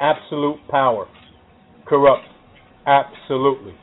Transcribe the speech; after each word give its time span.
absolute 0.00 0.58
power. 0.68 1.06
Corrupt. 1.86 2.26
Absolutely. 2.86 3.74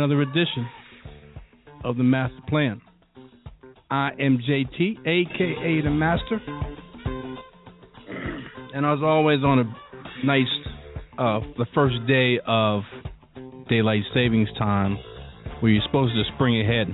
Another 0.00 0.22
edition 0.22 0.66
of 1.84 1.98
the 1.98 2.02
Master 2.02 2.40
Plan. 2.48 2.80
I 3.90 4.12
am 4.18 4.38
JT, 4.38 5.06
aka 5.06 5.80
the 5.82 5.90
Master, 5.90 6.40
and 8.72 8.86
as 8.86 9.00
always, 9.02 9.40
on 9.44 9.58
a 9.58 10.26
nice, 10.26 10.46
uh, 11.18 11.40
the 11.58 11.66
first 11.74 11.96
day 12.08 12.40
of 12.46 12.80
daylight 13.68 14.04
savings 14.14 14.48
time, 14.56 14.96
where 15.60 15.70
you're 15.70 15.82
supposed 15.84 16.14
to 16.14 16.22
spring 16.34 16.62
ahead. 16.62 16.86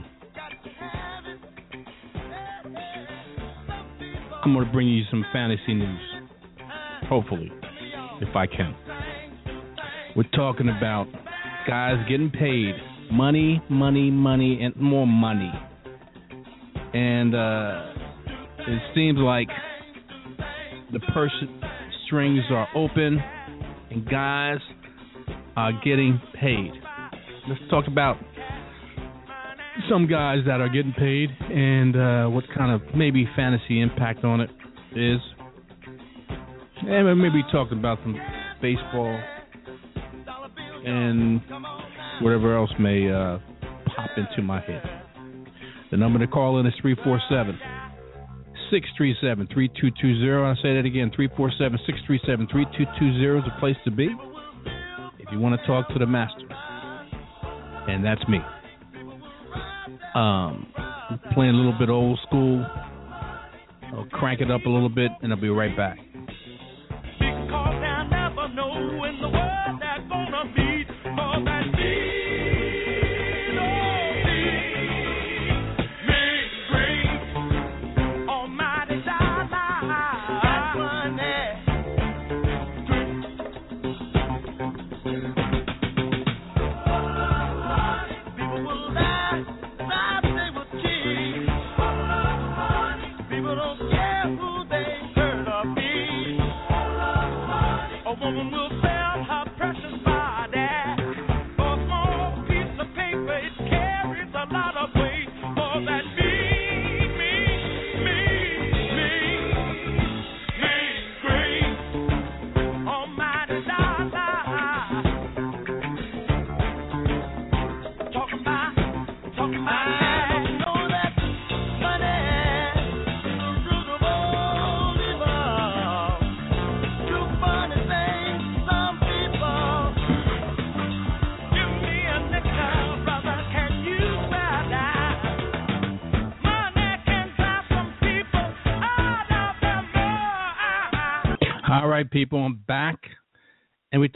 I'm 4.45 4.52
going 4.52 4.67
to 4.67 4.73
bring 4.73 4.89
you 4.89 5.05
some 5.12 5.25
fantasy 5.33 5.75
news, 5.75 6.00
hopefully, 7.08 7.52
if 8.20 8.34
I 8.34 8.48
can. 8.48 8.75
We're 10.17 10.25
talking 10.34 10.69
about 10.77 11.06
guys 11.69 12.05
getting 12.08 12.30
paid 12.30 12.75
money, 13.10 13.62
money, 13.68 14.10
money, 14.10 14.60
and 14.62 14.74
more 14.76 15.06
money. 15.06 15.52
And 16.94 17.34
uh, 17.34 17.92
it 18.60 18.82
seems 18.94 19.18
like 19.18 19.48
the 20.92 21.00
purse 21.12 21.32
strings 22.06 22.40
are 22.50 22.68
open 22.74 23.18
and 23.90 24.08
guys 24.08 24.58
are 25.56 25.72
getting 25.84 26.20
paid. 26.40 26.72
Let's 27.48 27.60
talk 27.70 27.86
about 27.86 28.16
some 29.90 30.06
guys 30.08 30.38
that 30.46 30.60
are 30.60 30.68
getting 30.68 30.92
paid 30.92 31.30
and 31.40 31.96
uh, 31.96 32.27
what 32.28 32.44
kind 32.56 32.72
of 32.72 32.82
maybe 32.94 33.28
fantasy 33.36 33.80
impact 33.80 34.24
on 34.24 34.40
it 34.40 34.50
is. 34.94 35.20
And 36.88 37.20
maybe 37.20 37.42
talk 37.52 37.72
about 37.72 37.98
some 38.02 38.16
baseball 38.62 39.20
and 40.84 41.40
whatever 42.20 42.56
else 42.56 42.70
may 42.78 43.11
uh, 43.11 43.39
pop 43.95 44.11
into 44.17 44.42
my 44.42 44.61
head. 44.61 44.83
The 45.91 45.97
number 45.97 46.19
to 46.19 46.27
call 46.27 46.58
in 46.58 46.67
is 46.67 46.75
347 46.81 47.58
637 48.70 49.47
3220. 49.47 50.45
I'll 50.45 50.56
say 50.56 50.75
that 50.75 50.84
again 50.84 51.11
347 51.14 51.78
637 51.86 52.48
3220 52.50 53.39
is 53.39 53.45
the 53.45 53.55
place 53.61 53.77
to 53.84 53.91
be 53.91 54.11
if 55.19 55.33
you 55.33 55.39
want 55.41 55.61
to 55.61 55.67
talk 55.67 55.89
to 55.89 55.98
the 55.98 56.06
master. 56.06 56.47
And 57.89 58.05
that's 58.05 58.23
me. 58.28 58.39
Um, 60.14 60.73
playing 61.35 61.55
a 61.55 61.57
little 61.57 61.77
bit 61.79 61.89
old 61.89 62.19
school. 62.27 62.67
I'll 63.92 64.08
crank 64.11 64.40
it 64.40 64.51
up 64.51 64.64
a 64.67 64.69
little 64.69 64.89
bit, 64.89 65.11
and 65.23 65.33
I'll 65.33 65.40
be 65.40 65.48
right 65.48 65.77
back. 65.77 65.98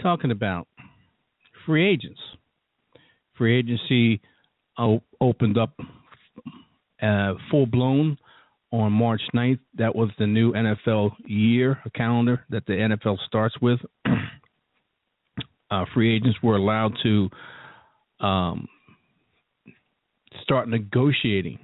Talking 0.02 0.30
about 0.30 0.66
free 1.66 1.88
agents. 1.88 2.20
Free 3.36 3.58
agency 3.58 4.20
o- 4.78 5.02
opened 5.20 5.58
up 5.58 5.74
uh, 7.02 7.34
full 7.50 7.66
blown 7.66 8.18
on 8.72 8.92
March 8.92 9.22
9th. 9.34 9.60
That 9.78 9.94
was 9.94 10.10
the 10.18 10.26
new 10.26 10.52
NFL 10.52 11.12
year 11.26 11.78
calendar 11.94 12.44
that 12.50 12.66
the 12.66 12.74
NFL 12.74 13.18
starts 13.26 13.54
with. 13.60 13.80
uh, 15.70 15.84
free 15.94 16.16
agents 16.16 16.38
were 16.42 16.56
allowed 16.56 16.92
to 17.02 17.28
um, 18.20 18.68
start 20.42 20.68
negotiating 20.68 21.58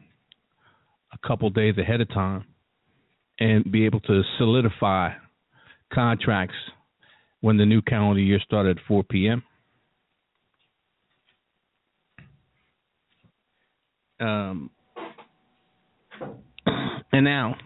a 1.12 1.28
couple 1.28 1.50
days 1.50 1.76
ahead 1.78 2.00
of 2.00 2.08
time 2.08 2.44
and 3.38 3.70
be 3.70 3.84
able 3.84 4.00
to 4.00 4.22
solidify 4.38 5.10
contracts 5.92 6.54
when 7.41 7.56
the 7.56 7.66
new 7.66 7.82
calendar 7.82 8.20
year 8.20 8.41
started 8.41 8.78
at 8.78 8.84
4 8.86 9.04
p.m. 9.04 9.42
Um, 14.19 14.70
and 17.12 17.24
now, 17.24 17.56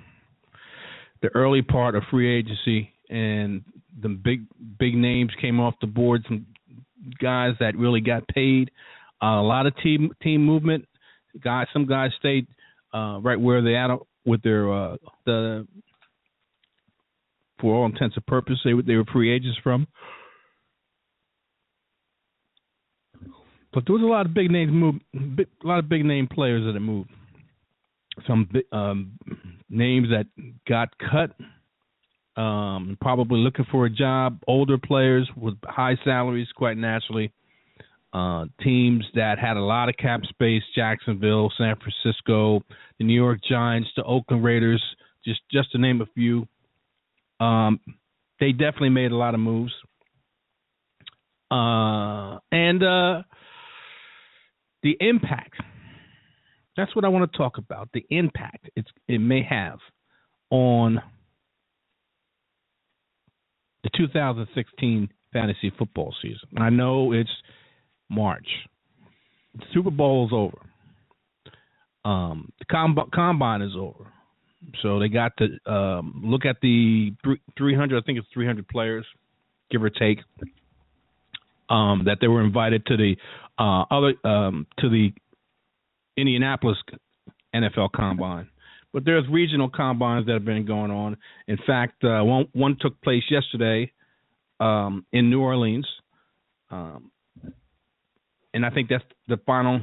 the 1.23 1.29
early 1.35 1.63
part 1.63 1.95
of 1.95 2.03
free 2.11 2.39
agency 2.39 2.91
and 3.09 3.63
the 4.03 4.09
big 4.09 4.47
big 4.79 4.95
names 4.95 5.31
came 5.41 5.61
off 5.61 5.75
the 5.81 5.87
board. 5.87 6.25
Some 6.29 6.47
guys 7.21 7.55
that 7.61 7.77
really 7.77 8.01
got 8.01 8.27
paid. 8.29 8.71
Uh, 9.23 9.41
a 9.41 9.43
lot 9.43 9.67
of 9.67 9.77
team 9.83 10.11
team 10.23 10.45
movement. 10.45 10.87
Guys, 11.43 11.67
some 11.73 11.87
guys 11.87 12.11
stayed 12.19 12.47
uh, 12.95 13.21
right 13.23 13.41
where 13.41 13.63
they 13.63 13.77
at 13.77 13.91
with 14.25 14.43
their 14.43 14.73
uh, 14.73 14.97
the 15.27 15.67
for 17.61 17.75
all 17.75 17.87
intents 17.87 18.17
and 18.17 18.27
purposes, 18.27 18.61
they 18.65 18.75
were, 18.75 18.83
they 18.83 18.97
were 18.97 19.05
free 19.13 19.33
agents 19.33 19.59
from. 19.63 19.87
But 23.73 23.85
there 23.87 23.95
was 23.95 24.03
a 24.03 24.07
lot 24.07 24.27
of 24.27 24.35
big 24.35 24.51
names 24.51 24.73
move, 24.73 24.97
a 25.15 25.67
lot 25.67 25.79
of 25.79 25.89
big 25.89 26.05
name 26.05 26.29
players 26.31 26.65
that 26.65 26.79
moved. 26.81 27.11
Some 28.27 28.49
um, 28.73 29.13
names 29.69 30.09
that 30.09 30.27
got 30.69 30.89
cut, 30.99 31.31
um, 32.41 32.99
probably 33.01 33.39
looking 33.39 33.67
for 33.71 33.87
a 33.87 33.91
job. 33.91 34.41
Older 34.49 34.77
players 34.77 35.31
with 35.37 35.55
high 35.65 35.97
salaries, 36.05 36.49
quite 36.57 36.77
naturally. 36.77 37.33
Uh, 38.13 38.47
teams 38.61 39.05
that 39.15 39.39
had 39.39 39.57
a 39.57 39.63
lot 39.63 39.89
of 39.89 39.97
cap 39.97 40.23
space: 40.29 40.63
Jacksonville, 40.75 41.53
San 41.57 41.77
Francisco, 41.77 42.61
the 42.99 43.05
New 43.05 43.15
York 43.15 43.39
Giants, 43.49 43.89
the 43.97 44.03
Oakland 44.03 44.43
Raiders, 44.43 44.83
just 45.25 45.41
just 45.53 45.71
to 45.73 45.79
name 45.79 46.01
a 46.01 46.07
few. 46.07 46.49
Um, 47.41 47.81
they 48.39 48.53
definitely 48.53 48.91
made 48.91 49.13
a 49.13 49.17
lot 49.17 49.35
of 49.35 49.41
moves. 49.41 49.73
Uh, 51.51 52.39
and 52.53 52.83
uh, 52.83 53.23
the 54.83 54.97
impact. 55.01 55.55
That's 56.77 56.95
what 56.95 57.05
I 57.05 57.09
want 57.09 57.31
to 57.31 57.37
talk 57.37 57.59
about. 57.59 57.89
The 57.93 58.07
impact 58.11 58.71
it's, 58.77 58.89
it 59.09 59.19
may 59.19 59.43
have 59.43 59.79
on 60.51 61.03
the 63.83 63.91
2016 63.97 65.09
fantasy 65.33 65.73
football 65.77 66.15
season. 66.23 66.49
I 66.59 66.71
know 66.71 67.13
it's 67.13 67.31
March. 68.09 68.47
The 69.55 69.65
Super 69.75 69.91
Bowl 69.91 70.27
is 70.27 70.33
over. 70.33 70.59
Um, 72.05 72.53
the 72.59 72.65
comb- 72.67 73.11
combine 73.13 73.63
is 73.63 73.73
over. 73.77 74.07
So 74.83 74.99
they 74.99 75.09
got 75.09 75.33
to 75.39 75.73
um, 75.73 76.23
look 76.25 76.45
at 76.45 76.57
the 76.61 77.13
300. 77.57 77.99
I 77.99 78.05
think 78.05 78.19
it's 78.19 78.29
300 78.33 78.69
players, 78.69 79.07
give 79.71 79.83
or 79.83 79.91
take, 79.91 80.19
um, 81.71 82.03
that 82.05 82.19
they 82.21 82.29
were 82.29 82.45
invited 82.45 82.85
to 82.87 82.97
the 82.97 83.17
uh, 83.59 83.85
other 83.91 84.15
um, 84.25 84.67
to 84.79 84.89
the 84.89 85.13
Indianapolis 86.17 86.77
NFL 87.55 87.93
Combine. 87.93 88.49
But 88.93 89.05
there's 89.05 89.25
regional 89.31 89.71
combines 89.71 90.27
that 90.27 90.33
have 90.33 90.45
been 90.45 90.67
going 90.67 90.91
on. 90.91 91.17
In 91.47 91.59
fact, 91.67 92.03
uh, 92.05 92.23
one 92.23 92.49
one 92.53 92.77
took 92.81 93.01
place 93.03 93.23
yesterday 93.31 93.93
um, 94.59 95.07
in 95.13 95.31
New 95.31 95.41
Orleans, 95.41 95.87
um, 96.71 97.11
and 98.53 98.67
I 98.67 98.71
think 98.71 98.89
that's 98.89 99.05
the 99.29 99.39
final. 99.47 99.81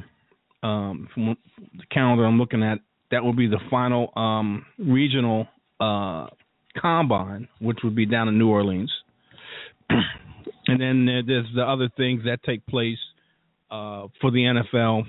Um, 0.60 1.08
from 1.14 1.36
the 1.76 1.84
calendar 1.92 2.24
I'm 2.24 2.36
looking 2.36 2.64
at, 2.64 2.80
that 3.10 3.22
will 3.22 3.34
be 3.34 3.46
the 3.46 3.60
final 3.70 4.12
um, 4.16 4.66
regional 4.78 5.46
uh, 5.80 6.26
combine, 6.80 7.48
which 7.60 7.78
would 7.84 7.94
be 7.94 8.06
down 8.06 8.28
in 8.28 8.38
New 8.38 8.48
Orleans. 8.48 8.92
and 9.90 10.80
then 10.80 11.06
there's 11.26 11.46
the 11.54 11.62
other 11.62 11.88
things 11.96 12.24
that 12.24 12.42
take 12.44 12.64
place 12.66 12.98
uh, 13.70 14.08
for 14.20 14.30
the 14.30 14.62
NFL 14.78 15.04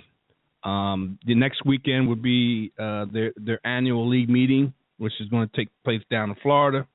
um, 0.64 1.18
the 1.26 1.36
next 1.36 1.66
weekend 1.66 2.10
would 2.10 2.22
be 2.22 2.72
uh, 2.78 3.06
their 3.12 3.34
their 3.38 3.66
annual 3.66 4.10
league 4.10 4.30
meeting, 4.30 4.74
which 4.98 5.14
is 5.20 5.30
going 5.30 5.48
to 5.48 5.56
take 5.56 5.70
place 5.84 6.02
down 6.12 6.30
in 6.30 6.36
Florida. 6.42 6.88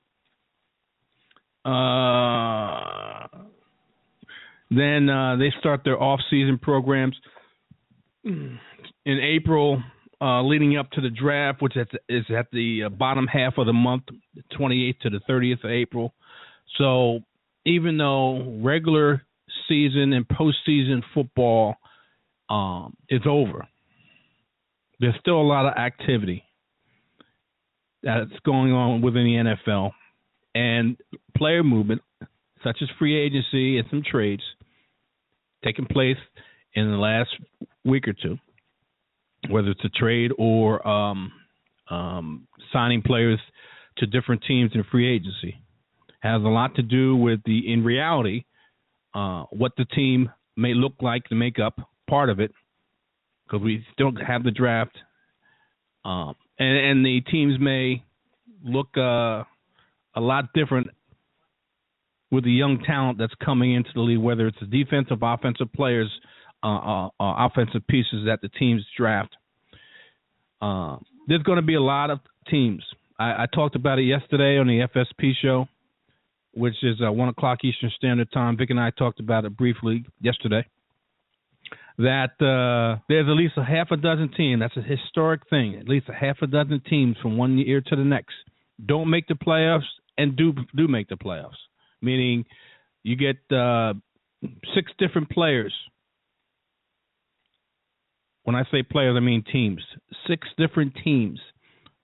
Uh, 1.64 3.26
then 4.70 5.08
uh, 5.08 5.36
they 5.36 5.50
start 5.60 5.80
their 5.84 6.00
off-season 6.00 6.58
programs 6.58 7.16
in 8.24 8.58
April, 9.06 9.82
uh, 10.20 10.42
leading 10.42 10.76
up 10.76 10.90
to 10.92 11.00
the 11.00 11.10
draft, 11.10 11.62
which 11.62 11.76
is 12.08 12.24
at 12.30 12.46
the 12.52 12.84
uh, 12.84 12.88
bottom 12.88 13.26
half 13.26 13.58
of 13.58 13.66
the 13.66 13.72
month, 13.72 14.04
28th 14.58 15.00
to 15.00 15.10
the 15.10 15.20
30th 15.28 15.64
of 15.64 15.70
April. 15.70 16.14
So 16.78 17.20
even 17.64 17.98
though 17.98 18.58
regular 18.62 19.22
season 19.68 20.12
and 20.12 20.26
postseason 20.26 21.02
football 21.14 21.76
um, 22.48 22.96
is 23.08 23.22
over. 23.26 23.66
There's 25.00 25.14
still 25.20 25.40
a 25.40 25.42
lot 25.42 25.66
of 25.66 25.76
activity 25.76 26.44
that's 28.02 28.30
going 28.44 28.72
on 28.72 29.02
within 29.02 29.24
the 29.24 29.56
NFL 29.70 29.92
and 30.54 30.96
player 31.36 31.62
movement, 31.64 32.02
such 32.62 32.78
as 32.82 32.88
free 32.98 33.18
agency 33.18 33.78
and 33.78 33.86
some 33.90 34.02
trades, 34.08 34.42
taking 35.64 35.86
place 35.86 36.16
in 36.74 36.90
the 36.90 36.96
last 36.96 37.30
week 37.84 38.06
or 38.06 38.12
two, 38.12 38.38
whether 39.48 39.70
it's 39.70 39.84
a 39.84 39.88
trade 39.90 40.30
or 40.38 40.86
um, 40.86 41.32
um, 41.90 42.46
signing 42.72 43.02
players 43.02 43.38
to 43.98 44.06
different 44.06 44.42
teams 44.46 44.72
in 44.74 44.84
free 44.90 45.14
agency, 45.14 45.56
has 46.20 46.42
a 46.42 46.48
lot 46.48 46.74
to 46.76 46.82
do 46.82 47.16
with 47.16 47.40
the 47.44 47.72
in 47.72 47.84
reality 47.84 48.44
uh, 49.14 49.44
what 49.50 49.72
the 49.76 49.84
team 49.84 50.30
may 50.56 50.74
look 50.74 50.94
like 51.00 51.24
to 51.24 51.34
make 51.34 51.58
up 51.58 51.78
part 52.08 52.30
of 52.30 52.40
it 52.40 52.50
because 53.46 53.62
we 53.62 53.84
still 53.92 54.12
have 54.26 54.42
the 54.42 54.50
draft, 54.50 54.96
um, 56.04 56.34
and, 56.58 56.76
and 56.76 57.06
the 57.06 57.20
teams 57.30 57.58
may 57.60 58.02
look 58.64 58.88
uh, 58.96 59.44
a 60.14 60.20
lot 60.20 60.46
different 60.54 60.88
with 62.30 62.44
the 62.44 62.50
young 62.50 62.82
talent 62.84 63.18
that's 63.18 63.34
coming 63.44 63.74
into 63.74 63.90
the 63.94 64.00
league, 64.00 64.18
whether 64.18 64.46
it's 64.46 64.58
the 64.60 64.66
defensive, 64.66 65.18
offensive 65.22 65.72
players, 65.72 66.10
uh, 66.64 66.68
uh, 66.68 67.06
uh 67.20 67.46
offensive 67.46 67.86
pieces 67.86 68.26
that 68.26 68.40
the 68.42 68.48
teams 68.48 68.84
draft. 68.96 69.36
Uh, 70.60 70.96
there's 71.28 71.42
going 71.42 71.56
to 71.56 71.62
be 71.62 71.74
a 71.74 71.80
lot 71.80 72.10
of 72.10 72.20
teams. 72.48 72.82
I, 73.18 73.42
I, 73.42 73.46
talked 73.54 73.76
about 73.76 73.98
it 73.98 74.04
yesterday 74.04 74.58
on 74.58 74.66
the 74.66 74.86
FSP 74.94 75.32
show, 75.40 75.66
which 76.52 76.74
is 76.82 77.00
uh, 77.06 77.12
one 77.12 77.28
o'clock 77.28 77.58
Eastern 77.64 77.92
Standard 77.96 78.32
Time. 78.32 78.56
Vic 78.56 78.70
and 78.70 78.80
I 78.80 78.90
talked 78.90 79.20
about 79.20 79.44
it 79.44 79.56
briefly 79.56 80.04
yesterday 80.20 80.64
that 81.98 82.32
uh, 82.40 83.00
there's 83.08 83.28
at 83.28 83.36
least 83.36 83.54
a 83.56 83.64
half 83.64 83.90
a 83.90 83.96
dozen 83.96 84.30
teams. 84.36 84.60
That's 84.60 84.76
a 84.76 84.82
historic 84.82 85.42
thing. 85.48 85.76
At 85.76 85.88
least 85.88 86.08
a 86.08 86.14
half 86.14 86.38
a 86.42 86.46
dozen 86.46 86.82
teams 86.88 87.16
from 87.22 87.36
one 87.36 87.58
year 87.58 87.80
to 87.80 87.96
the 87.96 88.04
next 88.04 88.34
don't 88.84 89.08
make 89.08 89.28
the 89.28 89.34
playoffs 89.34 89.82
and 90.18 90.36
do 90.36 90.52
do 90.76 90.88
make 90.88 91.08
the 91.08 91.16
playoffs. 91.16 91.52
Meaning, 92.00 92.44
you 93.02 93.16
get 93.16 93.36
six 94.74 94.92
different 94.98 95.30
players. 95.30 95.72
When 98.44 98.54
I 98.56 98.64
say 98.70 98.82
players, 98.82 99.16
I 99.16 99.20
mean 99.20 99.42
teams. 99.50 99.82
Six 100.28 100.46
different 100.56 100.94
teams 101.02 101.40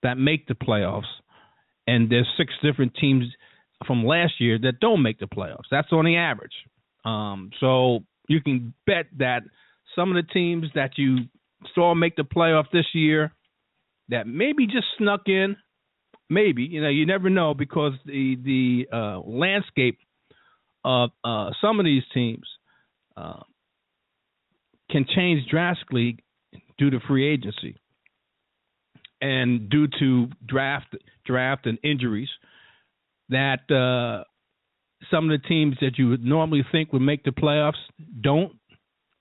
that 0.03 0.17
make 0.17 0.47
the 0.47 0.55
playoffs, 0.55 1.11
and 1.87 2.11
there's 2.11 2.29
six 2.37 2.53
different 2.63 2.95
teams 2.95 3.25
from 3.87 4.05
last 4.05 4.35
year 4.41 4.59
that 4.59 4.81
don't 4.81 5.03
make 5.03 5.19
the 5.19 5.27
playoffs. 5.27 5.69
That's 5.71 5.93
on 5.93 6.05
the 6.05 6.17
average. 6.17 6.53
Um, 7.05 7.51
so 7.61 8.01
you 8.29 8.41
can 8.41 8.75
bet 8.87 9.07
that 9.19 9.43
some 9.97 10.15
of 10.15 10.17
the 10.17 10.33
teams 10.33 10.67
that 10.75 10.93
you 10.97 11.19
saw 11.75 11.95
make 11.95 12.17
the 12.17 12.23
playoff 12.23 12.65
this 12.73 12.87
year 12.95 13.33
that 14.09 14.27
maybe 14.27 14.67
just 14.67 14.87
snuck 14.99 15.23
in, 15.27 15.57
maybe 16.29 16.63
you 16.63 16.81
know 16.81 16.89
you 16.89 17.07
never 17.07 17.31
know 17.31 17.55
because 17.55 17.93
the 18.07 18.37
the 18.45 18.97
uh, 18.97 19.21
landscape 19.21 19.99
of 20.85 21.11
uh, 21.25 21.51
some 21.61 21.79
of 21.79 21.85
these 21.85 22.03
teams 22.15 22.47
uh, 23.17 23.41
can 24.91 25.05
change 25.15 25.49
drastically 25.51 26.19
due 26.81 26.91
to 26.91 26.99
free 27.07 27.31
agency 27.31 27.77
and 29.21 29.69
due 29.69 29.87
to 29.99 30.29
draft 30.49 30.97
draft 31.27 31.67
and 31.67 31.79
injuries 31.85 32.31
that 33.29 33.71
uh, 33.71 34.25
some 35.11 35.31
of 35.31 35.41
the 35.41 35.47
teams 35.47 35.77
that 35.83 35.99
you 35.99 36.09
would 36.09 36.25
normally 36.25 36.65
think 36.73 36.93
would 36.93 37.03
make 37.03 37.23
the 37.23 37.31
playoffs 37.31 37.75
don't 38.23 38.53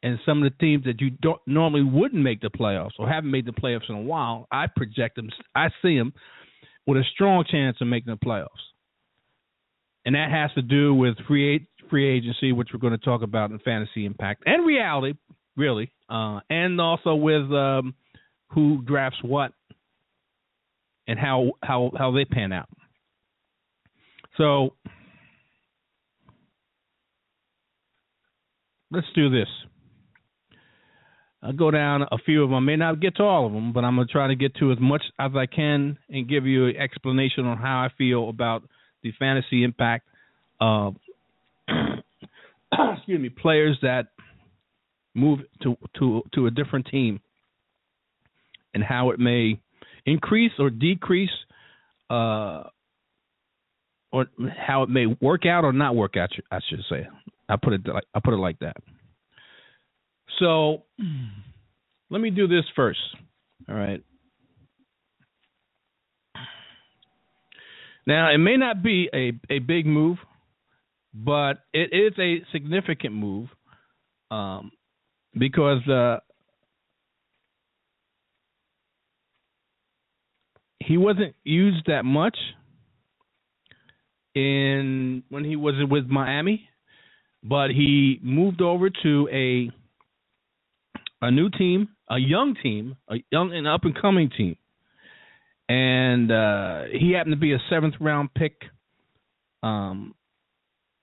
and 0.01 0.17
some 0.25 0.41
of 0.41 0.50
the 0.50 0.57
teams 0.57 0.86
that 0.86 1.01
you 1.01 1.10
don't 1.10 1.41
normally 1.45 1.84
wouldn't 1.84 2.24
make 2.24 2.39
the 2.39 2.50
playoffs 2.50 2.91
or 2.98 3.10
haven't 3.10 3.29
made 3.29 3.45
the 3.45 3.51
playoffs 3.51 3.89
in 3.89 3.95
a 3.95 4.01
while, 4.01 4.48
I 4.50 4.67
project 4.74 5.17
them. 5.17 5.29
I 5.53 5.67
see 5.81 5.98
them 5.98 6.13
with 6.88 6.98
a 6.98 7.03
strong 7.13 7.43
chance 7.51 7.75
of 7.81 7.88
making 7.88 8.13
the 8.13 8.25
playoffs, 8.25 8.48
and 10.05 10.15
that 10.15 10.31
has 10.31 10.51
to 10.55 10.62
do 10.62 10.93
with 10.93 11.15
free 11.27 11.67
free 11.89 12.07
agency, 12.07 12.53
which 12.53 12.69
we're 12.74 12.79
going 12.79 12.98
to 12.98 13.05
talk 13.05 13.22
about 13.22 13.51
in 13.51 13.60
fantasy 13.60 14.05
impact 14.05 14.43
and 14.45 14.65
reality, 14.65 15.17
really, 15.60 15.92
uh, 16.10 16.39
and 16.50 16.80
also 16.82 17.13
with 17.13 17.51
um, 17.51 17.94
who 18.48 18.82
drafts 18.84 19.20
what 19.22 19.51
and 21.08 21.20
how 21.20 21.51
how 21.62 21.92
how 21.98 22.12
they 22.12 22.25
pan 22.25 22.51
out. 22.51 22.70
So 24.38 24.74
let's 28.89 29.08
do 29.13 29.30
this. 29.30 29.48
I'll 31.42 31.54
go 31.54 31.72
down 31.72 32.04
a 32.04 32.18
few 32.25 32.44
of 32.44 32.50
them. 32.50 32.56
I 32.56 32.60
may 32.60 32.75
not 32.75 33.00
get 33.00 33.16
to 33.18 33.24
all 33.24 33.46
of 33.46 33.54
them, 33.54 33.72
but 33.72 33.86
I'm 33.86 33.96
going 33.96 34.08
to 34.08 34.12
try 34.12 34.28
to 34.28 34.36
get 34.36 34.56
to 34.56 34.72
as 34.72 34.78
much 34.80 35.04
as 35.20 35.32
I 35.36 35.46
can 35.46 35.98
and 36.10 36.28
give 36.28 36.46
you 36.46 36.68
an 36.68 36.75
explanation 36.75 37.46
on 37.46 37.58
how 37.58 37.80
I 37.80 37.89
feel 37.98 38.28
about 38.28 38.63
the 39.04 39.13
fantasy 39.18 39.63
impact 39.63 40.06
of, 40.60 40.96
excuse 41.70 43.22
me, 43.22 43.30
players 43.30 43.78
that 43.82 44.08
move 45.13 45.39
to 45.63 45.75
to 45.98 46.22
to 46.34 46.48
a 46.48 46.51
different 46.51 46.88
team 46.88 47.20
and 48.74 48.84
how 48.84 49.10
it 49.10 49.20
may 49.20 49.60
increase 50.06 50.51
or 50.60 50.70
decrease 50.70 51.30
uh, 52.10 52.63
or 54.12 54.25
how 54.58 54.84
it 54.84 54.89
may 54.89 55.06
work 55.22 55.46
out 55.46 55.63
or 55.63 55.74
not 55.74 55.96
work 55.96 56.16
out 56.18 56.30
I 56.51 56.60
should 56.70 56.84
say 56.89 57.08
I 57.48 57.56
put 57.56 57.74
it 57.74 57.82
like 57.88 58.06
I 58.13 58.20
put 58.24 58.34
it 58.34 58.38
like 58.38 58.60
that 58.60 58.78
so 60.39 60.84
let 62.10 62.22
me 62.22 62.30
do 62.30 62.48
this 62.48 62.63
first. 62.75 63.00
All 63.68 63.75
right. 63.75 64.01
Now, 68.08 68.34
it 68.34 68.39
may 68.39 68.58
not 68.58 68.82
be 68.82 69.10
a, 69.13 69.34
a 69.54 69.60
big 69.60 69.86
move, 69.86 70.18
but 71.13 71.60
it 71.74 71.94
is 71.94 72.13
a 72.18 72.44
significant 72.51 73.13
move 73.13 73.50
um, 74.32 74.72
because 75.38 75.88
uh, 75.88 76.19
he 80.79 80.98
wasn't 80.98 81.36
used 81.43 81.86
that 81.88 82.03
much 82.05 82.38
in 84.36 85.24
when 85.29 85.43
he 85.43 85.55
was 85.55 85.75
with 85.89 86.07
Miami. 86.07 86.67
but 87.43 87.69
he 87.69 88.19
moved 88.21 88.62
over 88.62 88.89
to 88.89 89.29
a 89.31 89.71
a 91.21 91.31
new 91.31 91.50
team, 91.50 91.89
a 92.09 92.17
young 92.17 92.55
team, 92.62 92.95
a 93.09 93.17
young 93.31 93.53
and 93.53 93.67
up 93.67 93.83
and 93.83 94.00
coming 94.00 94.29
team, 94.29 94.55
and 95.67 96.31
uh, 96.31 96.83
he 96.91 97.12
happened 97.12 97.33
to 97.33 97.39
be 97.39 97.53
a 97.53 97.59
seventh 97.69 97.95
round 98.00 98.33
pick. 98.33 98.53
Um, 99.63 100.15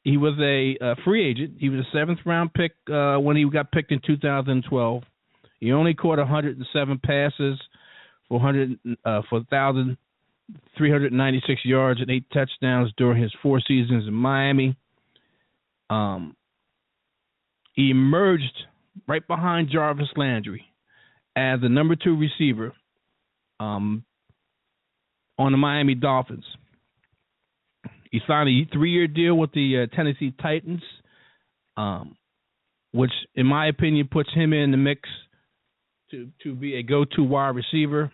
he 0.06 0.16
was 0.16 0.32
a, 0.38 0.78
a 0.80 0.94
free 1.04 1.28
agent. 1.28 1.56
He 1.58 1.68
was 1.68 1.80
a 1.80 1.86
seventh 1.92 2.20
round 2.24 2.54
pick 2.54 2.70
uh, 2.88 3.16
when 3.16 3.36
he 3.36 3.44
got 3.50 3.72
picked 3.72 3.90
in 3.90 4.00
2012. 4.06 5.02
He 5.58 5.72
only 5.72 5.94
caught 5.94 6.18
107 6.18 7.00
passes 7.04 7.60
for 8.28 8.38
100 8.38 8.78
uh, 9.04 9.22
for 9.28 9.40
1,396 9.48 11.64
yards 11.64 12.00
and 12.00 12.08
eight 12.08 12.24
touchdowns 12.32 12.92
during 12.96 13.20
his 13.20 13.32
four 13.42 13.60
seasons 13.66 14.06
in 14.06 14.14
Miami. 14.14 14.76
Um, 15.90 16.36
he 17.72 17.90
emerged 17.90 18.62
right 19.08 19.26
behind 19.26 19.70
Jarvis 19.72 20.06
Landry 20.14 20.66
as 21.34 21.60
the 21.60 21.68
number 21.68 21.96
two 21.96 22.16
receiver 22.16 22.72
um, 23.58 24.04
on 25.36 25.50
the 25.50 25.58
Miami 25.58 25.96
Dolphins. 25.96 26.44
He 28.16 28.22
signed 28.26 28.48
a 28.48 28.64
three-year 28.72 29.08
deal 29.08 29.34
with 29.34 29.52
the 29.52 29.82
uh, 29.82 29.94
Tennessee 29.94 30.32
Titans, 30.40 30.80
um, 31.76 32.16
which, 32.92 33.10
in 33.34 33.44
my 33.44 33.66
opinion, 33.66 34.08
puts 34.10 34.32
him 34.32 34.54
in 34.54 34.70
the 34.70 34.78
mix 34.78 35.02
to 36.10 36.30
to 36.42 36.54
be 36.54 36.76
a 36.76 36.82
go-to 36.82 37.22
wide 37.22 37.54
receiver. 37.54 38.10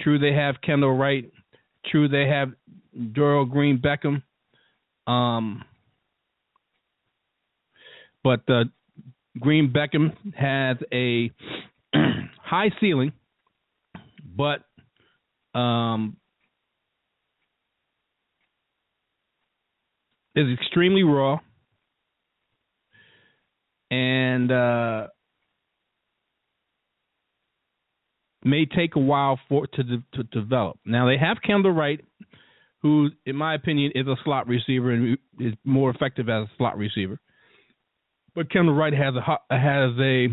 True, 0.00 0.18
they 0.18 0.34
have 0.34 0.56
Kendall 0.62 0.94
Wright. 0.94 1.32
True, 1.86 2.06
they 2.06 2.28
have 2.28 2.50
Dorial 2.94 3.50
Green 3.50 3.78
Beckham. 3.78 4.22
Um, 5.10 5.64
but 8.22 8.42
uh, 8.50 8.64
Green 9.40 9.72
Beckham 9.72 10.12
has 10.36 10.76
a 10.92 11.30
high 12.42 12.70
ceiling, 12.78 13.14
but 14.36 14.66
um, 15.58 16.18
is 20.36 20.46
extremely 20.52 21.02
raw 21.02 21.38
and 23.90 24.50
uh, 24.50 25.06
may 28.42 28.66
take 28.66 28.96
a 28.96 29.00
while 29.00 29.38
for 29.48 29.66
to 29.66 29.82
de- 29.82 30.04
to 30.14 30.22
develop. 30.24 30.78
Now 30.84 31.06
they 31.06 31.18
have 31.18 31.38
Kendall 31.44 31.72
Wright, 31.72 32.00
who, 32.82 33.10
in 33.24 33.36
my 33.36 33.54
opinion, 33.54 33.92
is 33.94 34.06
a 34.06 34.16
slot 34.24 34.48
receiver 34.48 34.90
and 34.90 35.18
is 35.38 35.54
more 35.64 35.90
effective 35.90 36.28
as 36.28 36.44
a 36.48 36.50
slot 36.58 36.76
receiver. 36.76 37.18
But 38.34 38.50
Kendall 38.50 38.74
Wright 38.74 38.92
has 38.92 39.14
a 39.14 39.56
has 39.56 39.92
a 40.00 40.28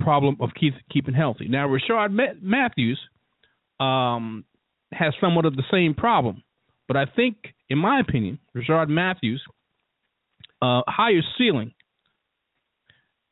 problem 0.00 0.36
of 0.40 0.50
keep, 0.58 0.74
keeping 0.90 1.14
healthy. 1.14 1.48
Now 1.48 1.68
Rishard 1.68 2.10
Ma- 2.10 2.38
Matthews 2.40 2.98
um, 3.78 4.44
has 4.92 5.14
somewhat 5.20 5.44
of 5.44 5.56
the 5.56 5.64
same 5.70 5.94
problem, 5.94 6.42
but 6.88 6.96
I 6.96 7.06
think, 7.06 7.36
in 7.68 7.78
my 7.78 8.00
opinion, 8.00 8.38
Rishard 8.56 8.88
Matthews 8.88 9.42
uh, 10.62 10.82
higher 10.86 11.22
ceiling 11.38 11.72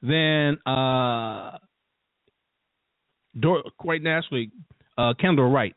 than 0.02 0.58
uh, 0.66 1.58
Dor- 3.38 3.64
quite 3.78 4.02
naturally 4.02 4.50
uh, 4.98 5.14
Kendall 5.20 5.50
Wright. 5.50 5.74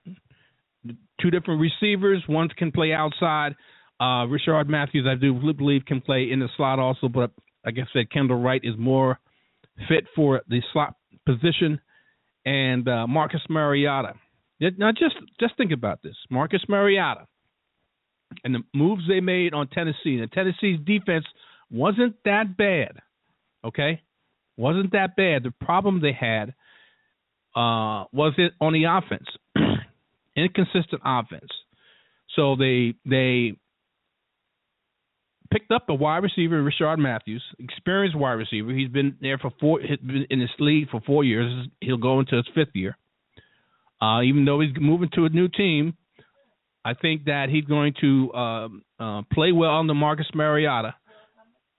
Two 1.22 1.32
different 1.32 1.62
receivers. 1.62 2.24
One 2.28 2.50
can 2.50 2.72
play 2.72 2.94
outside. 2.94 3.56
Uh, 4.00 4.28
Rishard 4.28 4.68
Matthews, 4.68 5.08
I 5.10 5.16
do 5.16 5.34
believe, 5.54 5.86
can 5.86 6.02
play 6.02 6.30
in 6.32 6.40
the 6.40 6.50
slot 6.56 6.78
also, 6.80 7.08
but 7.08 7.32
like 7.66 7.76
I 7.78 7.88
said, 7.92 8.12
Kendall 8.12 8.42
Wright 8.42 8.62
is 8.64 8.76
more 8.78 9.20
fit 9.90 10.06
for 10.16 10.42
the 10.48 10.62
slot 10.72 10.96
position. 11.26 11.80
And 12.46 12.88
uh, 12.88 13.08
Marcus 13.08 13.42
Mariota. 13.50 14.14
Now, 14.60 14.92
just 14.92 15.16
just 15.40 15.58
think 15.58 15.72
about 15.72 16.02
this: 16.02 16.16
Marcus 16.30 16.62
Mariota 16.70 17.28
and 18.44 18.56
the 18.56 18.64
moves 18.74 19.04
they 19.08 19.20
made 19.20 19.54
on 19.54 19.68
Tennessee. 19.68 20.20
And 20.20 20.32
Tennessee's 20.32 20.80
defense 20.86 21.26
wasn't 21.70 22.16
that 22.26 22.58
bad. 22.58 23.02
Okay, 23.66 24.02
wasn't 24.56 24.92
that 24.92 25.16
bad. 25.16 25.44
The 25.44 25.54
problem 25.62 26.02
they 26.02 26.14
had 26.14 26.54
uh, 27.56 28.06
was 28.12 28.34
it 28.38 28.54
on 28.62 28.74
the 28.74 28.86
offense, 28.86 29.28
inconsistent 30.36 31.02
offense. 31.04 31.50
So 32.36 32.56
they 32.56 32.94
they 33.06 33.58
picked 35.52 35.72
up 35.72 35.90
a 35.90 35.94
wide 35.94 36.24
receiver, 36.24 36.62
Rishard 36.62 37.00
Matthews, 37.00 37.44
experienced 37.60 38.18
wide 38.18 38.34
receiver. 38.34 38.72
He's 38.72 38.90
been 38.90 39.16
there 39.22 39.38
for 39.38 39.52
four, 39.60 39.82
in 39.82 40.40
this 40.40 40.50
league 40.60 40.90
for 40.90 41.02
four 41.02 41.24
years. 41.24 41.68
He'll 41.82 41.98
go 41.98 42.20
into 42.20 42.36
his 42.36 42.46
fifth 42.54 42.76
year. 42.76 42.98
Uh, 44.02 44.22
even 44.22 44.46
though 44.46 44.60
he's 44.60 44.72
moving 44.80 45.10
to 45.16 45.26
a 45.26 45.30
new 45.30 45.48
team, 45.48 45.96
I 46.88 46.94
think 46.94 47.26
that 47.26 47.50
he's 47.50 47.66
going 47.66 47.96
to 48.00 48.34
um, 48.34 48.82
uh, 48.98 49.22
play 49.34 49.52
well 49.52 49.78
under 49.78 49.94
Marcus 49.94 50.28
Mariota. 50.34 50.96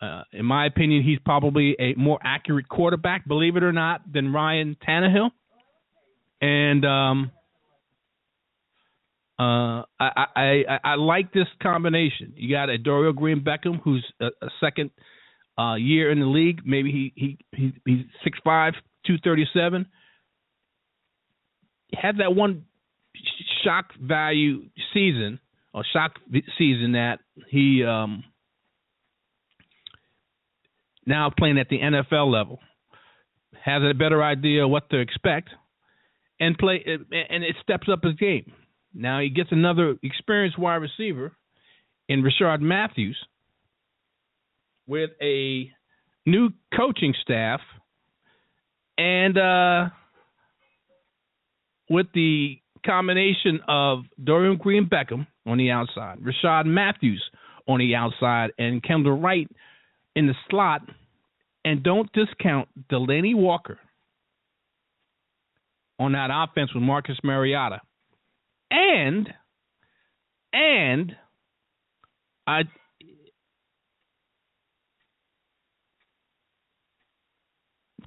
Uh, 0.03 0.23
in 0.35 0.45
my 0.45 0.67
opinion, 0.67 1.03
he's 1.03 1.19
probably 1.25 1.75
a 1.81 1.95
more 1.95 2.19
accurate 2.23 2.69
quarterback, 2.69 3.27
believe 3.27 3.57
it 3.57 3.63
or 3.63 3.73
not, 3.73 4.03
than 4.13 4.35
Ryan 4.35 4.77
Tannehill. 4.87 5.31
And 6.43 6.85
um, 6.85 7.31
uh, 9.39 9.83
I, 9.99 10.27
I, 10.37 10.43
I 10.69 10.79
I 10.85 10.95
like 10.97 11.33
this 11.33 11.47
combination. 11.63 12.35
You 12.37 12.55
got 12.55 12.69
a 12.69 12.77
Dorial 12.77 13.15
Green 13.15 13.41
Beckham, 13.41 13.81
who's 13.83 14.05
a, 14.21 14.27
a 14.27 14.51
second 14.61 14.91
uh, 15.59 15.77
year 15.77 16.13
in 16.13 16.21
the 16.21 16.27
league. 16.27 16.61
Maybe 16.67 16.93
he 16.93 17.13
he, 17.17 17.39
he 17.57 17.73
he's 17.87 18.05
six 18.25 18.39
five, 18.45 18.75
two 19.07 19.17
thirty 19.25 19.47
seven. 19.55 19.87
Had 21.95 22.19
that 22.19 22.35
one 22.35 22.67
shock 23.69 23.93
value 24.01 24.63
season 24.95 25.39
or 25.75 25.85
shock 25.93 26.13
season 26.57 26.93
that 26.93 27.19
he 27.51 27.85
um, 27.85 28.25
now 31.05 31.31
playing 31.37 31.59
at 31.59 31.69
the 31.69 31.79
NFL 31.79 32.33
level 32.33 32.61
has 33.63 33.83
a 33.83 33.93
better 33.93 34.23
idea 34.23 34.67
what 34.67 34.89
to 34.91 34.99
expect 34.99 35.51
and 36.41 36.57
play 36.57 36.83
and 36.87 37.45
it 37.45 37.57
steps 37.63 37.89
up 37.93 38.03
his 38.03 38.15
game. 38.15 38.53
Now 38.95 39.21
he 39.21 39.29
gets 39.29 39.51
another 39.53 39.97
experienced 40.03 40.59
wide 40.59 40.77
receiver 40.77 41.33
in 42.09 42.23
Rishard 42.23 42.61
Matthews 42.61 43.19
with 44.87 45.11
a 45.21 45.71
new 46.25 46.51
coaching 46.75 47.15
staff 47.23 47.61
and 48.97 49.37
uh, 49.37 49.91
with 51.91 52.07
the 52.15 52.61
combination 52.85 53.61
of 53.69 54.01
Dorian 54.23 54.57
Green 54.57 54.87
Beckham 54.87 55.27
on 55.47 55.59
the 55.59 55.71
outside, 55.71 56.19
Rashad 56.21 56.67
Matthews 56.67 57.23
on 57.67 57.79
the 57.79 57.95
outside, 57.95 58.51
and 58.59 58.83
Kendall 58.83 59.19
Wright 59.19 59.49
in 60.17 60.27
the 60.27 60.35
slot. 60.51 60.83
And 61.65 61.83
don't 61.83 62.11
discount 62.13 62.69
Delanie 62.91 63.35
Walker 63.35 63.79
on 65.99 66.13
that 66.13 66.31
offense 66.33 66.73
with 66.73 66.83
Marcus 66.83 67.19
Mariota. 67.23 67.81
And 68.71 69.29
and 70.53 71.15
I 72.47 72.63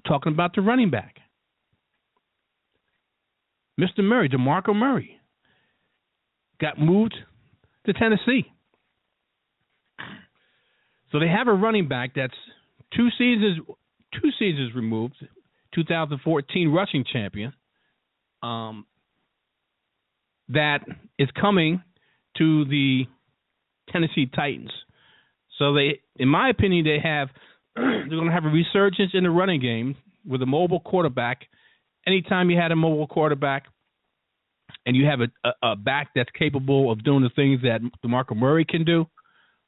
talking 0.08 0.34
about 0.34 0.56
the 0.56 0.62
running 0.62 0.90
back. 0.90 1.21
Mr. 3.82 4.04
Murray, 4.04 4.30
DeMarco 4.30 4.76
Murray, 4.76 5.18
got 6.60 6.80
moved 6.80 7.16
to 7.86 7.94
Tennessee. 7.94 8.46
So 11.12 11.20
they 11.20 11.28
have 11.28 11.48
a 11.48 11.54
running 11.54 11.88
back 11.88 12.12
that's 12.16 12.34
two 12.96 13.10
seasons 13.18 13.60
two 14.14 14.30
seasons 14.38 14.76
removed, 14.76 15.16
2014 15.74 16.70
rushing 16.70 17.06
champion, 17.12 17.54
um, 18.44 18.86
that 20.50 20.80
is 21.18 21.30
coming 21.40 21.82
to 22.38 22.66
the 22.66 23.06
Tennessee 23.90 24.30
Titans. 24.34 24.72
So 25.58 25.74
they, 25.74 26.02
in 26.18 26.28
my 26.28 26.50
opinion, 26.50 26.86
they 26.86 27.00
have 27.02 27.30
they're 27.76 28.08
going 28.10 28.26
to 28.26 28.34
have 28.34 28.46
a 28.46 28.50
resurgence 28.50 29.12
in 29.14 29.24
the 29.24 29.30
running 29.30 29.62
game 29.62 29.96
with 30.26 30.42
a 30.42 30.46
mobile 30.46 30.82
quarterback. 30.82 31.48
Anytime 32.08 32.50
you 32.50 32.58
had 32.58 32.72
a 32.72 32.76
mobile 32.76 33.08
quarterback 33.08 33.66
and 34.86 34.96
you 34.96 35.06
have 35.06 35.20
a, 35.22 35.28
a, 35.48 35.72
a 35.72 35.76
back 35.76 36.10
that's 36.16 36.30
capable 36.38 36.92
of 36.92 37.04
doing 37.04 37.24
the 37.24 37.30
things 37.30 37.62
that 37.62 37.82
DeMarco 38.04 38.36
Murray 38.36 38.66
can 38.66 38.84
do, 38.84 39.06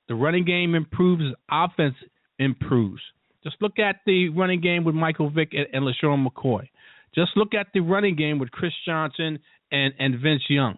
the 0.07 0.15
running 0.15 0.45
game 0.45 0.75
improves, 0.75 1.23
offense 1.51 1.95
improves. 2.39 3.01
Just 3.43 3.57
look 3.61 3.77
at 3.79 3.97
the 4.05 4.29
running 4.29 4.61
game 4.61 4.83
with 4.83 4.95
Michael 4.95 5.29
Vick 5.29 5.53
and, 5.53 5.67
and 5.73 5.85
LeSean 5.85 6.25
McCoy. 6.25 6.69
Just 7.13 7.31
look 7.35 7.53
at 7.53 7.67
the 7.73 7.81
running 7.81 8.15
game 8.15 8.39
with 8.39 8.51
Chris 8.51 8.73
Johnson 8.85 9.39
and, 9.71 9.93
and 9.99 10.19
Vince 10.19 10.43
Young. 10.49 10.77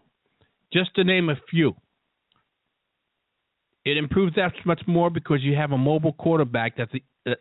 Just 0.73 0.93
to 0.95 1.03
name 1.03 1.29
a 1.29 1.35
few. 1.49 1.75
It 3.85 3.97
improves 3.97 4.35
that 4.35 4.51
much 4.65 4.81
more 4.87 5.09
because 5.09 5.39
you 5.41 5.55
have 5.55 5.71
a 5.71 5.77
mobile 5.77 6.13
quarterback 6.13 6.75
that's 6.75 6.91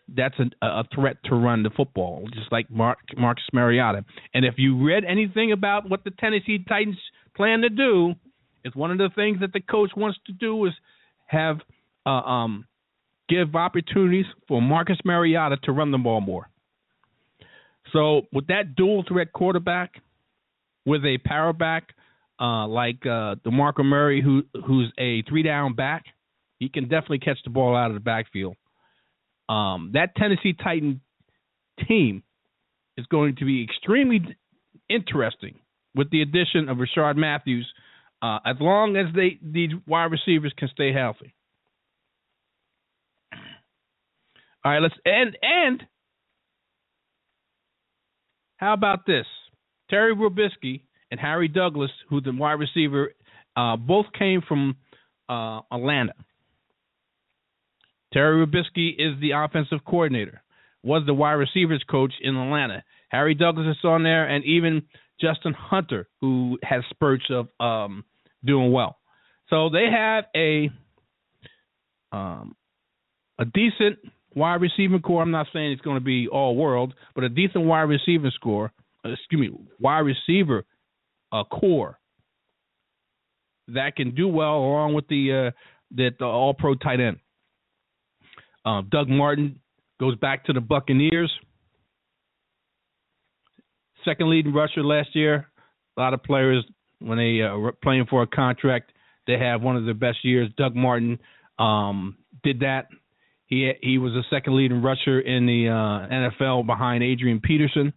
that's 0.08 0.34
a, 0.38 0.66
a 0.66 0.84
threat 0.94 1.16
to 1.26 1.34
run 1.34 1.62
the 1.62 1.70
football, 1.70 2.26
just 2.32 2.50
like 2.50 2.70
Mark, 2.70 2.98
Marcus 3.16 3.44
Mariota. 3.52 4.04
And 4.32 4.44
if 4.44 4.54
you 4.56 4.84
read 4.84 5.04
anything 5.04 5.52
about 5.52 5.88
what 5.88 6.04
the 6.04 6.10
Tennessee 6.10 6.64
Titans 6.66 6.98
plan 7.36 7.60
to 7.60 7.68
do, 7.68 8.14
it's 8.64 8.74
one 8.74 8.90
of 8.90 8.98
the 8.98 9.10
things 9.14 9.40
that 9.40 9.52
the 9.52 9.60
coach 9.60 9.90
wants 9.96 10.18
to 10.26 10.32
do 10.32 10.64
is 10.66 10.72
have 11.26 11.58
uh, 12.06 12.10
um, 12.10 12.66
give 13.28 13.54
opportunities 13.54 14.26
for 14.48 14.62
Marcus 14.62 14.98
Mariota 15.04 15.56
to 15.64 15.72
run 15.72 15.90
the 15.90 15.98
ball 15.98 16.20
more. 16.20 16.48
So 17.92 18.22
with 18.32 18.46
that 18.48 18.74
dual 18.74 19.04
threat 19.06 19.32
quarterback, 19.32 20.00
with 20.86 21.04
a 21.04 21.18
power 21.24 21.52
back 21.52 21.94
uh, 22.40 22.66
like 22.66 23.06
uh, 23.06 23.36
DeMarco 23.46 23.84
Murray, 23.84 24.22
who 24.22 24.42
who's 24.66 24.92
a 24.98 25.22
three 25.28 25.42
down 25.42 25.74
back, 25.74 26.04
he 26.58 26.68
can 26.68 26.84
definitely 26.84 27.20
catch 27.20 27.38
the 27.44 27.50
ball 27.50 27.76
out 27.76 27.90
of 27.90 27.94
the 27.94 28.00
backfield. 28.00 28.56
Um, 29.48 29.90
that 29.94 30.16
Tennessee 30.16 30.54
Titan 30.54 31.00
team 31.86 32.22
is 32.96 33.06
going 33.06 33.36
to 33.36 33.44
be 33.44 33.64
extremely 33.64 34.36
interesting 34.88 35.58
with 35.94 36.10
the 36.10 36.22
addition 36.22 36.68
of 36.68 36.78
Rishard 36.78 37.16
Matthews, 37.16 37.66
uh, 38.22 38.38
as 38.46 38.56
long 38.60 38.96
as 38.96 39.06
they 39.14 39.38
these 39.42 39.70
wide 39.86 40.10
receivers 40.10 40.52
can 40.56 40.68
stay 40.68 40.92
healthy. 40.92 41.34
All 44.64 44.72
right, 44.72 44.80
let's 44.80 44.94
and 45.04 45.36
and 45.42 45.82
how 48.56 48.72
about 48.72 49.06
this? 49.06 49.26
Terry 49.90 50.14
Robiskie 50.14 50.82
and 51.10 51.20
Harry 51.20 51.48
Douglas, 51.48 51.90
who 52.08 52.20
the 52.20 52.32
wide 52.32 52.52
receiver, 52.52 53.12
uh, 53.56 53.76
both 53.76 54.06
came 54.18 54.42
from 54.46 54.76
uh, 55.28 55.60
Atlanta. 55.70 56.14
Terry 58.14 58.46
Robiskie 58.46 58.94
is 58.96 59.20
the 59.20 59.32
offensive 59.32 59.84
coordinator, 59.84 60.40
was 60.84 61.02
the 61.04 61.12
wide 61.12 61.32
receivers 61.32 61.84
coach 61.90 62.12
in 62.22 62.36
Atlanta. 62.36 62.84
Harry 63.08 63.34
Douglas 63.34 63.66
is 63.66 63.84
on 63.84 64.04
there, 64.04 64.26
and 64.26 64.44
even 64.44 64.82
Justin 65.20 65.52
Hunter, 65.52 66.08
who 66.20 66.58
has 66.62 66.82
spurts 66.90 67.24
of 67.28 67.48
um, 67.58 68.04
doing 68.44 68.70
well. 68.70 68.98
So 69.50 69.68
they 69.68 69.86
have 69.90 70.24
a 70.34 70.70
um, 72.12 72.54
a 73.38 73.44
decent 73.44 73.98
wide 74.34 74.60
receiving 74.60 75.02
core. 75.02 75.20
I'm 75.20 75.32
not 75.32 75.48
saying 75.52 75.72
it's 75.72 75.82
going 75.82 75.98
to 75.98 76.04
be 76.04 76.28
all 76.28 76.54
world, 76.54 76.94
but 77.16 77.24
a 77.24 77.28
decent 77.28 77.64
wide 77.64 77.82
receiving 77.82 78.30
score. 78.36 78.72
Uh, 79.04 79.10
excuse 79.10 79.40
me, 79.40 79.58
wide 79.80 79.98
receiver 79.98 80.64
uh, 81.32 81.42
core 81.44 81.98
that 83.68 83.96
can 83.96 84.14
do 84.14 84.28
well 84.28 84.58
along 84.58 84.94
with 84.94 85.08
the 85.08 85.48
uh, 85.48 85.50
that 85.96 86.12
the 86.18 86.24
All 86.24 86.54
Pro 86.54 86.74
tight 86.74 87.00
end. 87.00 87.18
Uh, 88.64 88.82
Doug 88.90 89.08
Martin 89.08 89.60
goes 90.00 90.16
back 90.16 90.44
to 90.46 90.52
the 90.52 90.60
Buccaneers. 90.60 91.32
Second 94.04 94.30
leading 94.30 94.52
rusher 94.52 94.82
last 94.82 95.14
year. 95.14 95.48
A 95.96 96.00
lot 96.00 96.14
of 96.14 96.22
players 96.22 96.64
when 96.98 97.18
they 97.18 97.42
uh, 97.42 97.56
were 97.56 97.72
playing 97.72 98.06
for 98.08 98.22
a 98.22 98.26
contract, 98.26 98.92
they 99.26 99.38
have 99.38 99.62
one 99.62 99.76
of 99.76 99.84
their 99.84 99.94
best 99.94 100.24
years. 100.24 100.50
Doug 100.56 100.74
Martin 100.74 101.18
um, 101.58 102.16
did 102.42 102.60
that. 102.60 102.88
He 103.46 103.72
he 103.82 103.98
was 103.98 104.12
the 104.12 104.24
second 104.30 104.56
leading 104.56 104.82
rusher 104.82 105.20
in 105.20 105.46
the 105.46 105.68
uh, 105.68 106.08
NFL 106.12 106.66
behind 106.66 107.04
Adrian 107.04 107.40
Peterson. 107.40 107.92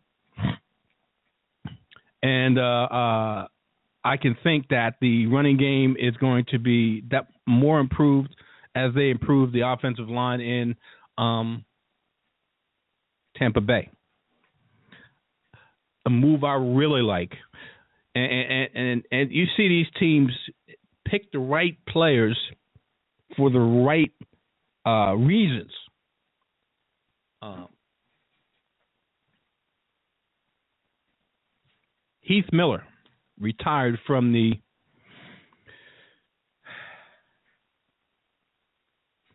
And 2.21 2.59
uh, 2.59 2.62
uh, 2.62 3.47
I 4.03 4.17
can 4.17 4.36
think 4.43 4.67
that 4.69 4.95
the 5.00 5.27
running 5.27 5.57
game 5.57 5.95
is 6.00 6.15
going 6.17 6.45
to 6.51 6.59
be 6.59 7.03
that 7.12 7.27
more 7.45 7.79
improved 7.79 8.36
as 8.77 8.93
they 8.93 9.10
improve 9.10 9.51
the 9.51 9.62
offensive 9.62 10.10
line 10.10 10.39
in 10.39 10.75
um, 11.17 11.65
Tampa 13.36 13.62
Bay. 13.62 13.90
A 16.05 16.09
move 16.09 16.44
I 16.44 16.53
really 16.53 17.01
like, 17.01 17.33
and 18.16 18.31
and, 18.31 18.70
and 18.75 19.03
and 19.11 19.31
you 19.31 19.46
see 19.57 19.68
these 19.68 19.87
teams 20.00 20.31
pick 21.05 21.31
the 21.31 21.40
right 21.40 21.77
players 21.90 22.37
for 23.35 23.50
the 23.50 23.59
right 23.59 24.11
uh, 24.85 25.16
reasons. 25.16 25.72
Um, 27.42 27.68
Heath 32.22 32.46
Miller 32.51 32.83
retired 33.40 34.00
from 34.05 34.31
the 34.31 34.53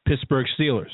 Pittsburgh 0.06 0.46
Steelers. 0.58 0.90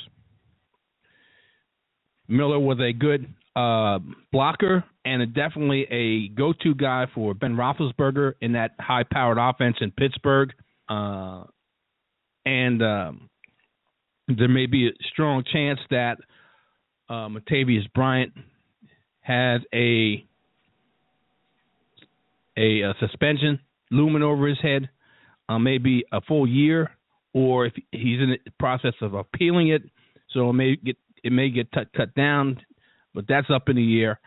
Miller 2.28 2.58
was 2.58 2.78
a 2.80 2.92
good 2.92 3.26
uh, 3.56 3.98
blocker 4.30 4.84
and 5.04 5.34
definitely 5.34 5.86
a 5.90 6.28
go-to 6.28 6.74
guy 6.74 7.06
for 7.14 7.34
Ben 7.34 7.56
Roethlisberger 7.56 8.34
in 8.40 8.52
that 8.52 8.72
high-powered 8.78 9.38
offense 9.38 9.76
in 9.80 9.90
Pittsburgh. 9.90 10.52
Uh, 10.88 11.44
and 12.44 12.82
um, 12.82 13.30
there 14.28 14.48
may 14.48 14.66
be 14.66 14.88
a 14.88 14.90
strong 15.10 15.42
chance 15.50 15.80
that 15.90 16.18
uh, 17.08 17.28
Martavis 17.28 17.90
Bryant 17.94 18.32
has 19.20 19.60
a 19.74 20.24
a, 22.56 22.80
a 22.82 22.94
suspension 22.98 23.60
looming 23.90 24.22
over 24.22 24.48
his 24.48 24.58
head, 24.60 24.88
uh, 25.48 25.58
maybe 25.58 26.04
a 26.12 26.20
full 26.22 26.46
year, 26.46 26.90
or 27.38 27.66
if 27.66 27.72
he's 27.92 28.20
in 28.20 28.30
the 28.44 28.50
process 28.58 28.94
of 29.00 29.14
appealing 29.14 29.68
it, 29.68 29.82
so 30.30 30.50
it 30.50 30.54
may 30.54 30.74
get 30.76 30.96
it 31.22 31.32
may 31.32 31.50
get 31.50 31.70
t- 31.72 31.80
cut 31.96 32.12
down, 32.14 32.60
but 33.14 33.26
that's 33.28 33.48
up 33.48 33.68
in 33.68 33.76
the 33.76 34.02
air. 34.02 34.20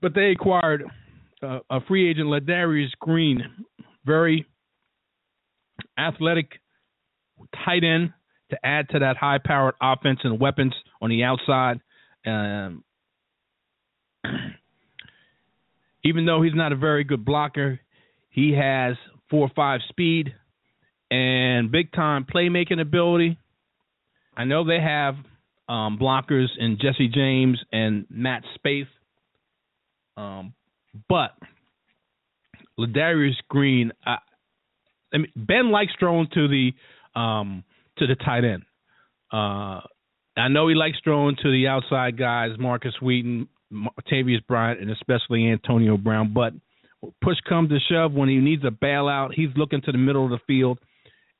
But 0.00 0.14
they 0.14 0.30
acquired 0.30 0.84
uh, 1.42 1.60
a 1.70 1.80
free 1.82 2.10
agent, 2.10 2.28
Ladarius 2.28 2.90
Green, 3.00 3.42
very 4.04 4.46
athletic 5.98 6.52
tight 7.64 7.84
end 7.84 8.12
to 8.50 8.56
add 8.64 8.88
to 8.90 8.98
that 9.00 9.16
high-powered 9.16 9.74
offense 9.80 10.20
and 10.24 10.40
weapons 10.40 10.74
on 11.02 11.10
the 11.10 11.24
outside. 11.24 11.80
Um, 12.26 12.84
even 16.04 16.24
though 16.26 16.42
he's 16.42 16.54
not 16.54 16.72
a 16.72 16.76
very 16.76 17.04
good 17.04 17.24
blocker, 17.24 17.80
he 18.30 18.52
has 18.52 18.96
four 19.30 19.46
or 19.46 19.52
five 19.56 19.80
speed 19.88 20.34
and 21.10 21.70
big 21.70 21.92
time 21.92 22.24
playmaking 22.24 22.80
ability. 22.80 23.38
I 24.36 24.44
know 24.44 24.64
they 24.64 24.80
have 24.80 25.14
um, 25.68 25.98
blockers 26.00 26.48
in 26.58 26.78
Jesse 26.80 27.08
James 27.08 27.58
and 27.72 28.06
Matt 28.10 28.42
Spaeth, 28.58 28.86
um, 30.16 30.54
but 31.08 31.30
Ladarius 32.78 33.36
Green. 33.48 33.92
I, 34.04 34.16
I 35.12 35.18
mean, 35.18 35.32
Ben 35.36 35.70
likes 35.70 35.92
throwing 35.98 36.28
to 36.34 36.48
the 36.48 36.72
um, 37.18 37.64
to 37.98 38.06
the 38.06 38.14
tight 38.16 38.44
end. 38.44 38.62
Uh, 39.32 39.80
I 40.36 40.48
know 40.48 40.68
he 40.68 40.74
likes 40.74 40.98
throwing 41.02 41.36
to 41.42 41.50
the 41.50 41.66
outside 41.68 42.18
guys, 42.18 42.50
Markus 42.58 42.94
Wheaton, 43.00 43.48
Tavius 44.10 44.46
Bryant 44.46 44.80
and 44.80 44.90
especially 44.90 45.50
Antonio 45.50 45.96
Brown. 45.96 46.34
But 46.34 46.52
push 47.22 47.36
comes 47.48 47.70
to 47.70 47.78
shove, 47.90 48.12
when 48.12 48.28
he 48.28 48.36
needs 48.36 48.62
a 48.64 48.70
bailout, 48.70 49.32
he's 49.34 49.48
looking 49.56 49.80
to 49.82 49.92
the 49.92 49.98
middle 49.98 50.24
of 50.24 50.30
the 50.30 50.40
field. 50.46 50.78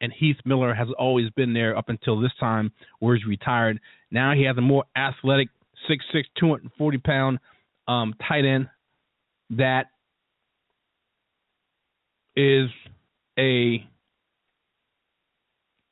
And 0.01 0.13
Heath 0.13 0.37
Miller 0.45 0.75
has 0.75 0.89
always 0.99 1.31
been 1.31 1.55
there 1.55 1.77
up 1.77 1.89
until 1.89 2.21
this 2.21 2.33
time 2.39 2.73
where 2.99 3.17
he's 3.17 3.25
retired. 3.27 3.81
Now 4.11 4.35
he 4.35 4.45
has 4.45 4.57
a 4.59 4.61
more 4.61 4.85
athletic, 4.97 5.49
6'6", 5.91 6.25
240 6.39 6.99
pound 6.99 7.39
um, 7.89 8.15
tight 8.29 8.45
end 8.45 8.69
that 9.51 9.87
is 12.35 12.69
a 13.39 13.87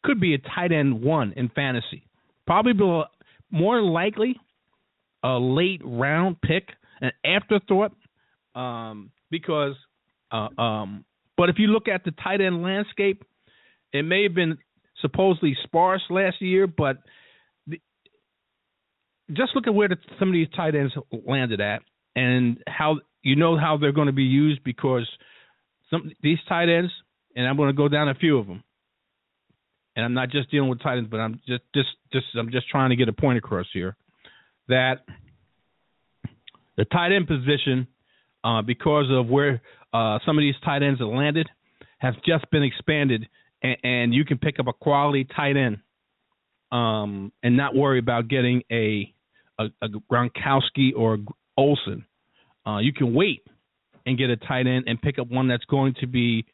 could 0.03 0.21
be 0.21 0.35
a 0.35 0.39
tight 0.39 0.73
end 0.73 1.03
one 1.03 1.33
in 1.37 1.49
fantasy. 1.49 2.07
Probably 2.47 2.75
more 3.51 3.81
likely 3.81 4.37
a 5.23 5.39
late 5.39 5.81
round 5.83 6.41
pick, 6.43 6.69
an 7.01 7.13
afterthought, 7.25 7.93
um, 8.55 9.11
because. 9.31 9.75
Uh, 10.31 10.49
um, 10.61 11.05
but 11.37 11.49
if 11.49 11.57
you 11.59 11.69
look 11.69 11.87
at 11.87 12.05
the 12.05 12.11
tight 12.13 12.41
end 12.41 12.63
landscape, 12.63 13.25
it 13.95 14.03
may 14.03 14.25
have 14.25 14.35
been 14.35 14.59
supposedly 15.01 15.57
sparse 15.63 16.03
last 16.11 16.43
year, 16.43 16.67
but 16.67 16.99
the, 17.67 17.81
just 19.33 19.53
look 19.55 19.67
at 19.67 19.75
where 19.75 19.89
the, 19.89 19.97
some 20.19 20.29
of 20.29 20.35
these 20.35 20.49
tight 20.55 20.75
ends 20.75 20.93
landed 21.27 21.61
at, 21.61 21.81
and 22.17 22.59
how 22.67 22.99
you 23.23 23.37
know 23.37 23.57
how 23.57 23.79
they're 23.79 23.93
going 23.93 24.09
to 24.09 24.13
be 24.13 24.25
used 24.25 24.63
because 24.65 25.09
some 25.91 26.11
these 26.23 26.39
tight 26.49 26.69
ends, 26.69 26.93
and 27.37 27.47
I'm 27.47 27.57
going 27.57 27.69
to 27.69 27.77
go 27.77 27.89
down 27.89 28.09
a 28.09 28.15
few 28.15 28.37
of 28.37 28.47
them. 28.47 28.63
And 29.97 30.05
I'm 30.05 30.13
not 30.13 30.31
just 30.31 30.51
dealing 30.51 30.69
with 30.69 30.83
tight 30.83 30.99
ends, 30.99 31.09
but 31.09 31.21
I'm 31.21 31.41
just 31.47 31.63
just 31.73 31.91
just 32.13 32.27
I'm 32.37 32.51
just 32.51 32.69
trying 32.69 32.91
to 32.91 32.97
get 32.97 33.09
a 33.09 33.13
point 33.13 33.39
across 33.39 33.67
here 33.73 33.97
that 34.69 35.05
the 36.77 36.85
tight 36.87 37.13
end 37.13 37.29
position, 37.29 37.87
uh, 38.43 38.63
because 38.63 39.07
of 39.09 39.29
where 39.29 39.63
uh, 39.93 40.19
some 40.27 40.37
of 40.37 40.43
these 40.43 40.57
tight 40.65 40.83
ends 40.83 40.99
have 40.99 41.09
landed, 41.09 41.49
have 41.99 42.15
just 42.27 42.51
been 42.51 42.65
expanded 42.65 43.29
and, 43.83 44.15
you 44.15 44.25
can 44.25 44.39
pick 44.39 44.61
up 44.61 44.67
a 44.67 44.73
quality 44.73 45.25
tight 45.25 45.57
end, 45.57 45.79
um, 46.71 47.33
and 47.43 47.57
not 47.57 47.75
worry 47.75 47.99
about 47.99 48.29
getting 48.29 48.63
a 48.71 49.13
a, 49.59 49.67
a 49.83 49.89
Gronkowski 50.11 50.91
or 50.97 51.19
Olsen. 51.57 52.05
Uh, 52.67 52.79
you 52.79 52.93
can 52.93 53.15
wait 53.15 53.47
and 54.07 54.19
get 54.19 54.31
a 54.31 54.37
tight 54.37 54.67
end 54.67 54.85
and 54.87 55.01
pick 55.01 55.19
up 55.19 55.29
one 55.31 55.49
that's 55.49 55.65
going 55.67 55.95
to 56.01 56.07
be 56.07 56.45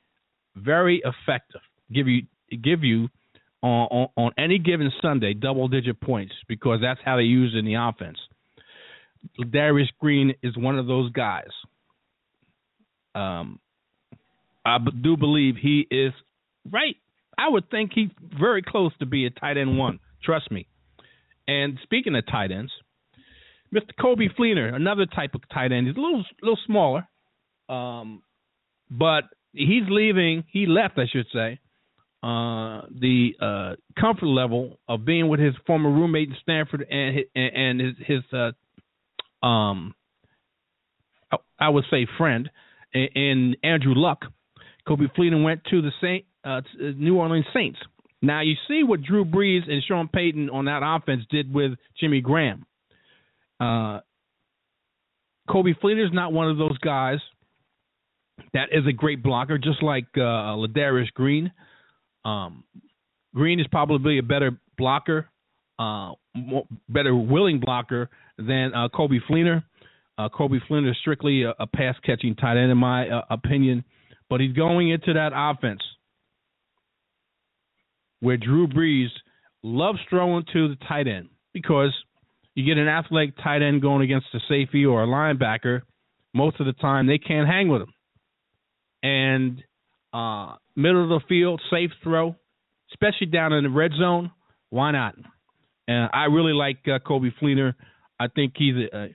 very 0.57 1.03
effective. 1.05 1.61
Give 1.93 2.07
you 2.07 2.23
give 2.63 2.85
you 2.85 3.09
on, 3.63 3.89
on, 3.91 4.09
on 4.17 4.33
any 4.39 4.59
given 4.59 4.91
Sunday 5.03 5.35
double 5.35 5.69
digit 5.69 6.01
points 6.01 6.35
because 6.49 6.81
that's 6.81 7.01
how 7.05 7.17
they 7.17 7.23
use 7.23 7.55
in 7.59 7.65
the 7.65 7.75
offense. 7.75 8.19
Darius 9.51 9.91
Green 9.99 10.35
is 10.43 10.57
one 10.57 10.79
of 10.79 10.87
those 10.87 11.11
guys. 11.13 11.51
Um, 13.15 13.59
I 14.65 14.79
do 15.03 15.17
believe 15.17 15.57
he 15.57 15.87
is 15.91 16.13
right. 16.71 16.97
I 17.39 17.49
would 17.49 17.71
think 17.71 17.93
he's 17.95 18.11
very 18.39 18.63
close 18.63 18.93
to 18.99 19.07
be 19.07 19.27
a 19.27 19.31
tight 19.31 19.57
end 19.57 19.79
one. 19.79 19.99
Trust 20.23 20.51
me. 20.51 20.67
And 21.49 21.79
speaking 21.83 22.15
of 22.15 22.27
tight 22.27 22.51
ends, 22.53 22.73
Mr. 23.75 23.91
Coby 23.99 24.29
Fleener, 24.39 24.75
another 24.75 25.07
type 25.07 25.35
of 25.35 25.43
tight 25.53 25.73
end. 25.73 25.87
He's 25.87 25.97
a 25.97 26.01
little 26.01 26.25
little 26.43 26.59
smaller, 26.67 27.09
um, 27.69 28.23
but 28.91 29.25
he's 29.53 29.85
leaving. 29.89 30.45
He 30.51 30.67
left, 30.67 30.99
I 30.99 31.07
should 31.11 31.27
say, 31.33 31.61
uh, 32.23 32.83
the 32.91 33.31
uh, 33.41 34.01
comfort 34.01 34.27
level 34.27 34.79
of 34.89 35.05
being 35.05 35.29
with 35.29 35.41
his 35.41 35.55
former 35.67 35.91
roommate 35.91 36.29
in 36.29 36.37
Stanford 36.43 36.85
and 36.91 37.17
his, 37.17 37.25
and 37.35 37.81
his, 37.81 37.95
his 38.07 38.23
uh, 38.33 39.47
um, 39.47 39.95
I 41.59 41.69
would 41.69 41.85
say 41.91 42.07
friend, 42.19 42.51
in 42.93 43.57
Andrew 43.63 43.95
Luck. 43.95 44.25
Coby 44.89 45.11
Fleener 45.17 45.43
went 45.43 45.63
to 45.71 45.83
the 45.83 45.93
Saint 46.01 46.25
uh, 46.45 46.61
New 46.97 47.17
Orleans 47.17 47.47
Saints. 47.55 47.79
Now 48.23 48.43
you 48.43 48.55
see 48.69 48.83
what 48.83 49.03
Drew 49.03 49.25
Brees 49.25 49.71
and 49.71 49.83
Sean 49.87 50.09
Payton 50.09 50.51
on 50.51 50.67
that 50.67 50.83
offense 50.85 51.23
did 51.31 51.53
with 51.53 51.73
Jimmy 51.99 52.21
Graham. 52.21 52.67
Uh, 53.59 54.01
Coby 55.49 55.73
is 55.73 56.13
not 56.13 56.33
one 56.33 56.49
of 56.49 56.59
those 56.59 56.79
guys 56.79 57.19
that 58.55 58.69
is 58.73 58.87
a 58.87 58.93
great 58.93 59.23
blocker, 59.23 59.59
just 59.59 59.83
like 59.83 60.07
uh, 60.17 60.57
Ladarius 60.57 61.13
Green. 61.15 61.53
Um, 62.25 62.65
Green 63.35 63.61
is 63.61 63.67
probably 63.69 64.19
a 64.19 64.23
better 64.23 64.59
blocker, 64.77 65.29
uh, 65.79 66.13
more, 66.35 66.65
better 66.89 67.15
willing 67.15 67.61
blocker 67.61 68.09
than 68.39 68.73
uh, 68.75 68.89
Coby 68.89 69.19
Fleener. 69.29 69.63
Uh, 70.19 70.29
Coby 70.29 70.59
Fleener 70.69 70.91
is 70.91 70.97
strictly 71.01 71.45
a, 71.45 71.55
a 71.59 71.67
pass 71.67 71.95
catching 72.05 72.35
tight 72.35 72.57
end, 72.57 72.71
in 72.71 72.79
my 72.79 73.09
uh, 73.09 73.23
opinion, 73.31 73.85
but 74.29 74.41
he's 74.41 74.53
going 74.53 74.91
into 74.91 75.13
that 75.15 75.33
offense 75.35 75.81
where 78.21 78.37
Drew 78.37 78.67
Brees 78.67 79.09
loves 79.63 79.99
throwing 80.09 80.45
to 80.53 80.69
the 80.69 80.77
tight 80.87 81.09
end 81.09 81.29
because 81.53 81.93
you 82.55 82.65
get 82.65 82.81
an 82.81 82.89
athletic 82.89 83.37
tight 83.43 83.63
end 83.63 83.83
going 83.83 84.03
against 84.03 84.27
a 84.35 84.39
safety 84.49 84.85
or 84.85 85.03
a 85.03 85.07
linebacker. 85.07 85.83
Most 86.35 86.61
of 86.61 86.67
the 86.67 86.73
time, 86.75 87.07
they 87.07 87.19
can't 87.19 87.49
hang 87.49 87.69
with 87.69 87.83
him. 87.83 87.93
And 89.03 89.63
uh, 90.13 90.57
middle 90.77 91.03
of 91.03 91.09
the 91.09 91.27
field, 91.29 91.61
safe 91.71 91.91
throw, 92.03 92.37
especially 92.93 93.27
down 93.27 93.53
in 93.53 93.65
the 93.65 93.71
red 93.71 93.93
zone. 93.99 94.31
Why 94.71 94.93
not? 94.93 95.15
And 95.89 96.09
I 96.13 96.25
really 96.25 96.53
like 96.53 96.79
uh, 96.87 96.99
Coby 97.05 97.33
Fleener. 97.41 97.75
I 98.21 98.29
think 98.29 98.53
he's 98.57 98.75
a, 98.93 98.97
a 98.97 99.09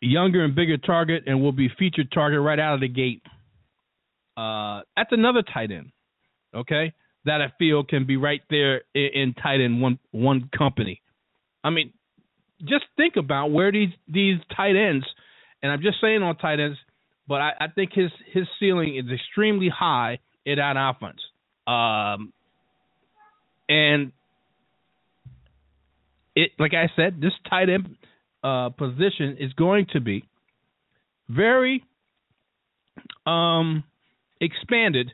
younger 0.00 0.44
and 0.44 0.54
bigger 0.54 0.76
target 0.76 1.24
and 1.26 1.40
will 1.40 1.52
be 1.52 1.68
featured 1.78 2.12
target 2.12 2.40
right 2.40 2.58
out 2.58 2.74
of 2.74 2.80
the 2.80 2.88
gate. 2.88 3.22
Uh, 4.36 4.82
that's 4.96 5.10
another 5.12 5.42
tight 5.42 5.70
end, 5.70 5.90
okay? 6.54 6.92
That 7.24 7.40
I 7.40 7.52
feel 7.58 7.84
can 7.84 8.06
be 8.06 8.16
right 8.16 8.42
there 8.50 8.82
in, 8.94 9.08
in 9.14 9.34
tight 9.34 9.60
end 9.60 9.80
one 9.80 9.98
one 10.10 10.50
company. 10.56 11.00
I 11.62 11.70
mean, 11.70 11.92
just 12.60 12.84
think 12.96 13.16
about 13.16 13.50
where 13.50 13.72
these 13.72 13.90
these 14.08 14.38
tight 14.54 14.76
ends, 14.76 15.06
and 15.62 15.72
I'm 15.72 15.80
just 15.82 16.00
saying 16.00 16.22
on 16.22 16.36
tight 16.36 16.60
ends, 16.60 16.78
but 17.26 17.40
I, 17.40 17.52
I 17.60 17.66
think 17.68 17.92
his 17.94 18.10
his 18.32 18.44
ceiling 18.60 18.96
is 18.96 19.10
extremely 19.12 19.68
high 19.68 20.18
in 20.44 20.56
that 20.56 20.76
offense. 20.76 21.20
Um, 21.66 22.32
and 23.68 24.12
it, 26.36 26.50
like 26.58 26.72
I 26.74 26.90
said, 26.94 27.20
this 27.20 27.32
tight 27.48 27.70
end 27.70 27.96
uh, 28.42 28.68
position 28.70 29.38
is 29.40 29.52
going 29.54 29.86
to 29.92 30.00
be 30.00 30.24
very 31.28 31.84
um, 33.26 33.84
expanded 34.40 35.12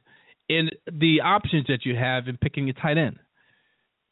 in 0.51 0.69
the 0.87 1.21
options 1.21 1.67
that 1.69 1.87
you 1.87 1.95
have 1.95 2.27
in 2.27 2.37
picking 2.37 2.69
a 2.69 2.73
tight 2.73 2.99
end. 2.99 3.17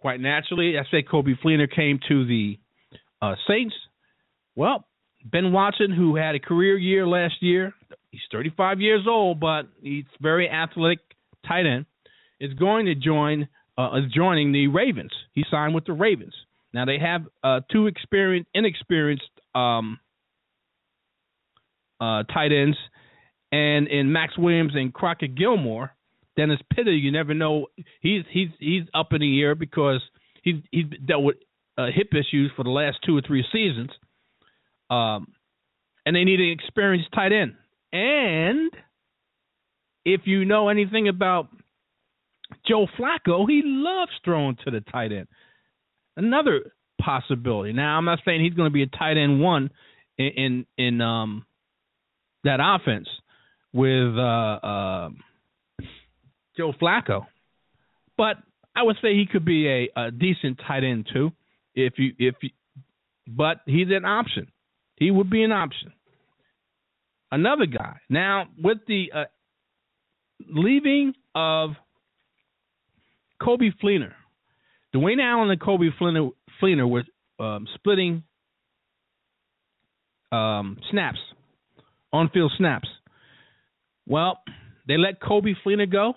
Quite 0.00 0.20
naturally, 0.20 0.78
I 0.78 0.84
say 0.88 1.02
Coby 1.02 1.34
Fleener 1.44 1.68
came 1.68 1.98
to 2.08 2.24
the 2.24 2.58
uh, 3.20 3.34
Saints. 3.48 3.74
Well, 4.54 4.86
Ben 5.24 5.52
Watson, 5.52 5.92
who 5.92 6.14
had 6.14 6.36
a 6.36 6.38
career 6.38 6.78
year 6.78 7.08
last 7.08 7.34
year, 7.40 7.74
he's 8.12 8.20
35 8.30 8.80
years 8.80 9.04
old, 9.08 9.40
but 9.40 9.62
he's 9.82 10.04
very 10.20 10.48
athletic 10.48 11.00
tight 11.46 11.66
end, 11.66 11.86
is 12.38 12.54
going 12.54 12.86
to 12.86 12.94
join 12.94 13.48
uh, 13.76 13.98
joining 14.14 14.52
the 14.52 14.68
Ravens. 14.68 15.12
He 15.32 15.44
signed 15.50 15.74
with 15.74 15.86
the 15.86 15.92
Ravens. 15.92 16.34
Now 16.72 16.84
they 16.84 16.98
have 16.98 17.22
uh, 17.42 17.60
two 17.70 17.88
experienced, 17.88 18.48
inexperienced 18.54 19.24
um, 19.56 19.98
uh, 22.00 22.22
tight 22.32 22.52
ends, 22.52 22.76
and 23.50 23.88
in 23.88 24.12
Maxx 24.12 24.38
Williams 24.38 24.72
and 24.74 24.94
Crockett 24.94 25.34
Gillmore. 25.34 25.90
Dennis 26.38 26.60
Pitta, 26.72 26.92
you 26.92 27.10
never 27.10 27.34
know. 27.34 27.66
He's 28.00 28.22
he's 28.30 28.48
he's 28.60 28.84
up 28.94 29.12
in 29.12 29.20
the 29.20 29.42
air 29.42 29.56
because 29.56 30.00
he's 30.44 30.54
he's 30.70 30.84
dealt 31.04 31.24
with 31.24 31.36
uh, 31.76 31.86
hip 31.92 32.10
issues 32.12 32.52
for 32.54 32.62
the 32.62 32.70
last 32.70 32.98
two 33.04 33.16
or 33.16 33.22
three 33.26 33.44
seasons. 33.52 33.90
Um, 34.88 35.26
and 36.06 36.14
they 36.14 36.22
need 36.22 36.38
an 36.38 36.52
experienced 36.52 37.08
tight 37.12 37.32
end. 37.32 37.54
And 37.92 38.70
if 40.04 40.22
you 40.26 40.44
know 40.44 40.68
anything 40.68 41.08
about 41.08 41.48
Joe 42.68 42.86
Flacco, 42.96 43.44
he 43.48 43.62
loves 43.64 44.12
throwing 44.24 44.56
to 44.64 44.70
the 44.70 44.80
tight 44.80 45.10
end. 45.10 45.26
Another 46.16 46.70
possibility. 47.00 47.72
Now, 47.72 47.98
I'm 47.98 48.04
not 48.04 48.20
saying 48.24 48.44
he's 48.44 48.54
going 48.54 48.70
to 48.70 48.72
be 48.72 48.84
a 48.84 48.86
tight 48.86 49.16
end 49.16 49.40
one 49.40 49.70
in 50.16 50.26
in, 50.36 50.66
in 50.78 51.00
um, 51.00 51.46
that 52.44 52.60
offense 52.62 53.08
with 53.72 54.16
uh, 54.16 54.66
uh, 54.66 55.08
Joe 56.58 56.72
Flacco, 56.78 57.26
but 58.16 58.36
I 58.76 58.82
would 58.82 58.96
say 59.00 59.14
he 59.14 59.26
could 59.30 59.44
be 59.44 59.68
a, 59.68 59.88
a 59.96 60.10
decent 60.10 60.60
tight 60.66 60.84
end 60.84 61.08
too. 61.12 61.30
If 61.74 61.94
you 61.96 62.12
if 62.18 62.34
you, 62.42 62.50
but 63.26 63.58
he's 63.64 63.86
an 63.90 64.04
option. 64.04 64.48
He 64.96 65.10
would 65.10 65.30
be 65.30 65.44
an 65.44 65.52
option. 65.52 65.92
Another 67.30 67.66
guy. 67.66 67.98
Now 68.10 68.46
with 68.60 68.78
the 68.88 69.12
uh, 69.14 69.24
leaving 70.50 71.14
of 71.34 71.70
Coby 73.40 73.70
Fleener, 73.82 74.12
Dwayne 74.94 75.22
Allen 75.22 75.50
and 75.50 75.60
Coby 75.60 75.90
Fleener, 76.00 76.32
Fleener 76.60 76.90
were 76.90 77.04
um, 77.38 77.68
splitting 77.76 78.24
um, 80.32 80.78
snaps, 80.90 81.18
on-field 82.12 82.52
snaps. 82.58 82.88
Well, 84.06 84.40
they 84.88 84.96
let 84.96 85.20
Coby 85.20 85.54
Fleener 85.64 85.90
go. 85.90 86.14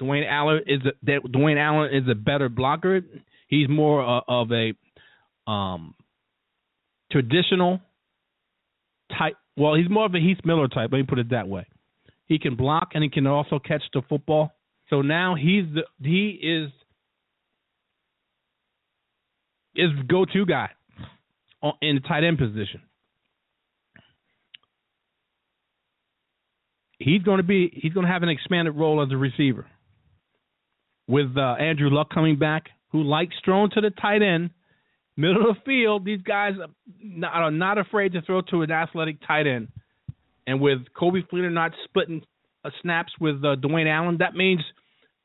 Dwayne 0.00 0.28
Allen 0.28 0.62
is 0.66 0.80
a, 0.84 1.28
Dwayne 1.28 1.58
Allen 1.58 1.92
is 1.92 2.08
a 2.08 2.14
better 2.14 2.48
blocker. 2.48 3.00
He's 3.48 3.68
more 3.68 4.02
uh, 4.02 4.20
of 4.28 4.50
a 4.52 4.72
um, 5.50 5.94
traditional 7.10 7.80
type. 9.18 9.36
Well, 9.56 9.74
he's 9.74 9.88
more 9.90 10.06
of 10.06 10.14
a 10.14 10.18
Heath 10.18 10.38
Miller 10.44 10.68
type. 10.68 10.90
Let 10.92 10.98
me 10.98 11.04
put 11.04 11.18
it 11.18 11.30
that 11.30 11.48
way. 11.48 11.66
He 12.26 12.38
can 12.38 12.56
block 12.56 12.90
and 12.94 13.02
he 13.02 13.10
can 13.10 13.26
also 13.26 13.58
catch 13.58 13.82
the 13.92 14.02
football. 14.08 14.52
So 14.90 15.02
now 15.02 15.34
he's 15.34 15.64
the 15.74 15.82
he 16.02 16.38
is 16.42 16.70
is 19.74 19.90
go 20.08 20.24
to 20.24 20.46
guy 20.46 20.70
in 21.82 21.96
the 21.96 22.00
tight 22.06 22.24
end 22.24 22.38
position. 22.38 22.82
He's 26.98 27.22
going 27.22 27.38
to 27.38 27.44
be 27.44 27.70
he's 27.74 27.92
going 27.92 28.06
to 28.06 28.12
have 28.12 28.22
an 28.22 28.28
expanded 28.28 28.76
role 28.76 29.02
as 29.02 29.10
a 29.12 29.16
receiver 29.16 29.66
with 31.08 31.36
uh, 31.36 31.54
Andrew 31.58 31.90
Luck 31.90 32.10
coming 32.12 32.38
back, 32.38 32.66
who 32.92 33.02
likes 33.02 33.34
throwing 33.44 33.70
to 33.70 33.80
the 33.80 33.90
tight 33.90 34.22
end, 34.22 34.50
middle 35.16 35.50
of 35.50 35.56
the 35.56 35.62
field. 35.64 36.04
These 36.04 36.22
guys 36.22 36.54
are 37.24 37.50
not 37.50 37.78
afraid 37.78 38.12
to 38.12 38.22
throw 38.22 38.42
to 38.42 38.62
an 38.62 38.70
athletic 38.70 39.16
tight 39.26 39.46
end. 39.46 39.68
And 40.46 40.60
with 40.60 40.78
Coby 40.96 41.26
Fleener 41.28 41.52
not 41.52 41.72
splitting 41.84 42.22
uh, 42.64 42.70
snaps 42.82 43.12
with 43.20 43.36
uh, 43.44 43.56
Dwayne 43.56 43.90
Allen, 43.90 44.18
that 44.20 44.34
means 44.34 44.60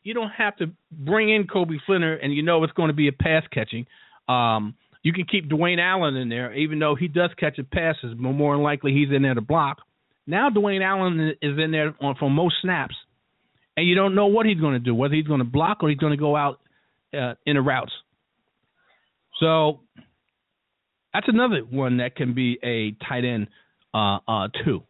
you 0.04 0.13
don't 0.13 0.32
have 0.32 0.56
to 0.58 0.67
bring 0.91 1.34
in 1.34 1.46
Coby 1.46 1.78
Fleener 1.88 2.17
and 2.22 2.34
you 2.34 2.43
know 2.43 2.63
it's 2.63 2.74
going 2.74 2.89
to 2.89 2.93
be 2.93 3.08
a 3.08 3.13
pass 3.13 3.43
catching. 3.54 3.86
Um, 4.28 4.76
you 5.02 5.12
can 5.13 5.26
keep 5.26 5.50
Dwayne 5.50 5.80
Allen 5.80 6.15
in 6.15 6.30
there, 6.30 6.54
even 6.54 6.80
though 6.80 6.96
he 6.96 7.08
does 7.08 7.30
catch 7.38 7.58
a 7.60 7.63
passes, 7.63 8.13
but 8.15 8.32
more 8.32 8.56
than 8.56 8.63
likely 8.63 8.93
he's 8.93 9.10
in 9.13 9.22
there 9.22 9.34
to 9.34 9.41
block. 9.41 9.80
Now 10.26 10.50
Dwayne 10.50 10.84
Allen 10.84 11.34
is 11.41 11.58
in 11.60 11.72
there 11.72 11.93
on, 12.00 12.15
for 12.17 12.30
most 12.30 12.56
snaps, 12.62 12.96
and 13.75 13.88
you 13.88 13.95
don't 13.95 14.15
know 14.15 14.27
what 14.27 14.45
he's 14.45 14.59
going 14.59 14.73
to 14.73 14.79
do, 14.79 14.93
whether 14.93 15.15
he's 15.15 15.27
going 15.27 15.39
to 15.39 15.45
block 15.45 15.79
or 15.81 15.89
he's 15.89 15.97
going 15.97 16.12
to 16.12 16.17
go 16.17 16.36
out 16.36 16.59
uh, 17.13 17.33
in 17.45 17.55
the 17.55 17.62
routes. 17.62 17.91
So 19.39 19.81
that's 21.13 21.27
another 21.27 21.59
one 21.59 21.97
that 21.97 22.15
can 22.15 22.33
be 22.33 22.57
a 22.63 22.91
tight 23.05 23.25
end 23.25 23.47
uh, 23.93 24.19
uh, 24.27 24.47
too, 24.63 24.83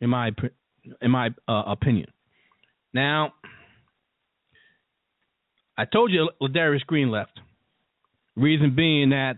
in 0.00 0.10
my 0.10 0.30
in 1.00 1.10
my 1.10 1.30
uh, 1.48 1.62
opinion. 1.66 2.06
Now, 2.92 3.34
I 5.76 5.84
told 5.84 6.10
you 6.10 6.30
Ladarius 6.40 6.84
Green 6.86 7.10
left. 7.10 7.38
Reason 8.36 8.74
being 8.74 9.10
that 9.10 9.34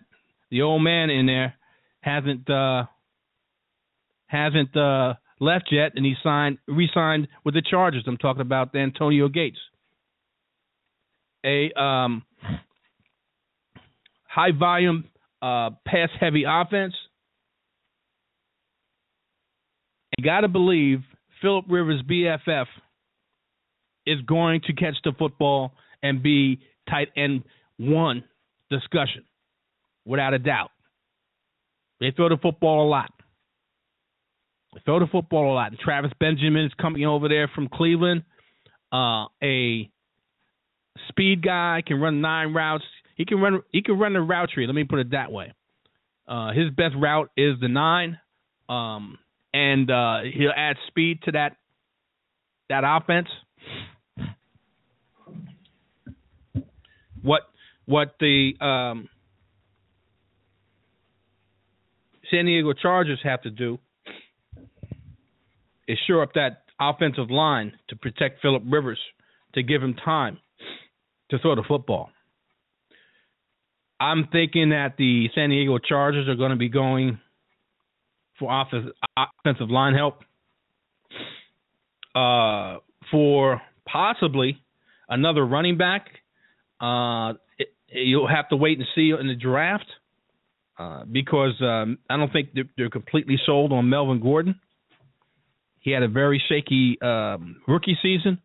the 0.51 0.63
old 0.63 0.83
man 0.83 1.11
in 1.11 1.27
there 1.27 1.55
hasn't 2.01 2.49
uh, 2.49 2.85
hasn't 4.27 4.77
uh, 4.77 5.15
left 5.43 5.69
yet, 5.73 5.93
and 5.97 6.07
he 6.07 6.15
signed 6.23 6.59
re-signed 6.69 7.29
with 7.45 7.55
the 7.55 7.63
Chargers. 7.69 8.05
I'm 8.07 8.17
talking 8.17 8.41
about 8.41 8.75
Antonio 8.75 9.29
Gates, 9.29 9.59
a 11.45 11.73
um, 11.79 12.23
high 14.25 14.53
volume 14.57 15.05
uh, 15.43 15.71
pass 15.87 16.09
heavy 16.19 16.45
offense. 16.49 16.95
You 20.17 20.25
got 20.25 20.43
to 20.43 20.49
believe 20.49 21.01
Philip 21.41 21.65
Rivers 21.69 22.03
BFF 22.09 22.67
is 24.07 24.21
going 24.23 24.61
to 24.67 24.73
catch 24.73 24.95
the 25.05 25.13
football 25.19 25.73
and 26.03 26.23
be 26.23 26.61
tight 26.89 27.09
end 27.17 27.43
one 27.79 28.23
discussion, 28.71 29.25
without 30.05 30.35
a 30.35 30.39
doubt. 30.39 30.71
They 32.01 32.13
throw 32.13 32.29
the 32.29 32.37
football 32.37 32.87
a 32.87 32.89
lot. 32.89 33.11
Throw 34.85 35.01
the 35.01 35.07
football 35.07 35.53
a 35.53 35.55
lot. 35.55 35.71
And 35.71 35.79
Travis 35.79 36.13
Benjamin 36.19 36.65
is 36.65 36.73
coming 36.81 37.05
over 37.05 37.29
there 37.29 37.49
from 37.55 37.69
Cleveland. 37.69 38.23
Uh, 38.93 39.27
a 39.43 39.91
speed 41.09 41.43
guy 41.43 41.83
can 41.87 42.01
run 42.01 42.21
nine 42.21 42.53
routes. 42.55 42.85
He 43.17 43.25
can 43.25 43.39
run. 43.41 43.61
He 43.71 43.83
can 43.83 43.99
run 43.99 44.15
the 44.15 44.21
route 44.21 44.51
tree. 44.51 44.67
Let 44.67 44.75
me 44.75 44.85
put 44.85 44.99
it 44.99 45.11
that 45.11 45.31
way. 45.31 45.53
Uh, 46.27 46.53
his 46.53 46.71
best 46.71 46.95
route 46.97 47.31
is 47.37 47.57
the 47.61 47.69
nine, 47.69 48.19
um, 48.69 49.19
and 49.53 49.91
uh, 49.91 50.21
he'll 50.35 50.53
add 50.57 50.77
speed 50.89 51.21
to 51.25 51.33
that 51.33 51.57
that 52.71 52.85
offense. 52.87 53.29
What 57.23 57.43
what 57.85 58.15
the 58.19 58.53
um, 58.61 59.09
San 62.31 62.47
Diego 62.47 62.73
Chargers 62.73 63.21
have 63.23 63.43
to 63.43 63.51
do 63.51 63.79
is 65.89 65.99
shore 66.07 66.23
up 66.23 66.35
that 66.35 66.65
offensive 66.81 67.31
line 67.31 67.73
to 67.89 67.97
protect 67.97 68.43
Philip 68.43 68.63
Rivers 68.67 68.99
to 69.55 69.63
give 69.63 69.83
him 69.83 69.95
time 69.95 70.39
to 71.31 71.39
throw 71.39 71.55
the 71.55 71.65
football. 71.67 72.11
I'm 74.01 74.29
thinking 74.33 74.71
that 74.71 74.95
the 74.99 75.29
San 75.35 75.51
Diego 75.51 75.79
Chargers 75.79 76.29
are 76.29 76.35
going 76.35 76.51
to 76.51 76.57
be 76.57 76.69
going 76.69 77.21
for 78.39 78.51
office, 78.51 78.85
offensive 79.17 79.71
line 79.71 79.95
help 79.95 80.21
uh, 82.15 82.79
for 83.11 83.63
possibly 83.87 84.61
another 85.09 85.47
running 85.47 85.79
back. 85.79 86.09
Uh, 86.81 87.35
it, 87.59 87.69
you'll 87.89 88.29
have 88.29 88.49
to 88.49 88.57
wait 88.57 88.79
and 88.79 88.87
see 88.95 89.13
in 89.19 89.29
the 89.29 89.37
draft 89.37 89.87
uh, 90.79 91.05
because 91.05 91.55
um, 91.61 91.99
I 92.11 92.17
don't 92.17 92.33
think 92.33 92.51
they're, 92.55 92.65
they're, 92.77 92.91
completely 92.91 93.39
sold 93.47 93.73
on 93.73 93.89
Melvin 93.89 94.21
Gordon. 94.21 94.59
He 95.83 95.91
had 95.91 96.03
a 96.03 96.09
very 96.09 96.43
shaky 96.49 96.97
um, 97.03 97.57
rookie 97.69 97.99
season. 98.01 98.41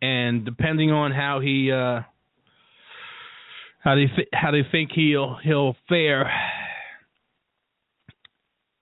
And 0.00 0.44
depending 0.44 0.90
on 0.90 1.12
how 1.12 1.40
he 1.40 1.70
uh, 1.70 2.00
how 3.78 3.94
they 3.94 4.06
th- 4.06 4.28
how 4.32 4.50
they 4.50 4.62
think 4.72 4.90
he'll 4.92 5.36
he'll 5.44 5.76
fare 5.88 6.30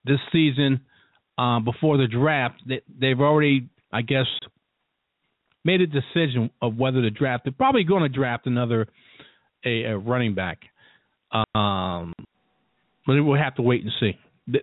this 0.05 0.19
season 0.33 0.81
uh, 1.37 1.61
before 1.61 1.99
the 1.99 2.07
draft, 2.07 2.63
they, 2.67 2.81
they've 2.99 3.21
already, 3.21 3.69
I 3.93 4.03
guess, 4.03 4.27
made 5.65 5.81
a 5.83 5.87
decision 5.87 6.51
of 6.63 6.77
whether 6.77 7.03
to 7.03 7.11
draft. 7.11 7.45
They're 7.45 7.53
probably 7.53 7.85
going 7.85 8.03
to 8.03 8.09
draft 8.09 8.47
another 8.47 8.89
a, 9.65 9.83
a 9.85 9.99
running 9.99 10.35
back. 10.35 10.61
Um, 11.33 12.15
but 13.07 13.23
we'll 13.23 13.39
have 13.39 13.57
to 13.57 13.63
wait 13.63 13.83
and 13.83 13.93
see. 14.01 14.13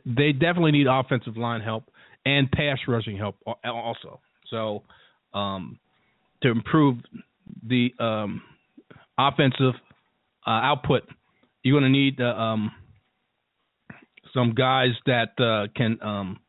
They 0.05 0.31
definitely 0.31 0.71
need 0.71 0.87
offensive 0.87 1.37
line 1.37 1.61
help 1.61 1.85
and 2.25 2.51
pass 2.51 2.77
rushing 2.87 3.17
help 3.17 3.35
also. 3.63 4.19
So 4.49 4.83
um, 5.33 5.79
to 6.41 6.49
improve 6.49 6.97
the 7.65 7.93
um, 7.99 8.41
offensive 9.17 9.73
uh, 10.45 10.49
output, 10.49 11.03
you're 11.63 11.79
going 11.79 11.91
to 11.91 11.97
need 11.97 12.19
uh, 12.19 12.25
um, 12.25 12.71
some 14.33 14.53
guys 14.53 14.91
that 15.05 15.39
uh, 15.39 15.67
can 15.75 15.97
um, 16.01 16.39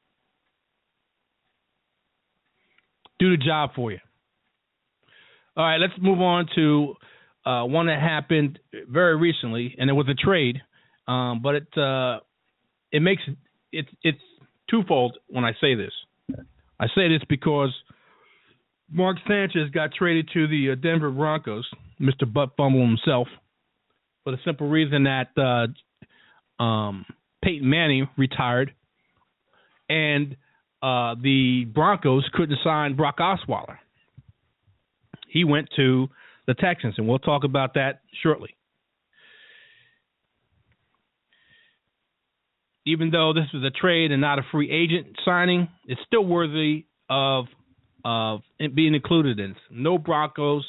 do 3.18 3.36
the 3.36 3.42
job 3.42 3.70
for 3.74 3.92
you. 3.92 3.98
All 5.56 5.64
right, 5.64 5.78
let's 5.78 5.94
move 6.00 6.20
on 6.20 6.46
to 6.54 6.94
uh, 7.44 7.64
one 7.64 7.86
that 7.86 8.00
happened 8.00 8.58
very 8.88 9.16
recently, 9.16 9.74
and 9.78 9.90
it 9.90 9.92
was 9.92 10.06
a 10.08 10.14
trade. 10.14 10.60
Um, 11.08 11.40
but 11.42 11.54
it 11.56 11.78
uh, 11.78 12.20
it 12.92 13.00
makes 13.00 13.22
it's 13.72 13.88
it's 14.02 14.18
twofold 14.70 15.18
when 15.28 15.44
I 15.44 15.52
say 15.60 15.74
this. 15.74 15.92
I 16.80 16.86
say 16.94 17.08
this 17.08 17.22
because 17.28 17.74
Mark 18.90 19.16
Sanchez 19.26 19.70
got 19.72 19.92
traded 19.92 20.30
to 20.34 20.46
the 20.46 20.72
uh, 20.72 20.74
Denver 20.76 21.10
Broncos, 21.10 21.68
Mr. 22.00 22.30
Butt 22.30 22.50
Fumble 22.56 22.86
himself, 22.86 23.28
for 24.24 24.30
the 24.30 24.38
simple 24.44 24.68
reason 24.68 25.04
that 25.04 25.28
uh, 25.36 26.62
um, 26.62 27.04
Peyton 27.42 27.68
Manning 27.68 28.08
retired, 28.16 28.72
and 29.88 30.36
uh, 30.82 31.16
the 31.20 31.64
Broncos 31.74 32.28
couldn't 32.32 32.58
sign 32.62 32.94
Brock 32.94 33.18
Osweiler 33.18 33.78
he 35.28 35.44
went 35.44 35.68
to 35.76 36.08
the 36.46 36.54
Texans, 36.54 36.94
and 36.98 37.06
we'll 37.06 37.18
talk 37.18 37.44
about 37.44 37.74
that 37.74 38.00
shortly. 38.22 38.50
Even 42.88 43.10
though 43.10 43.34
this 43.34 43.44
was 43.52 43.62
a 43.64 43.70
trade 43.70 44.12
and 44.12 44.20
not 44.22 44.38
a 44.38 44.42
free 44.50 44.70
agent 44.70 45.08
signing, 45.22 45.68
it's 45.86 46.00
still 46.06 46.24
worthy 46.24 46.86
of 47.10 47.44
of 48.02 48.40
being 48.74 48.94
included 48.94 49.38
in. 49.38 49.54
No 49.70 49.98
Broncos. 49.98 50.64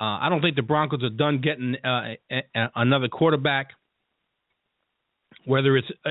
Uh, 0.00 0.18
I 0.22 0.28
don't 0.28 0.40
think 0.42 0.56
the 0.56 0.62
Broncos 0.62 1.04
are 1.04 1.10
done 1.10 1.40
getting 1.40 1.76
uh, 1.84 2.14
a, 2.32 2.42
a, 2.56 2.70
another 2.74 3.06
quarterback, 3.06 3.68
whether 5.44 5.76
it's 5.76 5.86
a, 6.04 6.10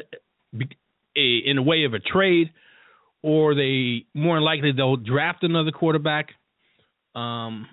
in 1.15 1.57
the 1.57 1.61
way 1.61 1.83
of 1.83 1.93
a 1.93 1.99
trade 1.99 2.51
or 3.21 3.55
they 3.55 4.05
more 4.13 4.39
likely 4.39 4.71
they'll 4.71 4.95
draft 4.95 5.43
another 5.43 5.71
quarterback. 5.71 6.27
Um, 7.13 7.67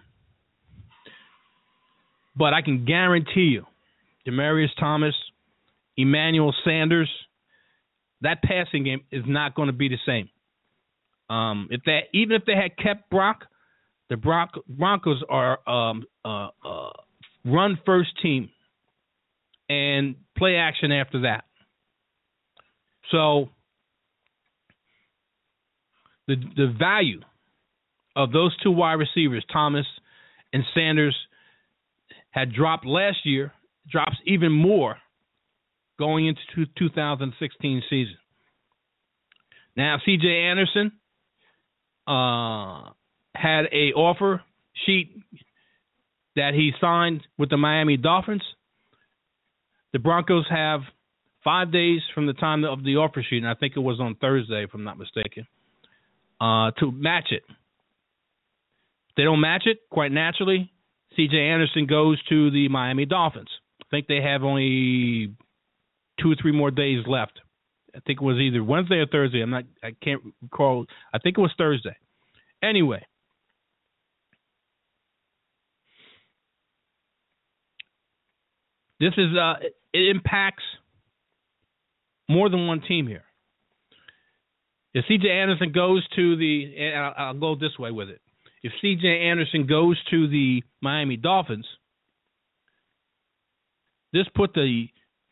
but 2.36 2.54
I 2.54 2.62
can 2.62 2.84
guarantee 2.84 3.50
you, 3.52 3.66
Demaryius 4.26 4.68
Thomas, 4.78 5.14
Emmanuel 6.02 6.54
Sanders, 6.64 7.10
that 8.22 8.42
passing 8.42 8.84
game 8.84 9.02
is 9.10 9.24
not 9.26 9.54
going 9.54 9.68
to 9.68 9.72
be 9.72 9.88
the 9.88 9.98
same. 10.06 10.28
Um, 11.34 11.68
if 11.70 11.82
that 11.84 12.00
even 12.12 12.36
if 12.36 12.44
they 12.44 12.56
had 12.56 12.76
kept 12.76 13.08
Brock, 13.10 13.44
the 14.08 14.16
Bron- 14.16 14.48
Broncos 14.68 15.22
are 15.28 15.68
um, 15.68 16.04
uh, 16.24 16.48
uh, 16.64 16.90
run 17.44 17.78
first 17.86 18.10
team 18.20 18.50
and 19.68 20.16
play 20.36 20.56
action 20.56 20.90
after 20.90 21.22
that. 21.22 21.44
So 23.10 23.48
the 26.26 26.36
the 26.56 26.74
value 26.78 27.20
of 28.16 28.32
those 28.32 28.56
two 28.62 28.72
wide 28.72 28.94
receivers, 28.94 29.44
Thomas 29.52 29.86
and 30.52 30.64
Sanders, 30.74 31.16
had 32.30 32.52
dropped 32.52 32.84
last 32.84 33.18
year, 33.24 33.52
drops 33.88 34.16
even 34.26 34.50
more 34.50 34.96
going 36.00 36.26
into 36.26 36.66
2016 36.76 37.82
season. 37.88 38.16
Now, 39.76 39.98
C.J. 40.04 40.26
Anderson 40.26 40.92
uh, 42.08 42.90
had 43.34 43.66
a 43.72 43.92
offer 43.94 44.42
sheet 44.84 45.14
that 46.34 46.54
he 46.54 46.72
signed 46.80 47.20
with 47.38 47.50
the 47.50 47.56
Miami 47.56 47.96
Dolphins. 47.96 48.42
The 49.92 50.00
Broncos 50.00 50.46
have 50.50 50.80
five 51.44 51.72
days 51.72 52.00
from 52.14 52.26
the 52.26 52.32
time 52.32 52.64
of 52.64 52.82
the 52.82 52.96
offer 52.96 53.24
sheet, 53.28 53.38
and 53.38 53.48
I 53.48 53.54
think 53.54 53.74
it 53.76 53.80
was 53.80 54.00
on 54.00 54.16
Thursday, 54.16 54.64
if 54.64 54.70
I'm 54.74 54.84
not 54.84 54.98
mistaken, 54.98 55.46
uh, 56.40 56.72
to 56.80 56.90
match 56.90 57.28
it 57.30 57.44
they 59.20 59.24
don't 59.24 59.40
match 59.40 59.64
it 59.66 59.80
quite 59.90 60.12
naturally. 60.12 60.72
C.J. 61.14 61.36
Anderson 61.36 61.86
goes 61.86 62.18
to 62.30 62.50
the 62.50 62.68
Miami 62.68 63.04
Dolphins. 63.04 63.50
I 63.82 63.84
think 63.90 64.06
they 64.06 64.22
have 64.22 64.42
only 64.42 65.34
two 66.20 66.30
or 66.33 66.37
three 66.40 66.52
more 66.52 66.70
days 66.70 67.04
left 67.06 67.40
I 67.94 68.00
think 68.00 68.20
it 68.20 68.24
was 68.24 68.37
either 68.37 68.62
Wednesday 68.62 68.96
or 68.96 69.06
Thursday. 69.06 69.40
I'm 69.40 69.50
not. 69.50 69.64
I 69.83 69.90
can't 70.02 70.22
recall. 70.42 70.87
I 71.12 71.18
think 71.18 71.38
it 71.38 71.40
was 71.40 71.52
Thursday. 71.59 71.96
Anyway, 72.62 73.04
this 79.00 79.12
is 79.16 79.37
uh, 79.37 79.54
it 79.92 80.16
impacts 80.16 80.62
more 82.28 82.48
than 82.48 82.66
one 82.66 82.80
team 82.87 83.06
here. 83.06 83.24
If 84.92 85.04
C.J. 85.06 85.28
Anderson 85.28 85.72
goes 85.72 86.06
to 86.16 86.37
the, 86.37 86.74
and 86.76 86.96
I'll, 86.96 87.14
I'll 87.16 87.35
go 87.35 87.54
this 87.54 87.78
way 87.78 87.92
with 87.92 88.09
it. 88.09 88.20
If 88.62 88.72
C.J. 88.83 89.06
Anderson 89.06 89.66
goes 89.66 89.96
to 90.11 90.28
the 90.28 90.62
Miami 90.80 91.16
Dolphins, 91.16 91.66
this 94.12 94.26
put 94.35 94.52
the 94.52 94.88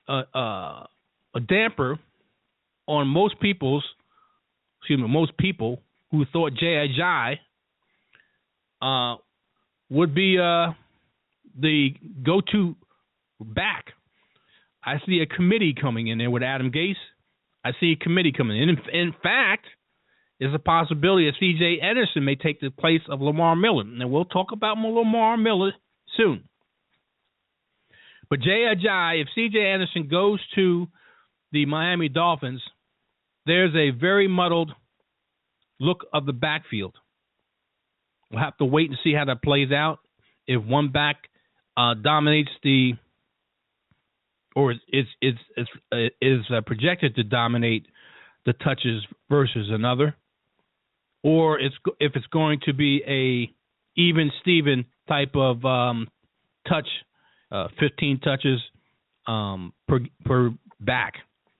uh, 0.09 0.23
uh, 0.35 0.87
a 1.35 1.41
damper 1.47 1.99
on 2.87 3.07
most 3.07 3.39
people's, 3.41 3.85
excuse 4.81 4.99
me, 4.99 5.09
most 5.09 5.37
people 5.37 5.83
who 6.11 6.25
thought 6.33 6.53
Ajayi 6.53 7.37
uh, 8.81 9.17
would 9.91 10.15
be 10.15 10.39
uh, 10.39 10.73
the 11.61 11.91
go-to 12.25 12.77
back. 13.41 13.87
I 14.85 14.95
see 15.07 15.21
a 15.21 15.27
committee 15.27 15.75
coming 15.79 16.09
in 16.09 16.19
there 16.19 16.31
with 16.31 16.43
Adam 16.43 16.71
Gase. 16.71 16.95
I 17.65 17.73
see 17.79 17.93
a 17.99 18.03
committee 18.03 18.33
coming 18.33 18.63
in. 18.63 18.71
In, 18.71 18.79
in 18.93 19.13
fact, 19.23 19.67
there's 20.39 20.55
a 20.55 20.59
possibility 20.59 21.27
that 21.27 21.35
C.J. 21.39 21.81
Anderson 21.83 22.25
may 22.25 22.37
take 22.37 22.61
the 22.61 22.71
place 22.71 23.03
of 23.11 23.21
Lamar 23.21 23.57
Miller, 23.57 23.83
and 23.83 24.11
we'll 24.11 24.25
talk 24.25 24.53
about 24.53 24.79
Lamar 24.79 25.37
Miller 25.37 25.73
soon. 26.17 26.45
But 28.31 28.41
Jay 28.41 28.67
Ajayi, 28.75 29.23
if 29.23 29.29
C.J. 29.35 29.59
Anderson 29.59 30.09
goes 30.09 30.41
to 30.55 30.87
the 31.53 31.65
Miami 31.67 32.09
Dolphins, 32.09 32.63
there's 33.47 33.75
a 33.75 33.99
very 33.99 34.29
muddled 34.29 34.73
look 35.81 36.05
of 36.13 36.27
the 36.27 36.33
backfield. 36.33 36.95
We'll 38.31 38.43
have 38.43 38.57
to 38.59 38.65
wait 38.65 38.91
and 38.91 38.99
see 39.03 39.15
how 39.15 39.25
that 39.25 39.43
plays 39.43 39.73
out. 39.73 40.01
If 40.47 40.63
one 40.63 40.91
back 40.91 41.17
uh, 41.77 41.95
dominates 41.95 42.51
the, 42.63 42.93
or 44.55 44.73
is 44.73 44.79
is 44.93 45.35
is 45.57 45.67
is 46.21 46.41
uh, 46.51 46.61
projected 46.67 47.17
to 47.17 47.23
dominate 47.23 47.87
the 48.45 48.53
touches 48.53 49.03
versus 49.31 49.69
another, 49.71 50.17
or 51.23 51.59
it's 51.59 51.77
if 52.01 52.13
it's 52.17 52.27
going 52.27 52.61
to 52.67 52.75
be 52.75 53.03
a 53.07 53.53
even 54.01 54.31
Steven 54.43 54.85
type 55.09 55.35
of 55.35 55.65
um, 55.65 56.09
touch, 56.69 56.89
uh, 57.51 57.69
15 57.81 58.21
touches 58.21 58.61
um, 59.27 59.73
per 59.87 60.01
per 60.25 60.51
back, 60.81 61.15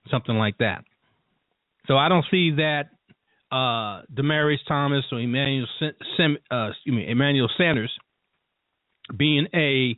something 0.09 0.35
like 0.35 0.57
that. 0.59 0.83
So 1.87 1.97
I 1.97 2.09
don't 2.09 2.25
see 2.29 2.51
that 2.57 2.89
uh, 3.51 4.03
Thomas 4.67 5.05
or 5.11 5.19
Emmanuel 5.19 5.67
Sem, 6.17 6.37
uh, 6.51 6.69
excuse 6.69 6.95
me, 6.95 7.09
Emmanuel 7.09 7.49
Sanders 7.57 7.91
being 9.15 9.47
a 9.55 9.97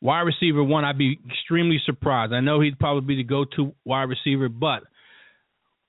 wide 0.00 0.20
receiver 0.20 0.62
one. 0.62 0.84
I'd 0.84 0.98
be 0.98 1.18
extremely 1.28 1.80
surprised. 1.84 2.32
I 2.32 2.40
know 2.40 2.60
he'd 2.60 2.78
probably 2.78 3.06
be 3.14 3.22
the 3.22 3.28
go-to 3.28 3.74
wide 3.84 4.08
receiver, 4.08 4.48
but 4.48 4.82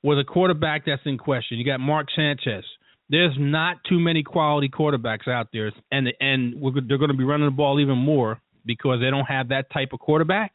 with 0.01 0.19
a 0.19 0.23
quarterback 0.23 0.85
that's 0.85 1.01
in 1.05 1.17
question, 1.17 1.57
you 1.57 1.65
got 1.65 1.79
Mark 1.79 2.07
Sanchez. 2.15 2.63
There's 3.09 3.35
not 3.37 3.77
too 3.87 3.99
many 3.99 4.23
quality 4.23 4.69
quarterbacks 4.69 5.27
out 5.27 5.49
there, 5.53 5.71
and 5.91 6.07
and 6.19 6.55
they're 6.87 6.97
going 6.97 7.11
to 7.11 7.17
be 7.17 7.23
running 7.23 7.47
the 7.47 7.51
ball 7.51 7.79
even 7.79 7.97
more 7.97 8.41
because 8.65 8.99
they 8.99 9.10
don't 9.10 9.26
have 9.26 9.49
that 9.49 9.71
type 9.71 9.89
of 9.93 9.99
quarterback. 9.99 10.54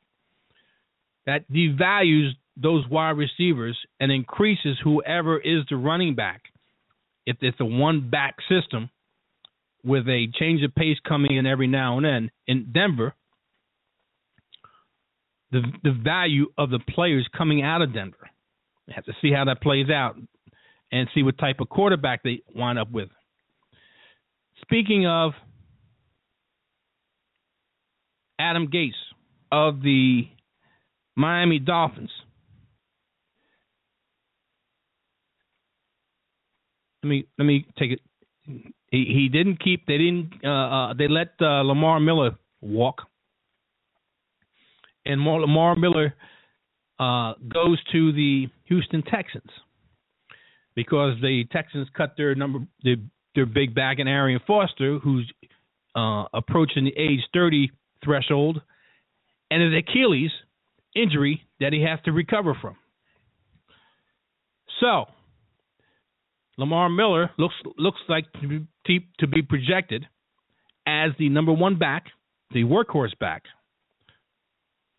That 1.27 1.51
devalues 1.51 2.31
those 2.57 2.85
wide 2.89 3.17
receivers 3.17 3.79
and 4.01 4.11
increases 4.11 4.79
whoever 4.83 5.39
is 5.39 5.65
the 5.69 5.77
running 5.77 6.15
back. 6.15 6.43
If 7.27 7.37
it's 7.41 7.61
a 7.61 7.65
one 7.65 8.09
back 8.11 8.37
system 8.49 8.91
with 9.85 10.09
a 10.09 10.27
change 10.39 10.63
of 10.63 10.75
pace 10.75 10.97
coming 11.07 11.37
in 11.37 11.47
every 11.47 11.67
now 11.67 11.97
and 11.99 12.07
then 12.07 12.31
in 12.47 12.73
Denver, 12.73 13.15
the 15.53 15.63
the 15.83 15.93
value 15.93 16.47
of 16.57 16.71
the 16.71 16.79
players 16.79 17.29
coming 17.37 17.63
out 17.63 17.83
of 17.83 17.95
Denver. 17.95 18.31
You 18.87 18.95
have 18.95 19.05
to 19.05 19.13
see 19.21 19.33
how 19.33 19.45
that 19.45 19.61
plays 19.61 19.91
out 19.91 20.17
and 20.91 21.09
see 21.15 21.23
what 21.23 21.39
type 21.39 21.61
of 21.61 21.69
quarterback 21.69 22.23
they 22.23 22.43
wind 22.55 22.79
up 22.79 22.91
with. 22.91 23.09
Speaking 24.63 25.07
of 25.07 25.33
Adam 28.39 28.69
Gase 28.69 28.93
of 29.51 29.83
the 29.83 30.29
Miami 31.17 31.59
Dolphins, 31.59 32.11
let 37.03 37.09
me 37.09 37.27
let 37.39 37.45
me 37.45 37.67
take 37.79 37.93
it. 37.93 38.01
He 38.47 39.05
he 39.05 39.29
didn't 39.31 39.63
keep. 39.63 39.87
They 39.87 39.99
didn't. 39.99 40.33
Uh, 40.45 40.49
uh, 40.49 40.95
they 40.95 41.09
let 41.09 41.33
uh, 41.41 41.63
Lamar 41.63 42.01
Miller 42.01 42.39
walk, 42.61 43.03
and 45.05 45.23
Lamar 45.23 45.77
Miller 45.77 46.15
uh, 46.99 47.35
goes 47.49 47.79
to 47.93 48.13
the 48.13 48.47
Houston 48.65 49.03
Texans 49.03 49.51
because 50.75 51.15
the 51.21 51.45
Texans 51.51 51.89
cut 51.97 52.15
their 52.17 52.35
number 52.35 52.61
their, 52.83 52.97
their 53.35 53.47
big 53.47 53.75
back 53.75 53.99
in 53.99 54.09
Arian 54.09 54.41
Foster, 54.47 54.99
who's 54.99 55.31
uh, 55.97 56.25
approaching 56.33 56.85
the 56.85 56.97
age 56.97 57.21
30 57.35 57.71
threshold, 58.05 58.61
and 59.51 59.63
an 59.63 59.75
Achilles 59.75 60.31
injury 60.95 61.43
that 61.61 61.73
he 61.73 61.83
has 61.83 61.99
to 62.05 62.13
recover 62.13 62.57
from. 62.61 62.77
So 64.81 65.07
Lamar 66.57 66.89
Miller 66.89 67.31
looks 67.39 67.55
looks 67.77 68.01
like 68.09 68.25
to 68.41 68.67
be, 68.85 69.09
to 69.19 69.27
be 69.27 69.43
projected 69.43 70.07
as 70.87 71.11
the 71.19 71.29
number 71.29 71.53
one 71.53 71.79
back, 71.79 72.07
the 72.53 72.65
workhorse 72.65 73.17
back 73.19 73.43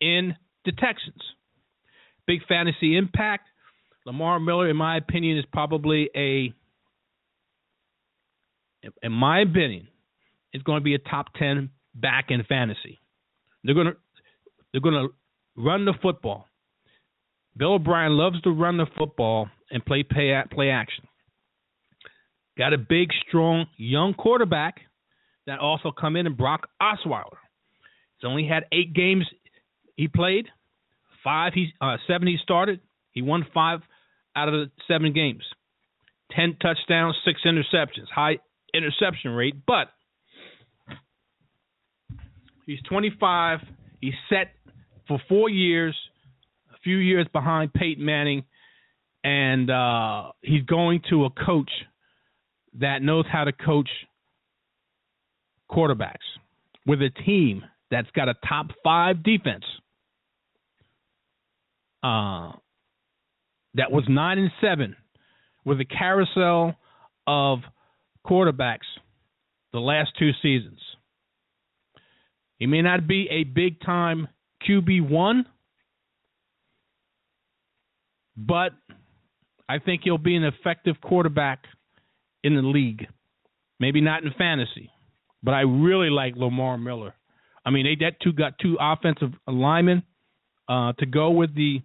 in 0.00 0.34
the 0.64 0.72
Texans. 0.72 1.22
Big 2.26 2.40
fantasy 2.46 2.96
impact. 2.96 3.48
Lamar 4.06 4.40
Miller, 4.40 4.68
in 4.68 4.76
my 4.76 4.96
opinion, 4.96 5.38
is 5.38 5.44
probably 5.52 6.08
a, 6.16 6.52
in 9.02 9.12
my 9.12 9.40
opinion, 9.40 9.88
is 10.54 10.62
going 10.62 10.80
to 10.80 10.84
be 10.84 10.94
a 10.94 10.98
top 10.98 11.26
ten 11.38 11.70
back 11.94 12.26
in 12.28 12.44
fantasy. 12.44 12.98
They're 13.64 13.74
to 13.74 13.96
they're 14.72 14.80
to 14.94 15.08
run 15.56 15.84
the 15.84 15.94
football. 16.00 16.46
Bill 17.56 17.74
O'Brien 17.74 18.12
loves 18.12 18.40
to 18.42 18.50
run 18.50 18.76
the 18.76 18.86
football 18.96 19.48
and 19.70 19.84
play 19.84 20.02
play, 20.02 20.40
play 20.50 20.70
action. 20.70 21.04
Got 22.56 22.72
a 22.72 22.78
big, 22.78 23.08
strong, 23.26 23.66
young 23.76 24.14
quarterback 24.14 24.80
that 25.46 25.58
also 25.58 25.92
come 25.92 26.16
in 26.16 26.26
and 26.26 26.36
Brock 26.36 26.68
Osweiler. 26.80 27.38
He's 28.16 28.28
only 28.28 28.46
had 28.46 28.64
eight 28.72 28.92
games 28.92 29.26
he 29.96 30.08
played, 30.08 30.46
five 31.24 31.52
he 31.54 31.72
uh, 31.80 31.96
seven 32.06 32.28
he 32.28 32.36
started. 32.42 32.80
He 33.12 33.22
won 33.22 33.46
five 33.52 33.80
out 34.36 34.48
of 34.48 34.54
the 34.54 34.70
seven 34.86 35.12
games, 35.12 35.42
ten 36.30 36.56
touchdowns, 36.60 37.16
six 37.24 37.40
interceptions, 37.44 38.08
high 38.14 38.38
interception 38.72 39.32
rate. 39.32 39.54
But 39.66 39.88
he's 42.66 42.80
25. 42.88 43.60
He's 44.00 44.14
set 44.28 44.52
for 45.06 45.20
four 45.28 45.48
years, 45.48 45.96
a 46.72 46.78
few 46.82 46.96
years 46.96 47.26
behind 47.32 47.72
Peyton 47.72 48.04
Manning, 48.04 48.44
and 49.24 49.70
uh, 49.70 50.32
he's 50.42 50.62
going 50.64 51.02
to 51.10 51.24
a 51.26 51.30
coach 51.30 51.70
that 52.78 53.02
knows 53.02 53.24
how 53.30 53.44
to 53.44 53.52
coach 53.52 53.88
quarterbacks 55.70 56.16
with 56.86 57.00
a 57.02 57.10
team 57.24 57.64
that's 57.90 58.10
got 58.12 58.28
a 58.28 58.34
top 58.48 58.66
five 58.82 59.22
defense. 59.22 59.64
Uh, 62.02 62.52
that 63.74 63.92
was 63.92 64.04
nine 64.08 64.38
and 64.38 64.50
seven 64.60 64.96
with 65.64 65.80
a 65.80 65.84
carousel 65.84 66.74
of 67.26 67.58
quarterbacks 68.26 68.78
the 69.72 69.78
last 69.78 70.10
two 70.18 70.30
seasons. 70.42 70.78
He 72.60 72.66
may 72.66 72.82
not 72.82 73.08
be 73.08 73.26
a 73.30 73.44
big 73.44 73.80
time 73.80 74.28
QB 74.68 75.08
one, 75.08 75.46
but 78.36 78.72
I 79.68 79.78
think 79.78 80.02
he'll 80.04 80.18
be 80.18 80.36
an 80.36 80.44
effective 80.44 80.96
quarterback 81.00 81.64
in 82.44 82.54
the 82.54 82.62
league. 82.62 83.06
Maybe 83.80 84.02
not 84.02 84.22
in 84.22 84.32
fantasy, 84.36 84.90
but 85.42 85.52
I 85.52 85.62
really 85.62 86.10
like 86.10 86.36
Lamar 86.36 86.76
Miller. 86.76 87.14
I 87.64 87.70
mean, 87.70 87.86
they 87.86 88.04
that 88.04 88.20
two 88.20 88.34
got 88.34 88.58
two 88.58 88.76
offensive 88.78 89.30
linemen 89.46 90.02
uh, 90.68 90.92
to 90.98 91.06
go 91.06 91.30
with 91.30 91.54
the 91.54 91.80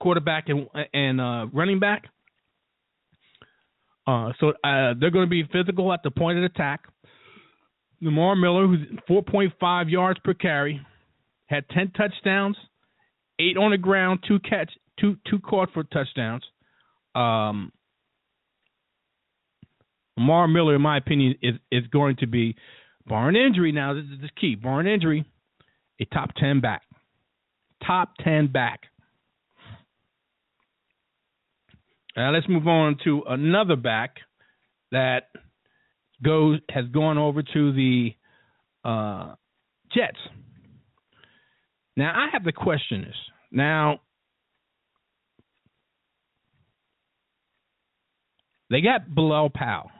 quarterback 0.00 0.48
and 0.48 0.66
and 0.92 1.20
uh, 1.20 1.46
running 1.52 1.78
back. 1.78 2.06
Uh, 4.04 4.32
so 4.40 4.48
uh, 4.64 4.94
they're 4.98 5.10
going 5.10 5.26
to 5.26 5.30
be 5.30 5.44
physical 5.52 5.92
at 5.92 6.02
the 6.02 6.10
point 6.10 6.38
of 6.38 6.44
attack. 6.44 6.82
Lamar 8.00 8.36
Miller, 8.36 8.66
who's 8.66 8.80
4.5 9.08 9.90
yards 9.90 10.20
per 10.22 10.34
carry, 10.34 10.80
had 11.46 11.68
10 11.70 11.92
touchdowns, 11.96 12.56
eight 13.38 13.56
on 13.56 13.70
the 13.70 13.78
ground, 13.78 14.20
two 14.26 14.38
catch, 14.40 14.70
two 15.00 15.16
two 15.28 15.38
caught 15.38 15.70
for 15.72 15.84
touchdowns. 15.84 16.42
Um, 17.14 17.72
Lamar 20.16 20.48
Miller, 20.48 20.74
in 20.74 20.82
my 20.82 20.96
opinion, 20.98 21.36
is 21.42 21.54
is 21.70 21.86
going 21.88 22.16
to 22.16 22.26
be, 22.26 22.56
barring 23.06 23.36
injury. 23.36 23.72
Now 23.72 23.94
this 23.94 24.04
is 24.04 24.30
key. 24.40 24.54
Barring 24.54 24.86
injury, 24.86 25.24
a 26.00 26.04
top 26.06 26.30
ten 26.36 26.60
back. 26.60 26.82
Top 27.86 28.14
ten 28.22 28.48
back. 28.48 28.80
Now 32.16 32.32
let's 32.32 32.48
move 32.48 32.66
on 32.66 32.96
to 33.04 33.22
another 33.28 33.76
back 33.76 34.16
that 34.90 35.28
goes 36.22 36.60
has 36.70 36.86
gone 36.86 37.18
over 37.18 37.42
to 37.42 37.72
the 37.72 38.10
uh, 38.84 39.34
Jets. 39.94 40.18
Now 41.96 42.12
I 42.14 42.28
have 42.32 42.44
to 42.44 42.52
question 42.52 43.02
this. 43.02 43.16
Now 43.50 44.00
they 48.70 48.80
got 48.80 49.12
Bilal 49.14 49.50
Powell. 49.50 49.90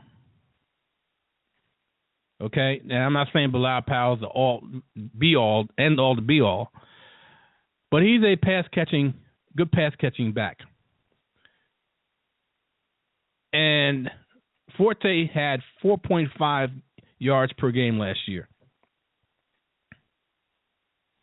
Okay, 2.43 2.83
now 2.85 3.07
I'm 3.07 3.15
not 3.15 3.29
saying 3.33 3.51
Bilal 3.51 3.83
Powell 3.83 4.15
is 4.15 4.21
the 4.21 4.27
all 4.27 4.63
be 5.19 5.37
all 5.37 5.67
end 5.79 5.99
all 5.99 6.17
to 6.17 6.23
be 6.23 6.41
all, 6.41 6.71
but 7.91 8.03
he's 8.03 8.23
a 8.23 8.37
pass 8.37 8.67
catching, 8.75 9.15
good 9.57 9.73
pass 9.73 9.93
catching 9.99 10.33
back. 10.33 10.59
And 13.55 14.11
Forte 14.77 15.29
had 15.33 15.61
4.5 15.83 16.69
yards 17.19 17.53
per 17.59 17.71
game 17.71 17.99
last 17.99 18.21
year. 18.27 18.49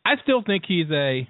I 0.04 0.14
still 0.22 0.42
think 0.44 0.64
he's 0.66 0.90
a 0.90 1.28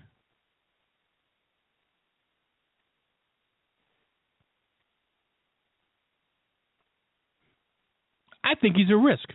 I 8.44 8.54
think 8.60 8.76
he's 8.76 8.90
a 8.90 8.96
risk. 8.96 9.26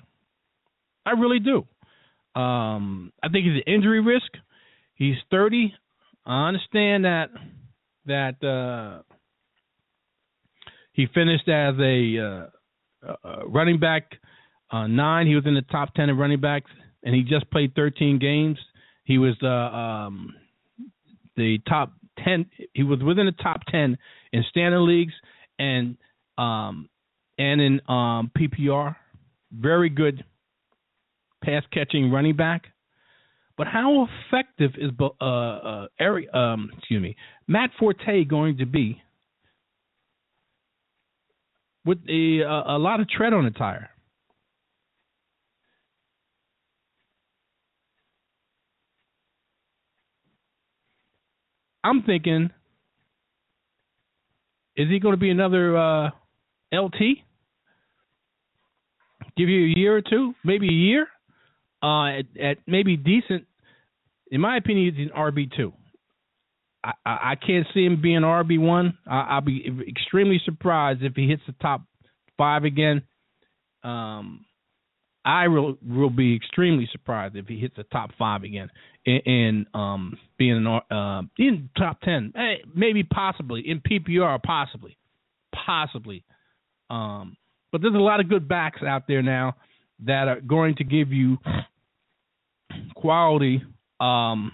I 1.06 1.12
really 1.12 1.40
do. 1.40 1.66
Um, 2.40 3.12
I 3.24 3.30
think 3.30 3.46
he's 3.46 3.62
an 3.66 3.74
injury 3.74 4.02
risk. 4.02 4.32
He's 4.94 5.16
30. 5.32 5.74
I 6.26 6.48
understand 6.48 7.06
that 7.06 7.30
that 8.06 8.44
uh, 8.44 9.02
he 10.94 11.08
finished 11.14 11.48
as 11.48 11.76
a 11.80 12.18
uh, 12.20 12.59
uh, 13.08 13.48
running 13.48 13.80
back 13.80 14.14
uh, 14.72 14.88
nine. 14.88 15.28
He 15.28 15.36
was 15.36 15.46
in 15.46 15.56
the 15.56 15.62
top 15.64 15.94
10 15.96 16.10
of 16.10 16.18
running 16.18 16.40
backs, 16.40 16.72
and 17.04 17.16
he 17.16 17.24
just 17.24 17.50
played 17.52 17.74
13 17.76 18.20
games. 18.20 18.58
He 19.04 19.18
was 19.18 19.36
uh, 19.42 19.48
um, 19.48 20.34
the 21.36 21.60
top 21.68 21.94
10. 22.24 22.46
He 22.74 22.84
was 22.84 23.00
within 23.00 23.26
the 23.26 23.44
top 23.44 23.62
10 23.72 23.98
in 24.34 24.46
standard 24.50 24.82
leagues 24.82 25.14
and 25.58 25.98
um, 26.38 26.90
and 27.38 27.62
in 27.62 27.82
um, 27.88 28.32
PPR. 28.38 28.96
Very 29.52 29.90
good 29.90 30.24
pass 31.44 31.64
catching 31.74 32.12
running 32.12 32.36
back. 32.36 32.64
But 33.58 33.68
how 33.68 34.08
effective 34.32 34.72
is 34.78 34.92
uh, 35.00 35.26
uh, 35.26 35.88
Eric, 36.00 36.34
um, 36.34 36.72
excuse 36.78 37.02
me, 37.02 37.16
Matt 37.48 37.72
Forte 37.78 38.24
going 38.24 38.58
to 38.58 38.66
be 38.66 39.02
with 41.86 42.00
a, 42.10 42.42
a 42.42 42.78
lot 42.78 43.00
of 43.00 43.10
tread 43.10 43.34
on 43.34 43.46
the 43.46 43.52
tire? 43.52 43.90
I'm 51.84 52.04
thinking, 52.04 52.50
is 54.76 54.90
he 54.90 55.00
going 55.00 55.14
to 55.14 55.20
be 55.20 55.30
another 55.30 55.78
uh, 55.78 56.10
LT? 56.74 57.00
Give 59.38 59.48
you 59.48 59.66
a 59.66 59.80
year 59.80 59.96
or 59.96 60.02
two, 60.02 60.34
maybe 60.44 60.68
a 60.68 60.74
year, 60.74 61.08
uh, 61.82 62.20
at, 62.20 62.26
at 62.42 62.58
maybe 62.68 62.98
decent. 62.98 63.46
In 64.32 64.42
my 64.42 64.58
opinion, 64.58 64.94
he's 64.94 65.08
an 65.08 65.18
RB 65.18 65.50
two. 65.56 65.74
I, 66.84 66.94
I, 67.06 67.36
can't 67.36 67.68
see 67.74 67.86
him 67.86 68.02
being 68.02 68.22
RB 68.22 68.60
one. 68.60 68.98
I'll 69.06 69.42
be 69.42 69.66
extremely 69.88 70.42
surprised 70.46 71.04
if 71.04 71.14
he 71.16 71.28
hits 71.28 71.42
the 71.46 71.54
top 71.62 71.82
five 72.38 72.64
again. 72.64 73.04
Um, 73.84 74.46
I 75.26 75.48
will 75.50 75.78
will 75.86 76.10
be 76.10 76.36
extremely 76.36 76.88
surprised 76.92 77.36
if 77.36 77.48
he 77.48 77.60
hits 77.60 77.76
the 77.76 77.84
top 77.84 78.12
five 78.18 78.44
again 78.44 78.70
and, 79.06 79.66
um, 79.74 80.18
being 80.38 80.58
in, 80.58 80.68
uh, 80.68 81.22
in 81.38 81.70
top 81.78 82.02
ten, 82.02 82.34
maybe 82.74 83.04
possibly 83.04 83.62
in 83.66 83.82
PPR, 83.82 84.42
possibly, 84.42 84.98
possibly. 85.54 86.24
Um, 86.90 87.36
but 87.72 87.82
there's 87.82 87.94
a 87.94 87.98
lot 87.98 88.20
of 88.20 88.30
good 88.30 88.48
backs 88.48 88.82
out 88.82 89.04
there 89.08 89.22
now 89.22 89.56
that 90.06 90.28
are 90.28 90.42
going 90.42 90.76
to 90.76 90.84
give 90.84 91.12
you 91.12 91.38
quality, 92.96 93.62
um, 94.00 94.52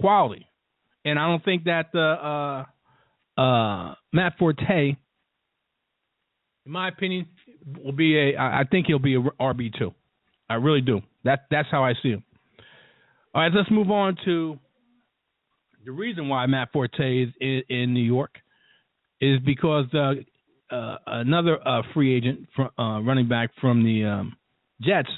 quality, 0.00 0.46
and 1.04 1.18
I 1.18 1.28
don't 1.28 1.44
think 1.44 1.64
that 1.64 1.86
uh, 1.94 3.40
uh, 3.40 3.40
uh, 3.40 3.94
Matt 4.12 4.34
Forte 4.38 4.96
in 6.68 6.72
my 6.72 6.88
opinion, 6.88 7.26
will 7.82 7.92
be 7.92 8.16
a. 8.18 8.38
I 8.38 8.64
think 8.70 8.86
he'll 8.86 8.98
be 8.98 9.14
a 9.14 9.20
RB 9.20 9.72
two. 9.78 9.94
I 10.50 10.54
really 10.54 10.82
do. 10.82 11.00
That 11.24 11.46
that's 11.50 11.68
how 11.70 11.82
I 11.82 11.94
see 12.02 12.10
him. 12.10 12.22
All 13.34 13.42
right, 13.42 13.50
let's 13.54 13.70
move 13.70 13.90
on 13.90 14.16
to 14.26 14.58
the 15.86 15.92
reason 15.92 16.28
why 16.28 16.44
Matt 16.44 16.68
Forte 16.72 17.22
is 17.22 17.30
in, 17.40 17.62
in 17.70 17.94
New 17.94 18.02
York 18.02 18.32
is 19.18 19.40
because 19.46 19.86
uh, 19.94 20.74
uh, 20.74 20.96
another 21.06 21.58
uh, 21.66 21.80
free 21.94 22.14
agent 22.14 22.46
uh, 22.58 23.00
running 23.00 23.28
back 23.28 23.50
from 23.62 23.82
the 23.82 24.04
um, 24.04 24.36
Jets 24.82 25.08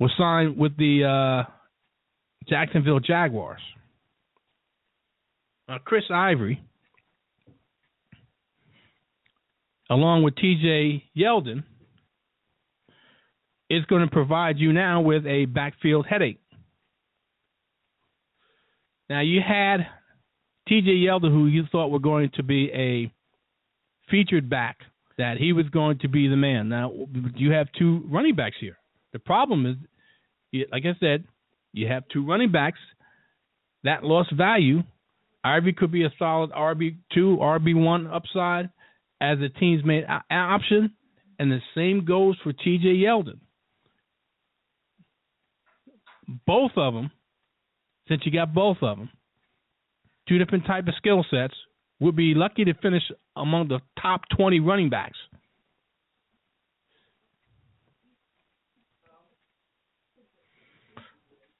was 0.00 0.10
signed 0.16 0.56
with 0.56 0.74
the 0.78 1.04
uh, 1.04 1.50
Jacksonville 2.48 3.00
Jaguars. 3.00 3.60
Chris 5.84 6.04
Ivory 6.10 6.62
along 9.90 10.22
with 10.22 10.34
TJ 10.36 11.02
Yeldon, 11.16 11.62
is 13.70 13.84
going 13.86 14.02
to 14.02 14.10
provide 14.10 14.58
you 14.58 14.72
now 14.72 15.00
with 15.00 15.26
a 15.26 15.46
backfield 15.46 16.06
headache. 16.06 16.40
Now, 19.08 19.20
you 19.20 19.40
had 19.46 19.86
TJ 20.68 21.02
Yeldon, 21.02 21.30
who 21.30 21.46
you 21.46 21.64
thought 21.70 21.90
were 21.90 21.98
going 21.98 22.30
to 22.34 22.42
be 22.42 22.70
a 22.72 23.12
featured 24.10 24.48
back, 24.48 24.78
that 25.16 25.36
he 25.38 25.52
was 25.52 25.68
going 25.68 25.98
to 26.00 26.08
be 26.08 26.28
the 26.28 26.36
man. 26.36 26.68
Now, 26.68 26.92
you 27.36 27.52
have 27.52 27.68
two 27.78 28.02
running 28.10 28.34
backs 28.34 28.56
here. 28.60 28.78
The 29.12 29.18
problem 29.18 29.66
is, 29.66 30.64
like 30.72 30.84
I 30.84 30.96
said, 30.98 31.24
you 31.74 31.88
have 31.88 32.04
two 32.12 32.24
running 32.24 32.52
backs 32.52 32.78
that 33.82 34.04
lost 34.04 34.32
value. 34.32 34.82
Ivory 35.42 35.74
could 35.74 35.92
be 35.92 36.04
a 36.04 36.12
solid 36.18 36.50
RB2, 36.52 36.96
RB1 37.16 38.14
upside 38.14 38.70
as 39.20 39.38
a 39.40 39.48
team's 39.48 39.84
main 39.84 40.04
option, 40.30 40.94
and 41.38 41.50
the 41.50 41.60
same 41.74 42.04
goes 42.04 42.36
for 42.42 42.52
T.J. 42.52 42.86
Yeldon. 42.86 43.40
Both 46.46 46.72
of 46.76 46.94
them, 46.94 47.10
since 48.08 48.22
you 48.24 48.32
got 48.32 48.54
both 48.54 48.78
of 48.80 48.96
them, 48.96 49.10
two 50.28 50.38
different 50.38 50.66
type 50.66 50.86
of 50.88 50.94
skill 50.96 51.24
sets, 51.30 51.54
would 52.00 52.16
be 52.16 52.34
lucky 52.34 52.64
to 52.64 52.74
finish 52.74 53.02
among 53.36 53.68
the 53.68 53.80
top 54.00 54.22
20 54.36 54.60
running 54.60 54.90
backs. 54.90 55.18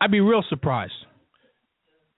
I'd 0.04 0.10
be 0.10 0.20
real 0.20 0.44
surprised. 0.50 0.92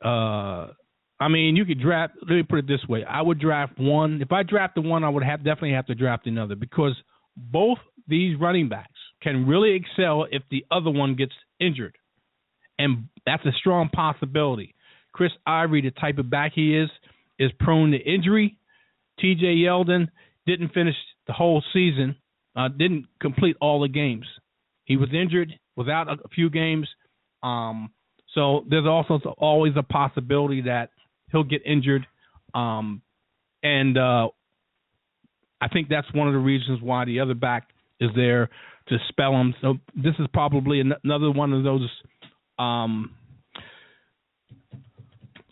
Uh, 0.05 0.73
I 1.21 1.29
mean, 1.31 1.55
you 1.55 1.65
could 1.65 1.81
draft. 1.81 2.15
Let 2.21 2.31
me 2.35 2.43
put 2.43 2.59
it 2.59 2.67
this 2.67 2.85
way: 2.89 3.05
I 3.05 3.23
would 3.23 3.39
draft 3.39 3.79
one. 3.79 4.21
If 4.21 4.33
I 4.33 4.43
drafted 4.43 4.85
one, 4.85 5.05
I 5.05 5.09
would 5.09 5.23
have 5.23 5.45
definitely 5.45 5.75
have 5.75 5.87
to 5.87 5.95
draft 5.95 6.27
another 6.27 6.57
because 6.57 6.97
both 7.37 7.79
these 8.09 8.39
running 8.41 8.69
backs 8.69 8.99
can 9.23 9.47
really 9.47 9.77
excel 9.77 10.27
if 10.33 10.43
the 10.51 10.67
other 10.69 10.91
one 10.91 11.15
gets 11.15 11.33
injured, 11.61 11.95
and 12.77 13.05
that's 13.25 13.47
a 13.47 13.53
strong 13.61 13.89
possibility. 13.89 14.75
Chris 15.13 15.31
Ivory, 15.47 15.81
the 15.81 15.93
type 15.93 16.19
of 16.19 16.29
back 16.29 16.53
he 16.57 16.77
is, 16.77 16.91
is 17.39 17.53
prone 17.61 17.93
to 17.93 17.99
injury. 17.99 18.59
T.J. 19.21 19.47
Yeldon 19.47 20.09
didn't 20.45 20.75
finish 20.75 20.97
the 21.29 21.33
whole 21.33 21.63
season, 21.73 22.17
uh, 22.57 22.67
didn't 22.67 23.07
complete 23.23 23.57
all 23.61 23.81
the 23.81 23.89
games. 23.89 24.27
He 24.87 24.97
was 24.97 25.09
injured, 25.15 25.55
without 25.77 26.09
a 26.09 26.29
few 26.35 26.51
games. 26.51 26.89
Um, 27.43 27.91
so 28.35 28.65
there's 28.69 28.87
also 28.87 29.19
always 29.39 29.73
a 29.77 29.83
possibility 29.83 30.63
that 30.63 30.91
he'll 31.33 31.45
get 31.45 31.63
injured. 31.65 32.07
Um, 32.55 33.03
and 33.63 33.97
uh, 33.97 34.29
I 35.61 35.69
think 35.69 35.89
that's 35.89 36.13
one 36.13 36.29
of 36.29 36.35
the 36.35 36.41
reasons 36.41 36.81
why 36.83 37.05
the 37.05 37.21
other 37.21 37.35
back 37.35 37.69
is 38.01 38.11
there 38.15 38.51
to 38.89 38.99
spell 39.09 39.33
him. 39.33 39.55
So 39.61 39.75
this 39.95 40.15
is 40.19 40.27
probably 40.33 40.81
another 40.81 41.31
one 41.31 41.53
of 41.53 41.65
those 41.65 41.89
um, 42.59 43.15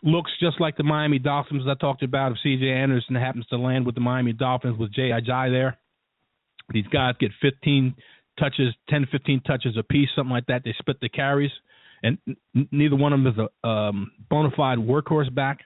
looks 0.02 0.30
just 0.38 0.60
like 0.60 0.76
the 0.76 0.84
Miami 0.84 1.18
Dolphins 1.18 1.64
I 1.68 1.74
talked 1.74 2.02
about. 2.02 2.32
If 2.32 2.38
C.J. 2.42 2.70
Anderson 2.70 3.14
happens 3.14 3.46
to 3.46 3.56
land 3.56 3.86
with 3.86 3.94
the 3.94 4.00
Miami 4.00 4.32
Dolphins 4.32 4.78
with 4.78 4.92
Jay 4.92 5.10
there, 5.26 5.78
these 6.72 6.86
guys 6.86 7.14
get 7.18 7.30
15 7.40 7.94
touches, 8.38 8.74
10, 8.88 9.06
15 9.10 9.40
touches 9.42 9.76
a 9.78 9.82
piece, 9.82 10.08
something 10.14 10.32
like 10.32 10.46
that. 10.46 10.62
They 10.64 10.74
split 10.78 10.98
the 11.00 11.08
carries, 11.08 11.50
and 12.02 12.18
n- 12.26 12.68
neither 12.70 12.96
one 12.96 13.12
of 13.12 13.22
them 13.22 13.26
is 13.32 13.48
a 13.64 13.68
um, 13.68 14.12
bona 14.30 14.50
fide 14.56 14.78
workhorse 14.78 15.32
back. 15.34 15.60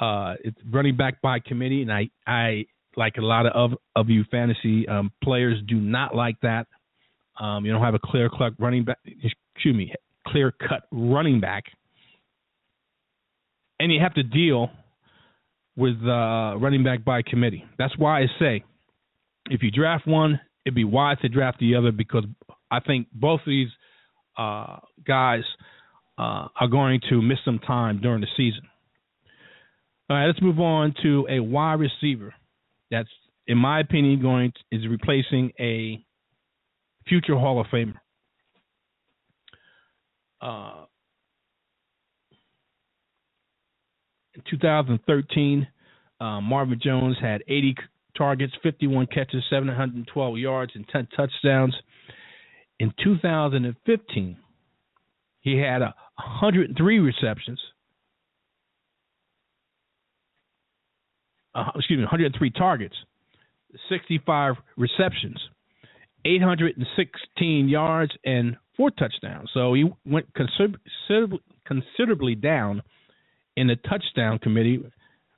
Uh, 0.00 0.34
it's 0.44 0.58
running 0.70 0.96
back 0.96 1.20
by 1.22 1.38
committee, 1.40 1.82
and 1.82 1.92
I, 1.92 2.10
I 2.26 2.66
like 2.96 3.16
a 3.18 3.22
lot 3.22 3.46
of 3.46 3.72
of 3.94 4.08
you 4.08 4.24
fantasy 4.30 4.86
um, 4.88 5.10
players 5.22 5.60
do 5.66 5.76
not 5.76 6.14
like 6.14 6.36
that. 6.42 6.66
Um, 7.40 7.64
you 7.64 7.72
don't 7.72 7.82
have 7.82 7.94
a 7.94 7.98
clear 7.98 8.28
cut 8.28 8.52
running 8.58 8.84
back. 8.84 8.98
Excuse 9.04 9.74
me, 9.74 9.92
clear 10.26 10.52
cut 10.52 10.84
running 10.90 11.40
back, 11.40 11.64
and 13.80 13.92
you 13.92 14.00
have 14.00 14.14
to 14.14 14.22
deal 14.22 14.70
with 15.76 15.96
uh, 16.02 16.56
running 16.58 16.82
back 16.82 17.04
by 17.04 17.22
committee. 17.22 17.64
That's 17.78 17.96
why 17.98 18.20
I 18.22 18.26
say 18.38 18.64
if 19.50 19.62
you 19.62 19.70
draft 19.70 20.06
one, 20.06 20.40
it'd 20.66 20.74
be 20.74 20.84
wise 20.84 21.16
to 21.22 21.28
draft 21.28 21.60
the 21.60 21.76
other 21.76 21.92
because 21.92 22.24
I 22.70 22.80
think 22.80 23.06
both 23.12 23.40
of 23.40 23.46
these 23.46 23.68
uh, 24.36 24.78
guys 25.06 25.44
uh, 26.18 26.48
are 26.60 26.68
going 26.68 27.00
to 27.08 27.22
miss 27.22 27.38
some 27.44 27.60
time 27.60 28.00
during 28.02 28.20
the 28.20 28.26
season. 28.36 28.62
All 30.10 30.16
right, 30.16 30.26
let's 30.26 30.42
move 30.42 30.58
on 30.58 30.92
to 31.02 31.26
a 31.30 31.40
wide 31.40 31.78
receiver 31.78 32.34
that's, 32.90 33.08
in 33.46 33.58
my 33.58 33.80
opinion, 33.80 34.20
going 34.20 34.52
to, 34.52 34.76
is 34.76 34.88
replacing 34.88 35.52
a 35.60 36.04
future 37.08 37.36
Hall 37.36 37.60
of 37.60 37.66
Famer. 37.68 37.94
Uh, 40.40 40.84
in 44.34 44.42
2013, 44.50 45.66
uh, 46.20 46.40
Marvin 46.40 46.80
Jones 46.82 47.16
had 47.20 47.42
80 47.46 47.76
targets, 48.16 48.52
51 48.62 49.06
catches, 49.06 49.44
712 49.50 50.38
yards, 50.38 50.72
and 50.74 50.86
10 50.88 51.08
touchdowns. 51.16 51.74
In 52.78 52.92
2015, 53.02 54.36
he 55.40 55.58
had 55.58 55.82
a 55.82 55.94
103 56.16 56.98
receptions. 56.98 57.60
Uh, 61.54 61.70
excuse 61.74 61.96
me, 61.96 62.04
103 62.04 62.50
targets, 62.50 62.94
65 63.88 64.56
receptions, 64.76 65.38
816 66.26 67.68
yards, 67.68 68.12
and 68.24 68.56
four 68.76 68.90
touchdowns. 68.90 69.48
So 69.54 69.72
he 69.72 69.84
went 70.04 70.26
considerably, 70.34 71.40
considerably 71.66 72.34
down 72.34 72.82
in 73.56 73.68
the 73.68 73.76
touchdown 73.76 74.38
committee. 74.38 74.84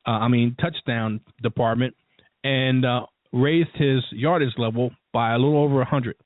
Uh, 0.07 0.11
I 0.11 0.29
mean, 0.29 0.57
touchdown 0.61 1.21
department 1.43 1.95
and 2.49 2.87
uh, 2.87 3.05
raised 3.31 3.75
his 3.75 4.03
yardage 4.11 4.55
level 4.57 4.91
by 5.13 5.35
a 5.35 5.39
little 5.39 5.63
over 5.63 5.77
100. 5.77 6.17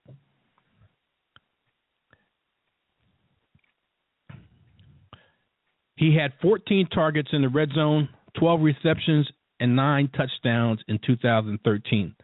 He 5.96 6.16
had 6.16 6.32
14 6.40 6.86
targets 6.94 7.30
in 7.32 7.42
the 7.42 7.48
red 7.48 7.70
zone, 7.74 8.08
12 8.38 8.60
receptions, 8.60 9.28
and 9.58 9.74
9 9.74 10.10
touchdowns 10.16 10.78
in 10.86 11.00
2013. 11.04 12.14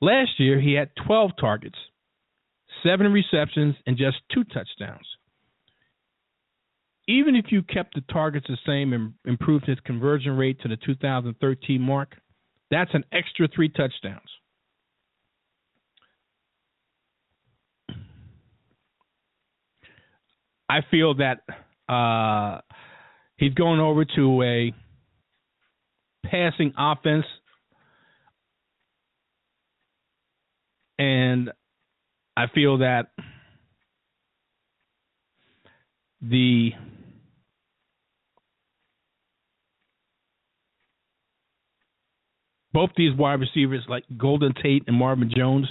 Last 0.00 0.30
year, 0.38 0.60
he 0.60 0.74
had 0.74 0.90
12 1.06 1.30
targets, 1.40 1.78
7 2.82 3.12
receptions, 3.12 3.76
and 3.86 3.96
just 3.96 4.16
2 4.34 4.42
touchdowns. 4.44 5.06
Even 7.06 7.36
if 7.36 7.46
you 7.50 7.62
kept 7.62 7.94
the 7.94 8.02
targets 8.12 8.46
the 8.48 8.58
same 8.66 8.92
and 8.92 9.14
improved 9.26 9.66
his 9.66 9.78
conversion 9.84 10.36
rate 10.36 10.60
to 10.62 10.68
the 10.68 10.76
2013 10.76 11.80
mark, 11.80 12.16
that's 12.74 12.90
an 12.94 13.04
extra 13.12 13.48
three 13.54 13.68
touchdowns. 13.68 14.20
I 20.68 20.80
feel 20.90 21.14
that 21.16 21.42
uh, 21.88 22.60
he's 23.36 23.54
going 23.54 23.78
over 23.78 24.04
to 24.16 24.42
a 24.42 24.72
passing 26.26 26.72
offense, 26.76 27.26
and 30.98 31.52
I 32.36 32.46
feel 32.52 32.78
that 32.78 33.10
the 36.22 36.70
both 42.74 42.90
these 42.96 43.16
wide 43.16 43.40
receivers, 43.40 43.84
like 43.88 44.02
Golden 44.18 44.52
Tate 44.60 44.82
and 44.88 44.96
Marvin 44.96 45.30
Jones, 45.34 45.66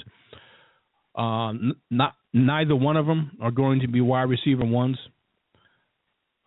uh, 1.16 1.52
not 1.92 2.16
neither 2.34 2.76
one 2.76 2.96
of 2.96 3.06
them 3.06 3.38
are 3.42 3.52
going 3.52 3.82
to 3.82 3.88
be 3.88 4.00
wide 4.00 4.30
receiver 4.30 4.66
ones. 4.66 4.98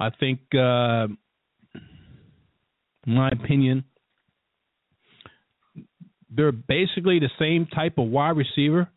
I 0.01 0.09
think, 0.19 0.41
uh, 0.55 1.07
in 3.07 3.15
my 3.15 3.29
opinion, 3.29 3.85
they're 6.31 6.53
basically 6.53 7.21
the 7.21 7.31
same 7.39 7.67
type 7.67 7.99
of 7.99 8.09
wide 8.09 8.37
receiver, 8.37 8.89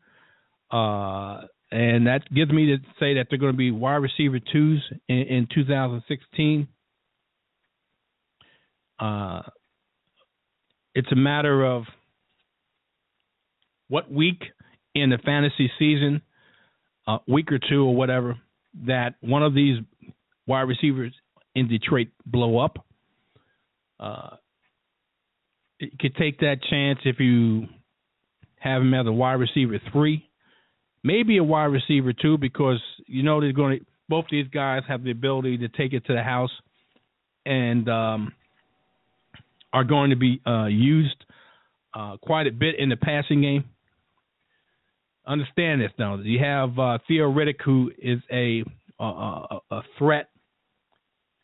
uh, 0.72 1.42
and 1.72 2.08
that 2.08 2.22
gives 2.34 2.52
me 2.52 2.68
to 2.68 2.78
say 3.00 3.16
that 3.16 3.28
they're 3.30 3.38
going 3.38 3.54
to 3.54 3.58
be 3.58 3.70
wide 3.70 3.98
receiver 3.98 4.40
twos 4.40 4.82
in, 5.10 5.18
in 5.18 5.48
2016. 5.54 6.68
Uh, 8.98 9.42
it's 11.00 11.12
a 11.14 11.16
matter 11.16 11.66
of 11.66 11.84
what 13.88 14.12
week 14.12 14.44
in 14.94 15.10
the 15.10 15.18
fantasy 15.18 15.72
season, 15.80 16.22
a 17.08 17.12
uh, 17.12 17.18
week 17.26 17.52
or 17.54 17.60
two 17.70 17.86
or 17.86 17.96
whatever, 17.96 18.38
that 18.86 19.16
one 19.22 19.42
of 19.42 19.54
these 19.54 19.78
wide 20.46 20.64
receivers 20.64 21.14
in 21.56 21.70
Detroit 21.70 22.10
blow 22.26 22.60
up. 22.60 22.86
Uh, 23.98 24.36
you 25.80 25.90
could 26.00 26.16
take 26.16 26.40
that 26.40 26.58
chance 26.70 27.00
if 27.06 27.20
you 27.20 27.68
have 28.60 28.82
him 28.82 28.94
as 28.94 29.08
a 29.08 29.12
wide 29.12 29.34
receiver 29.34 29.80
three, 29.94 30.30
maybe 31.02 31.38
a 31.38 31.44
wide 31.44 31.66
receiver 31.66 32.12
two, 32.12 32.38
because 32.38 32.82
you 33.08 33.24
know 33.24 33.40
they're 33.40 33.54
going 33.54 33.80
to. 33.80 33.86
Both 34.10 34.26
these 34.32 34.48
guys 34.48 34.82
have 34.88 35.04
the 35.04 35.12
ability 35.12 35.60
to 35.60 35.70
take 35.70 35.94
it 35.94 36.06
to 36.08 36.14
the 36.14 36.24
house, 36.24 36.52
and 37.46 37.88
um, 37.88 38.34
are 39.74 39.84
going 39.84 40.10
to 40.10 40.16
be 40.16 40.42
uh, 40.46 40.66
used 40.66 41.26
uh, 41.94 42.18
quite 42.22 42.48
a 42.48 42.52
bit 42.52 42.76
in 42.80 42.90
the 42.90 42.98
passing 42.98 43.42
game. 43.42 43.66
Understand 45.28 45.82
this 45.82 45.92
now. 46.00 46.18
You 46.18 46.40
have 46.40 46.78
uh, 46.80 46.98
Theo 47.08 47.32
Riddick, 47.32 47.62
who 47.64 47.92
is 47.98 48.20
a 48.32 48.64
a, 49.00 49.60
a 49.72 49.82
threat 49.98 50.30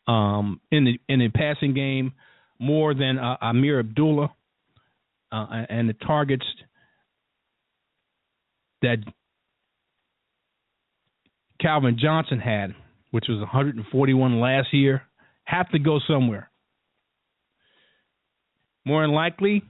um, 0.06 0.60
in 0.70 0.84
the 0.84 0.98
in 1.08 1.20
the 1.20 1.28
passing 1.28 1.74
game 1.74 2.12
more 2.58 2.94
than 2.94 3.18
uh, 3.18 3.36
Ameer 3.42 3.80
Abdullah, 3.80 4.32
uh, 5.32 5.46
and 5.68 5.88
the 5.88 5.94
targets 5.94 6.44
that 8.82 8.98
Calvin 11.60 11.98
Johnson 12.00 12.38
had, 12.38 12.74
which 13.10 13.26
was 13.28 13.38
141 13.38 14.40
last 14.40 14.68
year, 14.72 15.02
have 15.44 15.68
to 15.70 15.78
go 15.78 15.98
somewhere. 16.06 16.50
More 18.86 19.02
than 19.02 19.10
likely, 19.10 19.64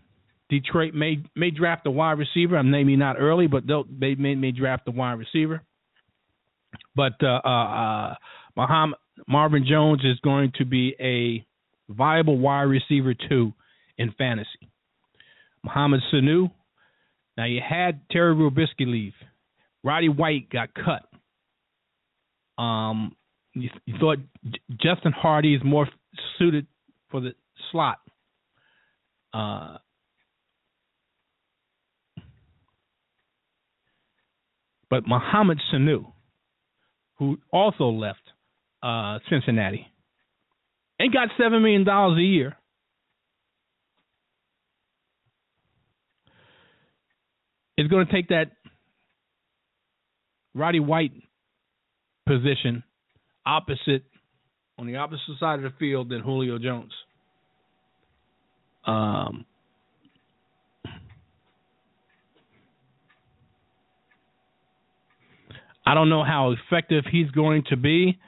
Detroit 0.50 0.94
may 0.94 1.24
may 1.34 1.50
draft 1.50 1.86
a 1.86 1.90
wide 1.90 2.18
receiver. 2.18 2.56
I'm 2.56 2.70
maybe 2.70 2.96
not 2.96 3.16
early, 3.18 3.46
but 3.46 3.66
they'll 3.66 3.84
they 3.84 4.14
may, 4.14 4.34
may 4.34 4.52
draft 4.52 4.86
a 4.86 4.90
wide 4.90 5.14
receiver. 5.14 5.62
But 6.94 7.14
uh, 7.22 7.40
uh, 7.44 7.48
uh, 7.48 8.14
Muhammad, 8.56 8.98
Marvin 9.26 9.64
Jones 9.68 10.02
is 10.04 10.20
going 10.20 10.52
to 10.58 10.66
be 10.66 10.94
a 11.00 11.44
viable 11.92 12.38
wide 12.38 12.64
receiver 12.64 13.14
too 13.14 13.54
in 13.96 14.12
fantasy. 14.12 14.70
Mohamed 15.64 16.00
Sanu. 16.12 16.50
Now 17.38 17.46
you 17.46 17.60
had 17.66 18.00
Terry 18.10 18.34
Robiskie 18.34 18.86
leave. 18.86 19.14
Roddy 19.82 20.08
White 20.08 20.50
got 20.50 20.70
cut. 20.74 22.62
Um, 22.62 23.16
you, 23.54 23.70
you 23.86 23.94
thought 23.98 24.18
Justin 24.70 25.12
Hardy 25.12 25.54
is 25.54 25.62
more 25.64 25.88
suited 26.38 26.66
for 27.10 27.20
the 27.20 27.32
slot. 27.72 27.98
Uh, 29.36 29.76
but 34.88 35.06
Mohamed 35.06 35.58
Sanu, 35.70 36.06
who 37.18 37.36
also 37.52 37.88
left 37.88 38.20
uh, 38.82 39.18
Cincinnati, 39.28 39.86
and 40.98 41.12
got 41.12 41.28
seven 41.36 41.62
million 41.62 41.84
dollars 41.84 42.18
a 42.18 42.22
year. 42.22 42.56
Is 47.76 47.88
going 47.88 48.06
to 48.06 48.12
take 48.12 48.28
that 48.28 48.52
Roddy 50.54 50.80
White 50.80 51.12
position 52.26 52.82
opposite 53.44 54.04
on 54.78 54.86
the 54.86 54.96
opposite 54.96 55.38
side 55.38 55.56
of 55.56 55.62
the 55.62 55.78
field 55.78 56.08
than 56.08 56.22
Julio 56.22 56.58
Jones. 56.58 56.92
Um, 58.86 59.44
I 65.84 65.94
don't 65.94 66.08
know 66.08 66.24
how 66.24 66.52
effective 66.52 67.04
he's 67.10 67.30
going 67.30 67.64
to 67.70 67.76
be 67.76 68.18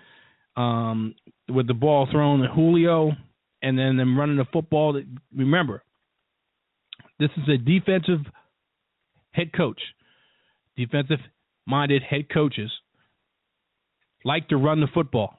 um, 0.57 1.15
with 1.49 1.67
the 1.67 1.75
ball 1.75 2.09
thrown 2.11 2.43
at 2.45 2.51
Julio 2.51 3.13
and 3.63 3.79
then 3.79 3.97
them 3.97 4.19
running 4.19 4.37
the 4.37 4.45
football. 4.53 5.01
Remember, 5.35 5.83
this 7.19 7.31
is 7.37 7.49
a 7.49 7.57
defensive 7.57 8.21
head 9.33 9.53
coach. 9.53 9.81
Defensive 10.77 11.19
minded 11.67 12.03
head 12.03 12.29
coaches 12.33 12.71
like 14.25 14.49
to 14.49 14.57
run 14.57 14.81
the 14.81 14.87
football. 14.93 15.35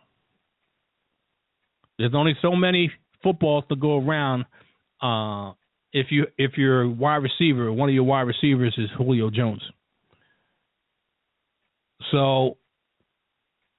There's 1.98 2.16
only 2.16 2.36
so 2.42 2.56
many 2.56 2.92
footballs 3.24 3.64
to 3.70 3.76
go 3.76 3.98
around. 3.98 4.46
Uh, 5.02 5.54
if 5.92 6.08
you 6.12 6.28
if 6.38 6.52
you're 6.58 6.82
a 6.84 6.90
wide 6.90 7.18
receiver, 7.24 7.72
one 7.72 7.90
of 7.90 7.96
your 7.96 8.04
wide 8.04 8.22
receivers 8.22 8.76
is 8.78 8.90
Julio 8.98 9.30
Jones. 9.30 9.62
So 12.12 12.58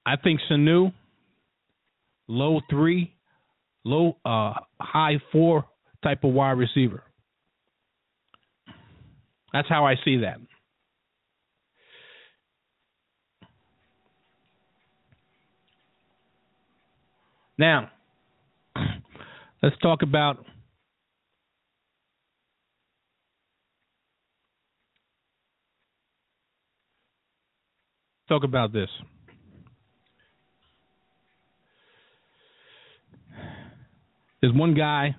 I 0.05 0.15
think 0.17 0.39
Sanu, 0.49 0.93
low 2.27 2.61
three, 2.69 3.13
low 3.85 4.17
uh 4.25 4.53
high 4.79 5.21
four 5.31 5.65
type 6.03 6.23
of 6.23 6.33
wide 6.33 6.51
receiver. 6.57 7.03
That's 9.53 9.67
how 9.67 9.85
I 9.85 9.95
see 10.03 10.17
that. 10.17 10.39
Now, 17.57 17.91
let's 19.61 19.77
talk 19.83 20.01
about 20.01 20.43
talk 28.31 28.43
about 28.45 28.71
this. 28.71 28.89
There's 34.39 34.53
one 34.53 34.73
guy 34.73 35.17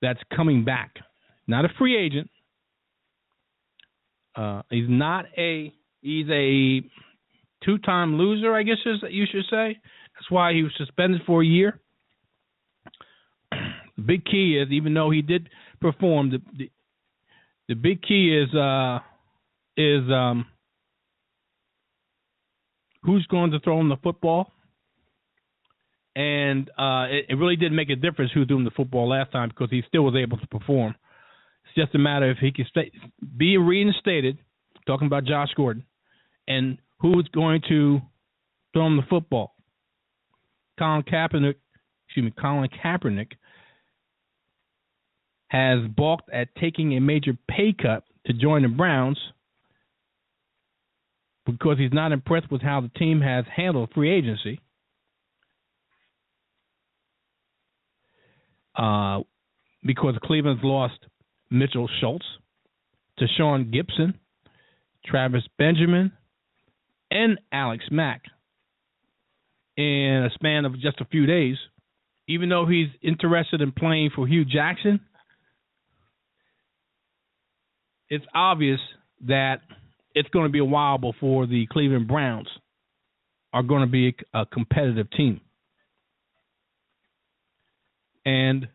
that's 0.00 0.20
coming 0.34 0.64
back, 0.64 0.94
not 1.46 1.66
a 1.66 1.68
free 1.78 1.96
agent. 1.96 2.30
Uh, 4.34 4.62
he's 4.70 4.88
not 4.88 5.26
a 5.36 5.72
he's 6.00 6.26
a 6.30 6.80
two-time 7.64 8.16
loser, 8.16 8.54
I 8.54 8.62
guess 8.62 8.76
you 9.10 9.26
should 9.30 9.44
say. 9.50 9.78
That's 10.14 10.30
why 10.30 10.54
he 10.54 10.62
was 10.62 10.72
suspended 10.78 11.20
for 11.26 11.42
a 11.42 11.46
year. 11.46 11.78
The 13.50 14.02
big 14.04 14.24
key 14.24 14.58
is, 14.58 14.72
even 14.72 14.94
though 14.94 15.10
he 15.10 15.20
did 15.20 15.50
perform, 15.80 16.30
the 16.30 16.38
the, 16.56 16.70
the 17.68 17.74
big 17.74 18.00
key 18.00 18.34
is 18.34 18.54
uh, 18.54 19.00
is 19.76 20.10
um, 20.10 20.46
who's 23.08 23.26
going 23.26 23.52
to 23.52 23.60
throw 23.60 23.80
him 23.80 23.88
the 23.88 23.96
football. 23.96 24.52
And 26.14 26.68
uh, 26.78 27.06
it, 27.08 27.26
it 27.30 27.34
really 27.36 27.56
didn't 27.56 27.76
make 27.76 27.88
a 27.88 27.96
difference 27.96 28.32
who 28.34 28.44
threw 28.44 28.58
him 28.58 28.64
the 28.64 28.70
football 28.70 29.08
last 29.08 29.32
time 29.32 29.48
because 29.48 29.70
he 29.70 29.82
still 29.88 30.02
was 30.02 30.14
able 30.14 30.36
to 30.36 30.46
perform. 30.48 30.94
It's 31.64 31.74
just 31.74 31.94
a 31.94 31.98
matter 31.98 32.30
if 32.30 32.36
he 32.38 32.52
can 32.52 32.66
stay, 32.68 32.92
be 33.36 33.56
reinstated. 33.56 34.38
Talking 34.86 35.06
about 35.06 35.24
Josh 35.24 35.48
Gordon, 35.54 35.84
and 36.46 36.78
who's 36.98 37.28
going 37.34 37.60
to 37.68 38.00
throw 38.72 38.86
him 38.86 38.96
the 38.96 39.02
football. 39.08 39.54
Colin 40.78 41.02
Kaepernick, 41.02 41.56
excuse 42.06 42.24
me, 42.24 42.32
Colin 42.40 42.70
Kaepernick 42.82 43.32
has 45.48 45.80
balked 45.94 46.30
at 46.32 46.48
taking 46.56 46.96
a 46.96 47.00
major 47.00 47.36
pay 47.50 47.74
cut 47.74 48.04
to 48.26 48.32
join 48.32 48.62
the 48.62 48.68
Browns 48.68 49.18
because 51.52 51.78
he's 51.78 51.92
not 51.92 52.12
impressed 52.12 52.50
with 52.50 52.60
how 52.60 52.80
the 52.80 52.90
team 52.98 53.20
has 53.22 53.44
handled 53.54 53.90
free 53.94 54.10
agency. 54.10 54.60
Uh, 58.76 59.20
because 59.82 60.14
Cleveland's 60.22 60.62
lost 60.62 60.98
Mitchell 61.50 61.88
Schwartz 62.00 62.24
to 63.18 63.26
Sean 63.36 63.70
Gibson, 63.70 64.14
Travis 65.04 65.42
Benjamin, 65.58 66.12
and 67.10 67.38
Alex 67.50 67.84
Mack 67.90 68.22
in 69.76 70.28
a 70.30 70.34
span 70.34 70.64
of 70.64 70.78
just 70.78 71.00
a 71.00 71.06
few 71.06 71.26
days. 71.26 71.56
Even 72.28 72.50
though 72.50 72.66
he's 72.66 72.88
interested 73.00 73.62
in 73.62 73.72
playing 73.72 74.10
for 74.14 74.26
Hue 74.26 74.44
Jackson, 74.44 75.00
it's 78.10 78.26
obvious 78.34 78.80
that 79.26 79.60
it's 80.14 80.28
going 80.30 80.46
to 80.46 80.52
be 80.52 80.58
a 80.58 80.64
while 80.64 80.98
before 80.98 81.46
the 81.46 81.66
Cleveland 81.70 82.08
Browns 82.08 82.48
are 83.52 83.62
going 83.62 83.80
to 83.80 83.86
be 83.86 84.14
a, 84.34 84.46
competitive 84.46 85.10
team. 85.10 85.40
And 88.24 88.68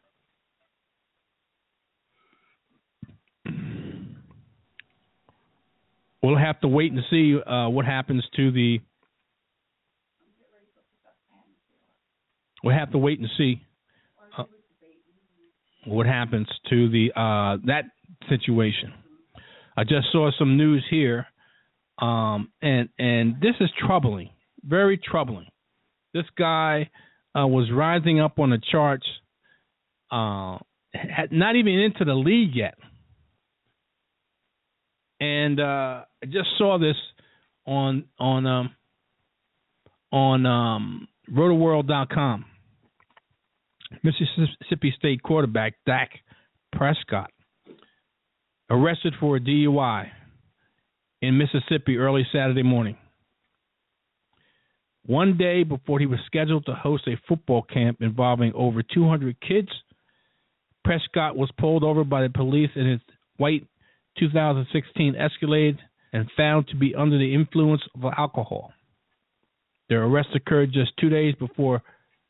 we'll 6.23 6.37
have 6.37 6.59
to 6.61 6.67
wait 6.67 6.91
and 6.91 7.01
see 7.09 7.37
uh, 7.45 7.69
what 7.69 7.85
happens 7.85 8.23
to 8.35 8.51
the. 8.51 8.79
We'll 12.63 12.75
have 12.75 12.91
to 12.93 12.97
wait 12.97 13.19
and 13.19 13.29
see 13.37 13.61
uh, 14.37 14.43
what 15.85 16.05
happens 16.07 16.47
to 16.69 16.89
the 16.89 17.11
uh, 17.15 17.57
that 17.65 17.83
situation. 18.29 18.93
I 19.75 19.83
just 19.83 20.11
saw 20.11 20.31
some 20.37 20.57
news 20.57 20.85
here, 20.89 21.25
um, 21.99 22.51
and 22.61 22.89
and 22.99 23.35
this 23.41 23.55
is 23.59 23.69
troubling, 23.85 24.29
very 24.63 24.97
troubling. 24.97 25.47
This 26.13 26.25
guy 26.37 26.89
uh, 27.35 27.47
was 27.47 27.71
rising 27.71 28.19
up 28.19 28.37
on 28.39 28.51
the 28.51 28.61
charts, 28.71 29.05
uh, 30.11 30.57
had 30.93 31.31
not 31.31 31.55
even 31.55 31.73
into 31.73 32.05
the 32.05 32.13
league 32.13 32.55
yet, 32.55 32.75
and 35.19 35.59
uh, 35.59 36.03
I 36.21 36.25
just 36.25 36.49
saw 36.57 36.77
this 36.77 36.97
on 37.65 38.05
on 38.19 38.45
um, 38.45 38.75
on 40.11 40.45
um, 40.45 41.07
RotoWorld.com. 41.31 42.45
Mississippi 44.03 44.93
State 44.97 45.21
quarterback 45.21 45.75
Dak 45.85 46.09
Prescott 46.71 47.31
arrested 48.73 49.13
for 49.19 49.37
a 49.37 49.39
DUI 49.39 50.07
in 51.21 51.37
Mississippi 51.37 51.97
early 51.97 52.25
Saturday 52.33 52.63
morning. 52.63 52.97
One 55.05 55.37
day 55.37 55.63
before 55.63 55.99
he 55.99 56.07
was 56.07 56.19
scheduled 56.25 56.65
to 56.65 56.73
host 56.73 57.07
a 57.07 57.21
football 57.27 57.61
camp 57.61 57.99
involving 58.01 58.51
over 58.55 58.81
200 58.81 59.39
kids, 59.47 59.67
Prescott 60.83 61.35
was 61.35 61.51
pulled 61.59 61.83
over 61.83 62.03
by 62.03 62.23
the 62.23 62.29
police 62.29 62.71
in 62.75 62.89
his 62.89 62.99
white 63.37 63.67
2016 64.17 65.15
Escalade 65.15 65.77
and 66.11 66.27
found 66.35 66.67
to 66.69 66.75
be 66.75 66.95
under 66.95 67.19
the 67.19 67.33
influence 67.33 67.81
of 67.95 68.11
alcohol. 68.17 68.73
Their 69.87 70.03
arrest 70.03 70.29
occurred 70.33 70.73
just 70.73 70.97
two 70.99 71.09
days 71.09 71.35
before, 71.35 71.83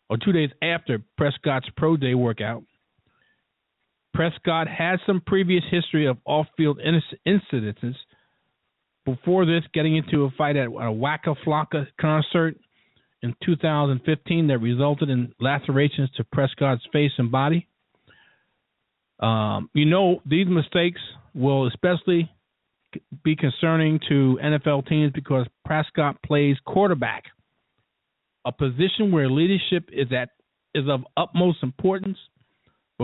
or 0.10 0.18
two 0.18 0.34
days 0.34 0.50
after 0.62 1.02
Prescott's 1.18 1.70
pro 1.78 1.96
day 1.96 2.16
workout. 2.16 2.64
Prescott 4.14 4.68
had 4.68 5.00
some 5.06 5.22
previous 5.26 5.64
history 5.70 6.06
of 6.06 6.18
off-field 6.26 6.80
incidents. 7.26 7.98
Before 9.06 9.46
this, 9.46 9.64
getting 9.74 9.98
into 9.98 10.26
a 10.26 10.32
fight 10.38 10.56
at 10.56 10.68
a 10.68 10.92
Waka 10.92 11.36
Flocka 11.46 11.88
concert 12.00 12.56
in 13.22 13.36
2015 13.44 14.48
that 14.48 14.60
resulted 14.60 15.10
in 15.10 15.34
lacerations 15.40 16.10
to 16.18 16.24
Prescott's 16.24 16.84
face 16.92 17.12
and 17.18 17.32
body. 17.32 17.68
Um, 19.20 19.70
you 19.74 19.86
know, 19.86 20.22
these 20.26 20.48
mistakes 20.48 21.00
will 21.34 21.68
especially 21.68 22.30
be 23.24 23.36
concerning 23.36 24.00
to 24.10 24.38
NFL 24.44 24.88
teams 24.88 25.12
because 25.14 25.48
Prescott 25.66 26.22
plays 26.24 26.58
quarterback, 26.66 27.24
a 28.46 28.52
position 28.52 29.12
where 29.12 29.30
leadership 29.30 29.90
is 29.92 30.08
at 30.12 30.30
is 30.76 30.90
of 30.90 31.02
utmost 31.16 31.60
importance. 31.64 32.18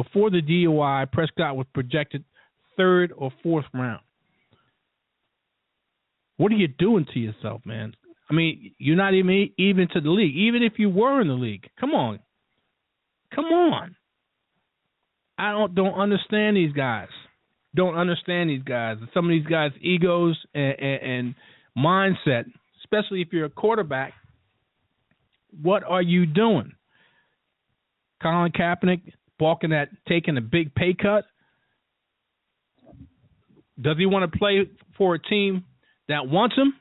Before 0.04 0.30
the 0.30 0.42
DUI, 0.42 1.12
Prescott 1.12 1.58
was 1.58 1.68
projected 1.74 2.24
third 2.78 3.12
or 3.18 3.34
fourth 3.44 3.66
round. 3.74 4.00
What 6.38 6.54
are 6.54 6.56
you 6.56 6.70
doing 6.70 7.06
to 7.14 7.20
yourself, 7.20 7.60
man? 7.66 7.94
I 8.32 8.34
mean, 8.34 8.74
you're 8.78 8.96
not 8.96 9.14
even 9.14 9.50
even 9.58 9.90
to 9.90 10.00
the 10.00 10.10
league. 10.10 10.38
Even 10.38 10.64
if 10.64 10.74
you 10.78 10.90
were 10.90 11.20
in 11.20 11.28
the 11.28 11.34
league, 11.34 11.68
come 11.78 11.92
on, 11.92 12.20
come 13.36 13.44
on. 13.48 13.98
I 15.38 15.52
don't 15.52 15.76
don't 15.76 15.96
understand 15.96 16.56
these 16.56 16.72
guys. 16.72 17.10
Don't 17.76 17.96
understand 17.96 18.50
these 18.50 18.64
guys. 18.64 19.00
Some 19.14 19.26
of 19.26 19.32
these 19.32 19.48
guys' 19.48 19.72
egos 19.82 20.38
and, 20.54 20.80
and, 20.80 21.02
and 21.02 21.36
mindset, 21.78 22.46
especially 22.86 23.22
if 23.22 23.34
you're 23.34 23.46
a 23.46 23.50
quarterback. 23.50 24.14
What 25.62 25.84
are 25.84 26.02
you 26.02 26.26
doing? 26.26 26.72
Colin 28.22 28.54
Kaepernick 28.54 29.02
balking 29.40 29.74
at 29.74 29.90
taking 30.08 30.38
a 30.38 30.42
big 30.42 30.76
pay 30.76 30.94
cut? 30.94 31.26
Does 33.82 33.98
he 33.98 34.06
want 34.06 34.30
to 34.30 34.38
play 34.38 34.70
for 34.98 35.16
a 35.16 35.20
team 35.20 35.64
that 36.10 36.28
wants 36.28 36.56
him, 36.56 36.74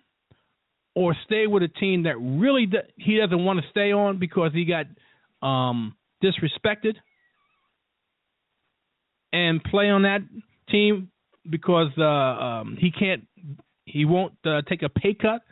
or 0.94 1.14
stay 1.24 1.46
with 1.46 1.62
a 1.62 1.68
team 1.68 2.02
that 2.02 2.16
really 2.18 2.66
do, 2.66 2.78
he 2.96 3.16
doesn't 3.16 3.44
want 3.44 3.60
to 3.60 3.70
stay 3.70 3.92
on 3.92 4.18
because 4.18 4.52
he 4.52 4.64
got 4.64 4.86
um, 5.46 5.94
disrespected, 6.22 6.94
and 9.32 9.62
play 9.62 9.90
on 9.90 10.02
that 10.02 10.20
team 10.70 11.10
because 11.48 11.92
uh, 11.98 12.02
um, 12.02 12.76
he 12.80 12.90
can't, 12.90 13.26
he 13.84 14.04
won't 14.04 14.34
uh, 14.44 14.62
take 14.68 14.82
a 14.82 14.88
pay 14.88 15.14
cut, 15.14 15.42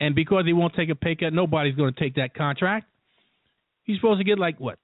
and 0.00 0.14
because 0.14 0.44
he 0.46 0.52
won't 0.52 0.74
take 0.74 0.88
a 0.88 0.94
pay 0.94 1.14
cut, 1.16 1.32
nobody's 1.32 1.74
going 1.74 1.92
to 1.92 2.00
take 2.00 2.14
that 2.14 2.34
contract. 2.34 2.86
He's 3.84 3.98
supposed 3.98 4.20
to 4.20 4.24
get 4.24 4.38
like 4.38 4.58
what, 4.58 4.78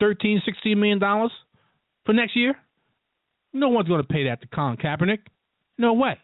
13, 0.00 0.42
16 0.44 0.78
million 0.78 0.98
dollars 0.98 1.32
for 2.04 2.12
next 2.12 2.36
year. 2.36 2.54
No 3.52 3.68
one's 3.68 3.88
going 3.88 4.02
to 4.02 4.08
pay 4.08 4.24
that 4.24 4.40
to 4.42 4.46
Colin 4.48 4.76
Kaepernick. 4.76 5.20
No 5.78 5.94
way. 5.94 6.18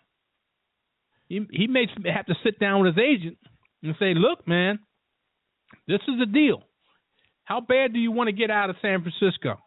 He 1.28 1.46
he 1.50 1.66
may 1.66 1.86
have 2.12 2.26
to 2.26 2.34
sit 2.44 2.58
down 2.58 2.82
with 2.82 2.96
his 2.96 3.04
agent 3.04 3.38
and 3.82 3.94
say, 3.98 4.14
"Look, 4.14 4.46
man, 4.46 4.78
this 5.86 6.00
is 6.08 6.18
the 6.18 6.26
deal. 6.26 6.62
How 7.44 7.60
bad 7.60 7.92
do 7.92 7.98
you 7.98 8.12
want 8.12 8.28
to 8.28 8.32
get 8.32 8.50
out 8.50 8.70
of 8.70 8.76
San 8.80 9.02
Francisco 9.02 9.58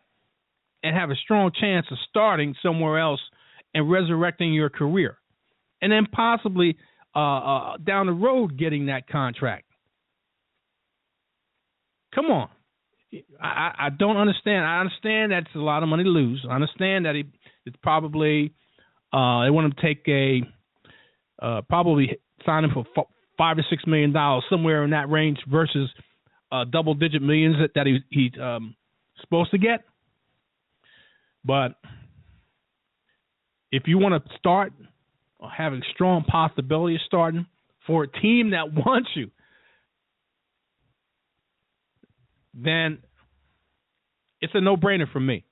and 0.83 0.95
have 0.95 1.09
a 1.09 1.15
strong 1.15 1.51
chance 1.59 1.85
of 1.91 1.97
starting 2.09 2.55
somewhere 2.61 2.99
else 2.99 3.21
and 3.73 3.89
resurrecting 3.89 4.53
your 4.53 4.69
career, 4.69 5.17
and 5.81 5.91
then 5.91 6.05
possibly 6.11 6.77
uh, 7.15 7.19
uh, 7.19 7.77
down 7.77 8.05
the 8.05 8.13
road 8.13 8.57
getting 8.57 8.87
that 8.87 9.07
contract? 9.07 9.65
Come 12.13 12.27
on." 12.27 12.49
I, 13.41 13.71
I 13.79 13.89
don't 13.97 14.17
understand. 14.17 14.65
I 14.65 14.79
understand 14.79 15.31
that's 15.31 15.53
a 15.55 15.59
lot 15.59 15.83
of 15.83 15.89
money 15.89 16.03
to 16.03 16.09
lose. 16.09 16.45
I 16.49 16.55
understand 16.55 17.05
that 17.05 17.15
he, 17.15 17.25
it's 17.65 17.75
probably 17.81 18.53
uh, 19.13 19.43
they 19.43 19.49
want 19.49 19.65
him 19.65 19.73
to 19.73 19.81
take 19.81 20.03
a 20.07 20.41
uh, 21.41 21.61
probably 21.69 22.19
sign 22.45 22.63
him 22.63 22.71
for 22.73 22.85
f- 22.97 23.07
five 23.37 23.57
or 23.57 23.65
six 23.69 23.83
million 23.87 24.11
dollars 24.11 24.43
somewhere 24.49 24.83
in 24.83 24.89
that 24.89 25.09
range 25.09 25.37
versus 25.47 25.89
uh, 26.51 26.65
double 26.65 26.93
digit 26.93 27.21
millions 27.21 27.55
that, 27.59 27.71
that 27.75 27.87
he 27.87 27.99
he's 28.09 28.31
um, 28.41 28.75
supposed 29.21 29.51
to 29.51 29.57
get. 29.57 29.81
But 31.45 31.75
if 33.71 33.83
you 33.85 33.97
want 33.97 34.23
to 34.23 34.37
start 34.37 34.73
or 35.39 35.49
strong 35.93 36.23
possibility 36.23 36.95
of 36.95 37.01
starting 37.05 37.45
for 37.85 38.03
a 38.03 38.07
team 38.07 38.51
that 38.51 38.73
wants 38.85 39.09
you, 39.15 39.29
then 42.57 42.99
it's 44.41 44.53
a 44.55 44.61
no-brainer 44.61 45.11
for 45.11 45.19
me. 45.19 45.45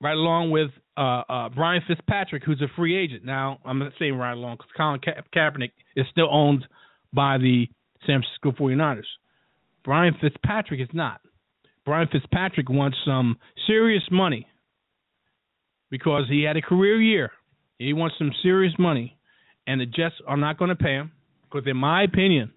Right 0.00 0.12
along 0.14 0.50
with 0.50 0.70
uh, 0.96 1.22
uh, 1.28 1.48
Brian 1.48 1.82
Fitzpatrick, 1.88 2.44
who's 2.44 2.60
a 2.60 2.68
free 2.76 2.96
agent. 2.96 3.24
Now, 3.24 3.58
I'm 3.64 3.78
not 3.78 3.92
saying 3.98 4.14
right 4.14 4.32
along 4.32 4.56
because 4.58 4.70
Colin 4.76 5.00
Ka- 5.00 5.22
Kaepernick 5.34 5.72
is 5.96 6.06
still 6.10 6.28
owned 6.30 6.66
by 7.12 7.38
the 7.38 7.66
San 8.06 8.22
Francisco 8.22 8.52
49ers. 8.62 9.02
Brian 9.84 10.14
Fitzpatrick 10.20 10.80
is 10.80 10.88
not. 10.92 11.20
Brian 11.84 12.08
Fitzpatrick 12.12 12.68
wants 12.68 12.98
some 13.04 13.38
serious 13.66 14.02
money 14.10 14.46
because 15.90 16.24
he 16.28 16.42
had 16.42 16.56
a 16.56 16.62
career 16.62 17.00
year. 17.00 17.32
He 17.78 17.92
wants 17.92 18.16
some 18.18 18.32
serious 18.42 18.74
money, 18.78 19.16
and 19.66 19.80
the 19.80 19.86
Jets 19.86 20.16
are 20.26 20.36
not 20.36 20.58
going 20.58 20.68
to 20.68 20.76
pay 20.76 20.92
him 20.92 21.12
because, 21.44 21.66
in 21.66 21.76
my 21.76 22.02
opinion, 22.02 22.52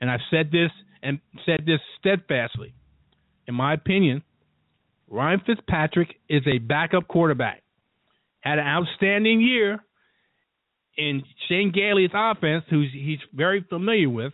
and 0.00 0.10
I've 0.10 0.20
said 0.30 0.50
this 0.50 0.70
and 1.02 1.20
said 1.44 1.64
this 1.66 1.80
steadfastly, 1.98 2.74
in 3.46 3.54
my 3.54 3.74
opinion, 3.74 4.22
Ryan 5.08 5.42
Fitzpatrick 5.44 6.08
is 6.28 6.42
a 6.46 6.58
backup 6.58 7.08
quarterback. 7.08 7.62
Had 8.40 8.58
an 8.58 8.66
outstanding 8.66 9.40
year 9.40 9.78
in 10.96 11.22
Chan 11.48 11.72
Gailey's 11.74 12.10
offense, 12.14 12.64
who 12.70 12.84
he's 12.92 13.18
very 13.34 13.64
familiar 13.68 14.08
with, 14.08 14.32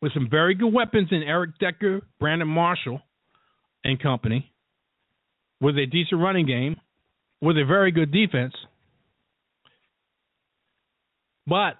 with 0.00 0.12
some 0.14 0.28
very 0.30 0.54
good 0.54 0.72
weapons 0.72 1.08
in 1.10 1.22
Eric 1.22 1.58
Decker, 1.58 2.02
Brandon 2.18 2.48
Marshall, 2.48 3.00
and 3.84 4.00
company, 4.00 4.52
with 5.60 5.76
a 5.76 5.86
decent 5.86 6.20
running 6.20 6.46
game, 6.46 6.76
with 7.40 7.56
a 7.56 7.64
very 7.64 7.90
good 7.92 8.12
defense. 8.12 8.54
But 11.46 11.74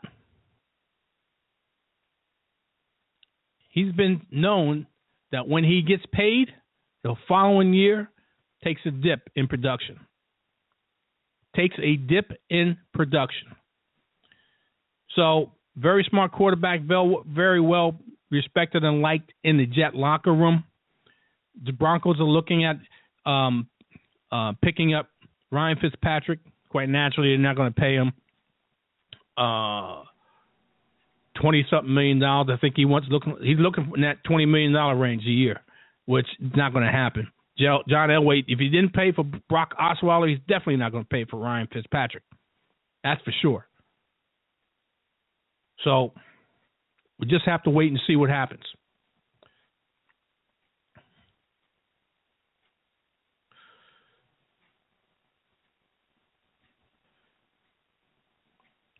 he's 3.72 3.92
been 3.92 4.20
known 4.30 4.86
that 5.32 5.48
when 5.48 5.64
he 5.64 5.82
gets 5.82 6.04
paid, 6.12 6.48
the 7.02 7.16
following 7.26 7.74
year 7.74 8.08
takes 8.62 8.80
a 8.86 8.90
dip 8.90 9.28
in 9.34 9.48
production. 9.48 9.98
Takes 11.56 11.74
a 11.82 11.96
dip 11.96 12.32
in 12.48 12.76
production. 12.94 13.48
So, 15.16 15.50
very 15.76 16.06
smart 16.08 16.32
quarterback, 16.32 16.80
very 16.82 17.60
well 17.60 17.98
respected 18.30 18.84
and 18.84 19.00
liked 19.00 19.32
in 19.42 19.58
the 19.58 19.66
Jet 19.66 19.94
locker 19.94 20.32
room. 20.32 20.64
The 21.64 21.72
Broncos 21.72 22.20
are 22.20 22.24
looking 22.24 22.64
at 22.64 22.76
um, 23.30 23.68
uh, 24.30 24.52
picking 24.62 24.94
up 24.94 25.08
Ryan 25.50 25.78
Fitzpatrick. 25.80 26.40
Quite 26.70 26.88
naturally, 26.88 27.30
they're 27.30 27.38
not 27.38 27.56
going 27.56 27.72
to 27.72 27.80
pay 27.80 27.94
him 27.94 28.12
uh, 29.36 30.02
twenty 31.40 31.66
something 31.70 31.92
million 31.92 32.18
dollars. 32.18 32.48
I 32.52 32.60
think 32.60 32.74
he 32.76 32.84
wants 32.84 33.08
looking. 33.10 33.36
He's 33.42 33.58
looking 33.58 33.90
in 33.94 34.02
that 34.02 34.22
twenty 34.24 34.46
million 34.46 34.72
dollar 34.72 34.96
range 34.96 35.24
a 35.24 35.30
year, 35.30 35.60
which 36.06 36.26
is 36.40 36.52
not 36.56 36.72
going 36.72 36.84
to 36.84 36.92
happen. 36.92 37.28
John 37.58 37.84
Elway, 37.88 38.44
if 38.48 38.58
he 38.58 38.68
didn't 38.68 38.94
pay 38.94 39.12
for 39.12 39.24
Brock 39.48 39.74
Osweiler, 39.78 40.28
he's 40.28 40.40
definitely 40.48 40.76
not 40.76 40.90
going 40.90 41.04
to 41.04 41.08
pay 41.08 41.26
for 41.26 41.38
Ryan 41.38 41.68
Fitzpatrick. 41.72 42.24
That's 43.04 43.20
for 43.22 43.32
sure. 43.42 43.66
So 45.84 46.12
we 47.18 47.26
just 47.26 47.44
have 47.44 47.62
to 47.64 47.70
wait 47.70 47.90
and 47.90 48.00
see 48.06 48.16
what 48.16 48.30
happens. 48.30 48.62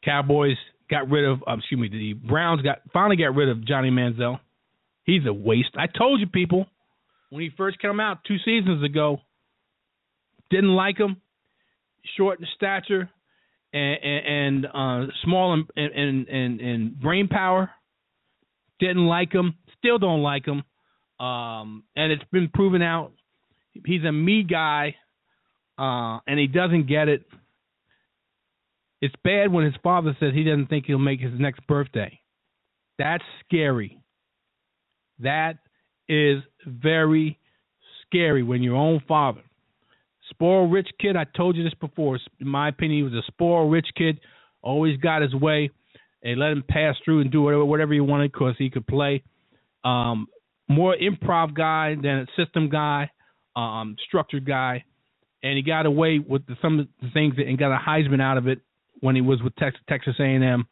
Cowboys 0.05 0.57
got 0.93 1.11
rid 1.11 1.25
of, 1.25 1.43
um, 1.47 1.59
excuse 1.59 1.81
me, 1.81 1.89
the 1.89 2.13
Browns 2.13 2.61
got 2.61 2.83
finally 2.93 3.17
got 3.17 3.35
rid 3.35 3.49
of 3.49 3.67
Johnny 3.67 3.91
Manziel. 3.91 4.39
He's 5.05 5.23
a 5.27 5.33
waste. 5.33 5.71
I 5.77 5.87
told 5.87 6.21
you 6.21 6.27
people 6.27 6.67
when 7.31 7.43
he 7.43 7.51
first 7.57 7.81
came 7.81 7.99
out 7.99 8.19
two 8.29 8.37
seasons 8.45 8.85
ago. 8.85 9.19
Didn't 10.51 10.75
like 10.75 10.99
him, 10.99 11.17
short 12.19 12.39
in 12.39 12.47
stature, 12.55 13.09
and, 13.73 13.99
and, 14.05 14.27
and 14.27 14.67
uh, 14.67 15.13
small 15.25 15.55
in, 15.55 15.83
in, 15.83 16.27
in, 16.29 16.61
in 16.61 16.97
brain 17.01 17.27
power. 17.27 17.71
Didn't 18.79 19.07
like 19.07 19.33
him. 19.33 19.55
Still 19.79 19.99
don't 19.99 20.23
like 20.23 20.45
him. 20.45 20.63
Um, 21.25 21.85
and 21.97 22.13
it's 22.13 22.25
been 22.31 22.51
proven 22.53 22.83
out. 22.83 23.13
He's 23.87 24.05
a 24.05 24.13
me 24.13 24.43
guy, 24.43 24.95
uh, 25.79 26.19
and 26.27 26.39
he 26.39 26.49
doesn't 26.49 26.87
get 26.87 27.09
it. 27.09 27.25
It's 29.03 29.15
bad 29.25 29.53
when 29.53 29.65
his 29.65 29.75
father 29.83 30.17
says 30.21 30.33
he 30.33 30.45
doesn't 30.45 30.69
think 30.69 30.87
he'll 30.87 30.99
make 30.99 31.21
his 31.21 31.39
next 31.39 31.67
birthday. 31.67 32.21
That's 32.99 33.25
scary. 33.45 33.99
That 35.19 35.59
is 36.09 36.43
very 36.65 37.39
scary 38.07 38.45
when 38.45 38.63
your 38.63 38.77
own 38.77 39.03
father, 39.09 39.43
spoiled 40.31 40.73
rich 40.73 40.89
kid. 41.01 41.17
I 41.17 41.25
told 41.37 41.57
you 41.57 41.65
this 41.65 41.75
before. 41.75 42.19
In 42.41 42.47
my 42.47 42.69
opinion, 42.69 42.99
he 42.99 43.03
was 43.03 43.13
a 43.13 43.27
spoiled 43.27 43.73
rich 43.73 43.89
kid. 43.97 44.21
Always 44.63 44.97
got 44.99 45.23
his 45.23 45.35
way. 45.35 45.71
and 46.23 46.39
let 46.39 46.53
him 46.53 46.63
pass 46.69 46.95
through 47.05 47.21
and 47.21 47.31
do 47.31 47.43
whatever 47.43 47.65
whatever 47.65 47.93
he 47.93 48.01
wanted 48.01 48.33
because 48.33 48.55
he 48.59 48.71
could 48.71 48.87
play. 48.87 49.23
Um, 49.85 50.29
more 50.69 50.95
improv 50.97 51.55
guy 51.55 51.97
than 51.97 52.19
a 52.21 52.27
system 52.37 52.69
guy, 52.69 53.11
um, 53.57 53.97
structured 54.07 54.47
guy, 54.47 54.85
and 55.43 55.57
he 55.57 55.63
got 55.63 55.87
away 55.87 56.21
with 56.21 56.47
the, 56.47 56.57
some 56.63 56.79
of 56.79 56.87
the 57.01 57.11
things 57.11 57.35
and 57.37 57.59
got 57.59 57.75
a 57.75 57.79
Heisman 57.79 58.23
out 58.23 58.39
of 58.39 58.47
it 58.47 58.61
when 59.03 59.17
he 59.17 59.21
was 59.21 59.43
with 59.43 59.53
Texas, 59.57 60.15
A&M. 60.19 60.65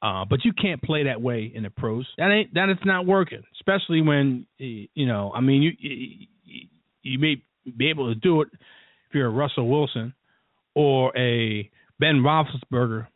Uh, 0.00 0.24
but 0.28 0.44
you 0.44 0.52
can't 0.52 0.80
play 0.80 1.04
that 1.04 1.20
way 1.20 1.50
in 1.52 1.64
the 1.64 1.70
pros. 1.70 2.06
That 2.18 2.30
ain't 2.30 2.54
that 2.54 2.68
is 2.68 2.76
not 2.84 3.04
working. 3.04 3.42
Especially 3.58 4.00
when 4.00 4.46
you 4.58 5.06
know. 5.06 5.32
I 5.34 5.40
mean, 5.40 5.62
you 5.62 5.72
you, 7.02 7.18
may 7.18 7.42
be 7.76 7.90
able 7.90 8.08
to 8.08 8.14
do 8.14 8.42
it 8.42 8.48
if 8.52 9.14
you're 9.14 9.26
a 9.26 9.30
Russell 9.30 9.68
Wilson 9.68 10.14
or 10.76 11.16
a 11.18 11.68
Ben 11.98 12.22
Roethlisberger 12.22 13.08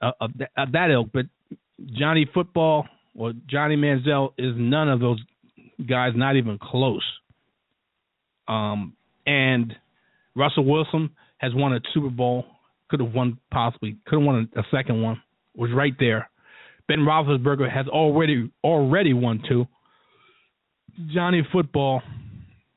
of 0.00 0.30
that, 0.38 0.50
of 0.56 0.72
that 0.72 0.90
ilk. 0.90 1.10
But 1.12 1.26
Johnny 1.96 2.28
Football 2.34 2.86
or 3.16 3.32
Johnny 3.48 3.76
Manziel 3.76 4.30
is 4.38 4.54
none 4.56 4.88
of 4.88 4.98
those 4.98 5.22
guys. 5.88 6.14
Not 6.16 6.34
even 6.34 6.58
close. 6.60 7.04
Um, 8.48 8.96
and 9.24 9.72
Russell 10.34 10.64
Wilson 10.64 11.10
has 11.38 11.52
won 11.54 11.74
a 11.74 11.80
Super 11.94 12.10
Bowl 12.10 12.44
could 12.92 13.00
have 13.00 13.14
won 13.14 13.38
possibly 13.50 13.96
could 14.06 14.18
have 14.18 14.26
won 14.26 14.48
a 14.54 14.62
second 14.70 15.00
one. 15.00 15.20
Was 15.56 15.70
right 15.74 15.94
there. 15.98 16.28
Ben 16.88 16.98
Roethlisberger 16.98 17.72
has 17.72 17.88
already 17.88 18.50
already 18.62 19.14
won 19.14 19.42
two. 19.48 19.66
Johnny 21.14 21.46
Football, 21.50 22.02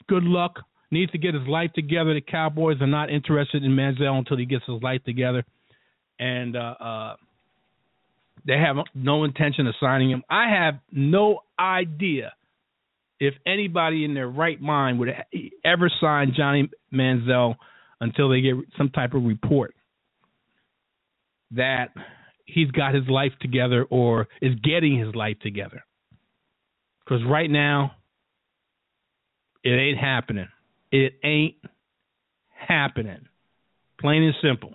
good 0.08 0.24
luck. 0.24 0.60
Needs 0.90 1.12
to 1.12 1.18
get 1.18 1.34
his 1.34 1.46
life 1.48 1.72
together. 1.74 2.14
The 2.14 2.22
Cowboys 2.22 2.78
are 2.80 2.88
not 2.88 3.10
interested 3.10 3.64
in 3.64 3.72
Manziel 3.72 4.18
until 4.18 4.38
he 4.38 4.46
gets 4.46 4.64
his 4.66 4.82
life 4.82 5.04
together, 5.04 5.44
and 6.18 6.56
uh, 6.56 6.76
uh, 6.80 7.16
they 8.48 8.58
have 8.58 8.78
no 8.94 9.26
intention 9.26 9.68
of 9.68 9.76
signing 9.82 10.12
him. 10.12 10.24
I 10.30 10.50
have 10.50 10.76
no 10.94 11.40
idea 11.60 12.34
if 13.20 13.34
anybody 13.46 14.06
in 14.06 14.14
their 14.14 14.30
right 14.30 14.62
mind 14.62 15.00
would 15.00 15.10
ever 15.66 15.92
sign 16.00 16.34
Johnny 16.38 16.70
Manziel 16.94 17.56
until 18.00 18.30
they 18.30 18.40
get 18.40 18.54
some 18.78 18.90
type 18.90 19.14
of 19.14 19.24
report 19.24 19.75
that 21.52 21.90
he's 22.46 22.72
got 22.72 22.94
his 22.94 23.08
life 23.08 23.34
together 23.42 23.86
or 23.90 24.28
is 24.42 24.56
getting 24.64 25.00
his 25.00 25.14
life 25.16 25.38
together. 25.42 25.84
Because 27.04 27.24
right 27.26 27.50
now, 27.50 27.92
it 29.64 29.72
ain't 29.72 29.98
happening. 29.98 30.48
It 30.92 31.14
ain't 31.24 31.56
happening. 32.68 33.28
Plain 34.00 34.24
and 34.24 34.36
simple. 34.42 34.74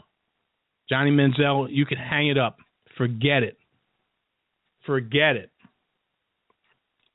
Johnny 0.88 1.10
Manziel, 1.10 1.68
you 1.70 1.86
can 1.86 1.98
hang 1.98 2.28
it 2.28 2.38
up. 2.38 2.58
Forget 2.96 3.42
it. 3.42 3.56
Forget 4.86 5.36
it. 5.36 5.50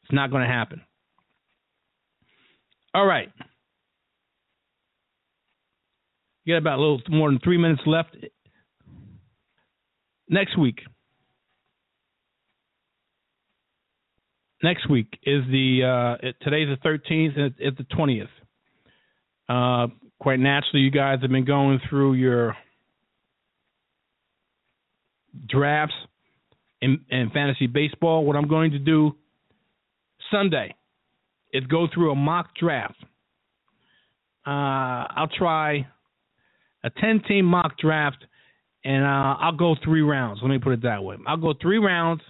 It's 0.04 0.14
not 0.14 0.32
going 0.32 0.44
to 0.44 0.50
happen. 0.54 0.82
All 2.94 3.06
right. 3.06 3.30
You 6.46 6.54
got 6.54 6.60
about 6.60 6.80
a 6.80 6.82
little 6.82 7.02
more 7.10 7.30
than 7.30 7.40
three 7.44 7.58
minutes 7.58 7.82
left. 7.86 8.16
Next 10.30 10.58
week. 10.58 10.80
Next 14.64 14.90
week 14.90 15.08
is 15.24 15.44
the 15.52 16.18
uh, 16.24 16.32
today's 16.42 16.68
the 16.82 16.90
13th 16.90 17.40
and 17.40 17.54
it's 17.60 17.78
the 17.78 17.84
20th. 17.84 18.28
Uh, 19.48 19.88
quite 20.20 20.40
naturally, 20.40 20.82
you 20.82 20.90
guys 20.90 21.20
have 21.22 21.30
been 21.30 21.46
going 21.46 21.80
through 21.88 22.14
your 22.14 22.56
drafts 25.48 25.94
in, 26.82 27.00
in 27.10 27.30
fantasy 27.32 27.68
baseball. 27.68 28.26
What 28.26 28.36
I'm 28.36 28.48
going 28.48 28.72
to 28.72 28.80
do 28.80 29.16
Sunday 30.32 30.74
is 31.54 31.64
go 31.66 31.88
through 31.94 32.12
a 32.12 32.16
mock 32.16 32.56
draft. 32.60 32.98
Uh, 34.48 35.06
I'll 35.16 35.30
try 35.38 35.88
a 36.84 36.90
10 36.90 37.22
team 37.28 37.46
mock 37.46 37.78
draft, 37.78 38.24
and 38.86 39.04
uh, 39.04 39.36
I'll 39.42 39.58
go 39.58 39.76
three 39.84 40.02
rounds. 40.02 40.40
Let 40.42 40.50
me 40.50 40.60
put 40.60 40.74
it 40.74 40.84
that 40.84 41.04
way. 41.04 41.18
I'll 41.28 41.38
go 41.38 41.54
three 41.60 41.80
rounds 41.80 42.22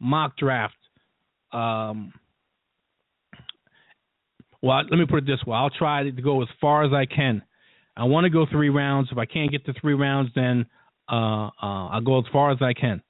mock 0.00 0.36
draft. 0.36 0.74
Um, 1.52 2.12
well, 4.62 4.82
let 4.90 4.98
me 4.98 5.06
put 5.06 5.18
it 5.18 5.26
this 5.26 5.44
way. 5.46 5.56
I'll 5.56 5.70
try 5.70 6.02
to 6.02 6.10
go 6.10 6.42
as 6.42 6.48
far 6.60 6.84
as 6.84 6.92
I 6.92 7.06
can. 7.06 7.42
I 7.96 8.04
want 8.04 8.24
to 8.24 8.30
go 8.30 8.46
three 8.50 8.70
rounds. 8.70 9.08
If 9.12 9.18
I 9.18 9.24
can't 9.24 9.50
get 9.50 9.64
to 9.66 9.72
three 9.80 9.94
rounds, 9.94 10.30
then 10.34 10.66
uh, 11.10 11.46
uh, 11.46 11.50
I'll 11.88 12.00
go 12.00 12.18
as 12.18 12.24
far 12.32 12.50
as 12.50 12.58
I 12.60 12.72
can. 12.72 13.02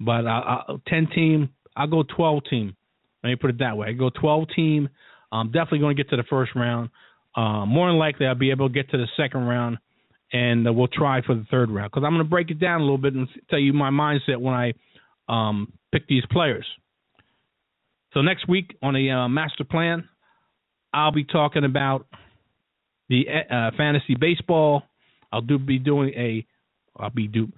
But 0.00 0.26
I, 0.26 0.62
I, 0.68 0.76
10 0.88 1.08
team, 1.14 1.50
I'll 1.76 1.86
go 1.86 2.02
12 2.02 2.42
team. 2.48 2.76
Let 3.24 3.30
me 3.30 3.36
put 3.36 3.50
it 3.50 3.58
that 3.58 3.76
way. 3.76 3.88
I 3.88 3.92
go 3.92 4.10
12 4.10 4.44
team. 4.54 4.88
I'm 5.32 5.48
definitely 5.48 5.80
going 5.80 5.96
to 5.96 6.02
get 6.02 6.10
to 6.10 6.16
the 6.16 6.24
first 6.28 6.52
round. 6.54 6.90
Uh, 7.34 7.66
more 7.66 7.88
than 7.88 7.98
likely, 7.98 8.26
I'll 8.26 8.34
be 8.34 8.50
able 8.50 8.68
to 8.68 8.74
get 8.74 8.90
to 8.90 8.98
the 8.98 9.06
second 9.16 9.42
round, 9.46 9.78
and 10.32 10.66
uh, 10.66 10.72
we'll 10.72 10.88
try 10.88 11.22
for 11.22 11.34
the 11.34 11.46
third 11.50 11.70
round. 11.70 11.90
Because 11.90 12.04
I'm 12.04 12.12
going 12.12 12.24
to 12.24 12.30
break 12.30 12.50
it 12.50 12.58
down 12.58 12.80
a 12.80 12.84
little 12.84 12.98
bit 12.98 13.14
and 13.14 13.28
tell 13.48 13.58
you 13.58 13.72
my 13.72 13.90
mindset 13.90 14.40
when 14.40 14.54
I 14.54 14.72
um, 15.28 15.72
pick 15.92 16.06
these 16.08 16.24
players. 16.30 16.66
So 18.12 18.22
next 18.22 18.48
week 18.48 18.76
on 18.82 18.94
the 18.94 19.10
uh, 19.10 19.28
master 19.28 19.64
plan, 19.64 20.08
I'll 20.92 21.12
be 21.12 21.24
talking 21.24 21.64
about 21.64 22.06
the 23.08 23.26
uh, 23.50 23.70
fantasy 23.76 24.14
baseball. 24.18 24.82
I'll 25.32 25.42
do 25.42 25.58
be 25.58 25.78
doing 25.78 26.14
a. 26.14 26.46
I'll 26.98 27.10
be 27.10 27.28
do. 27.28 27.52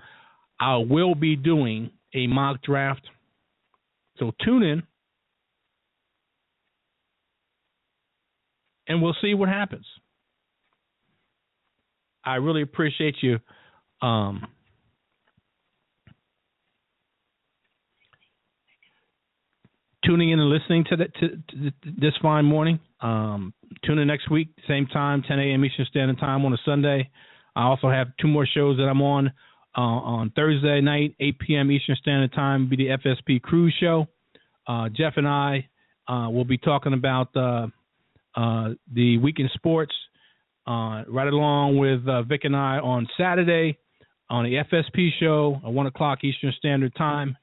I 0.61 0.79
will 0.79 1.14
be 1.14 1.37
doing 1.37 1.91
a 2.14 2.27
mock 2.27 2.62
draft. 2.62 3.03
So 4.19 4.33
tune 4.45 4.64
in, 4.64 4.83
and 8.89 9.01
we'll 9.01 9.16
see 9.23 9.35
what 9.35 9.49
happens. 9.49 9.87
I 12.25 12.37
really 12.37 12.62
appreciate 12.62 13.16
you 13.23 13.39
um, 14.03 14.47
tuning 20.05 20.31
in 20.31 20.41
and 20.41 20.49
listening 20.49 20.85
to, 20.85 20.97
the, 20.97 21.05
to, 21.21 21.29
to 21.29 21.73
this 22.01 22.14
fine 22.23 22.45
morning. 22.45 22.81
Um, 23.01 23.53
tune 23.85 23.99
in 23.99 24.09
next 24.09 24.31
week, 24.31 24.49
same 24.66 24.87
time, 24.87 25.23
10 25.27 25.39
a.m. 25.39 25.64
Eastern 25.64 25.87
Standard 25.87 26.19
Time 26.19 26.45
on 26.45 26.53
a 26.53 26.59
Sunday. 26.64 27.11
I 27.55 27.64
also 27.64 27.91
have 27.91 28.09
two 28.21 28.29
more 28.29 28.47
shows 28.47 28.77
that 28.79 28.85
I'm 28.85 29.03
on 29.03 29.33
uh, 29.77 29.81
on 29.81 30.31
Thursday 30.31 30.81
night, 30.81 31.14
8 31.21 31.39
p.m. 31.39 31.71
Eastern 31.71 31.97
Standard 31.97 32.33
Time, 32.33 32.69
be 32.69 32.77
the 32.77 32.89
FSP 32.89 33.43
Cruise 33.43 33.75
Show. 33.79 34.07
Uh, 34.66 34.89
Jeff 34.89 35.14
and 35.16 35.29
I 35.29 35.69
uh, 36.09 36.29
will 36.31 36.45
be 36.45 36.59
talking 36.59 36.95
about 36.95 37.29
uh, 37.37 37.66
uh, 38.35 38.71
the 38.93 39.19
week 39.19 39.39
in 39.39 39.49
sports, 39.55 39.93
uh, 40.69 41.03
right 41.09 41.29
along 41.29 41.79
with 41.79 42.05
Vic 42.29 42.43
and 42.45 42.55
I 42.55 42.79
on 42.79 43.09
Saturday 43.16 43.79
on 44.29 44.45
the 44.45 44.62
FSP 44.71 45.09
show 45.19 45.59
at 45.64 45.73
1 45.73 45.87
o'clock 45.87 46.23
Eastern 46.23 46.53
Standard 46.59 46.95
Time. 46.95 47.37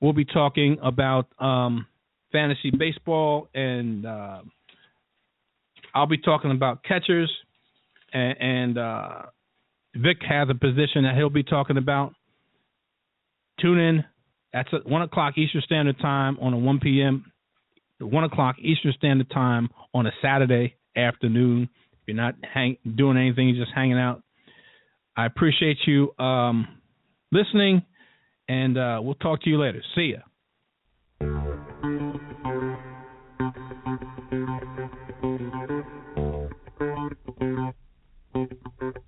We'll 0.00 0.14
be 0.14 0.24
talking 0.24 0.78
about 0.82 1.28
um, 1.38 1.86
fantasy 2.32 2.70
baseball, 2.70 3.48
and 3.54 4.06
uh, 4.06 4.38
I'll 5.94 6.06
be 6.06 6.18
talking 6.18 6.50
about 6.50 6.82
catchers. 6.84 7.30
And, 8.12 8.40
and 8.40 8.78
uh, 8.78 9.22
Vic 9.96 10.18
has 10.26 10.48
a 10.50 10.54
position 10.54 11.04
that 11.04 11.14
he'll 11.14 11.28
be 11.28 11.42
talking 11.42 11.76
about. 11.76 12.14
Tune 13.60 13.78
in. 13.78 14.04
That's 14.52 14.68
at 14.72 14.86
1 14.86 15.02
o'clock 15.02 15.36
Eastern 15.36 15.60
Standard 15.62 15.98
Time 15.98 16.38
on 16.40 16.54
a 16.54 16.58
1 16.58 16.80
p.m. 16.80 17.30
1 18.00 18.24
o'clock 18.24 18.56
Eastern 18.60 18.94
Standard 18.96 19.30
Time 19.30 19.68
on 19.92 20.06
a 20.06 20.12
Saturday 20.22 20.76
afternoon. 20.96 21.68
You're 22.06 22.16
not 22.16 22.34
hang, 22.42 22.76
doing 22.96 23.16
anything. 23.16 23.48
You're 23.48 23.64
just 23.64 23.74
hanging 23.74 23.98
out. 23.98 24.22
I 25.16 25.26
appreciate 25.26 25.78
you 25.86 26.16
um, 26.18 26.66
listening, 27.32 27.82
and 28.48 28.78
uh, 28.78 29.00
we'll 29.02 29.14
talk 29.14 29.42
to 29.42 29.50
you 29.50 29.58
later. 29.58 29.82
See 29.94 30.14
ya. 30.14 30.18
Thank 38.36 38.50
you. 38.84 39.05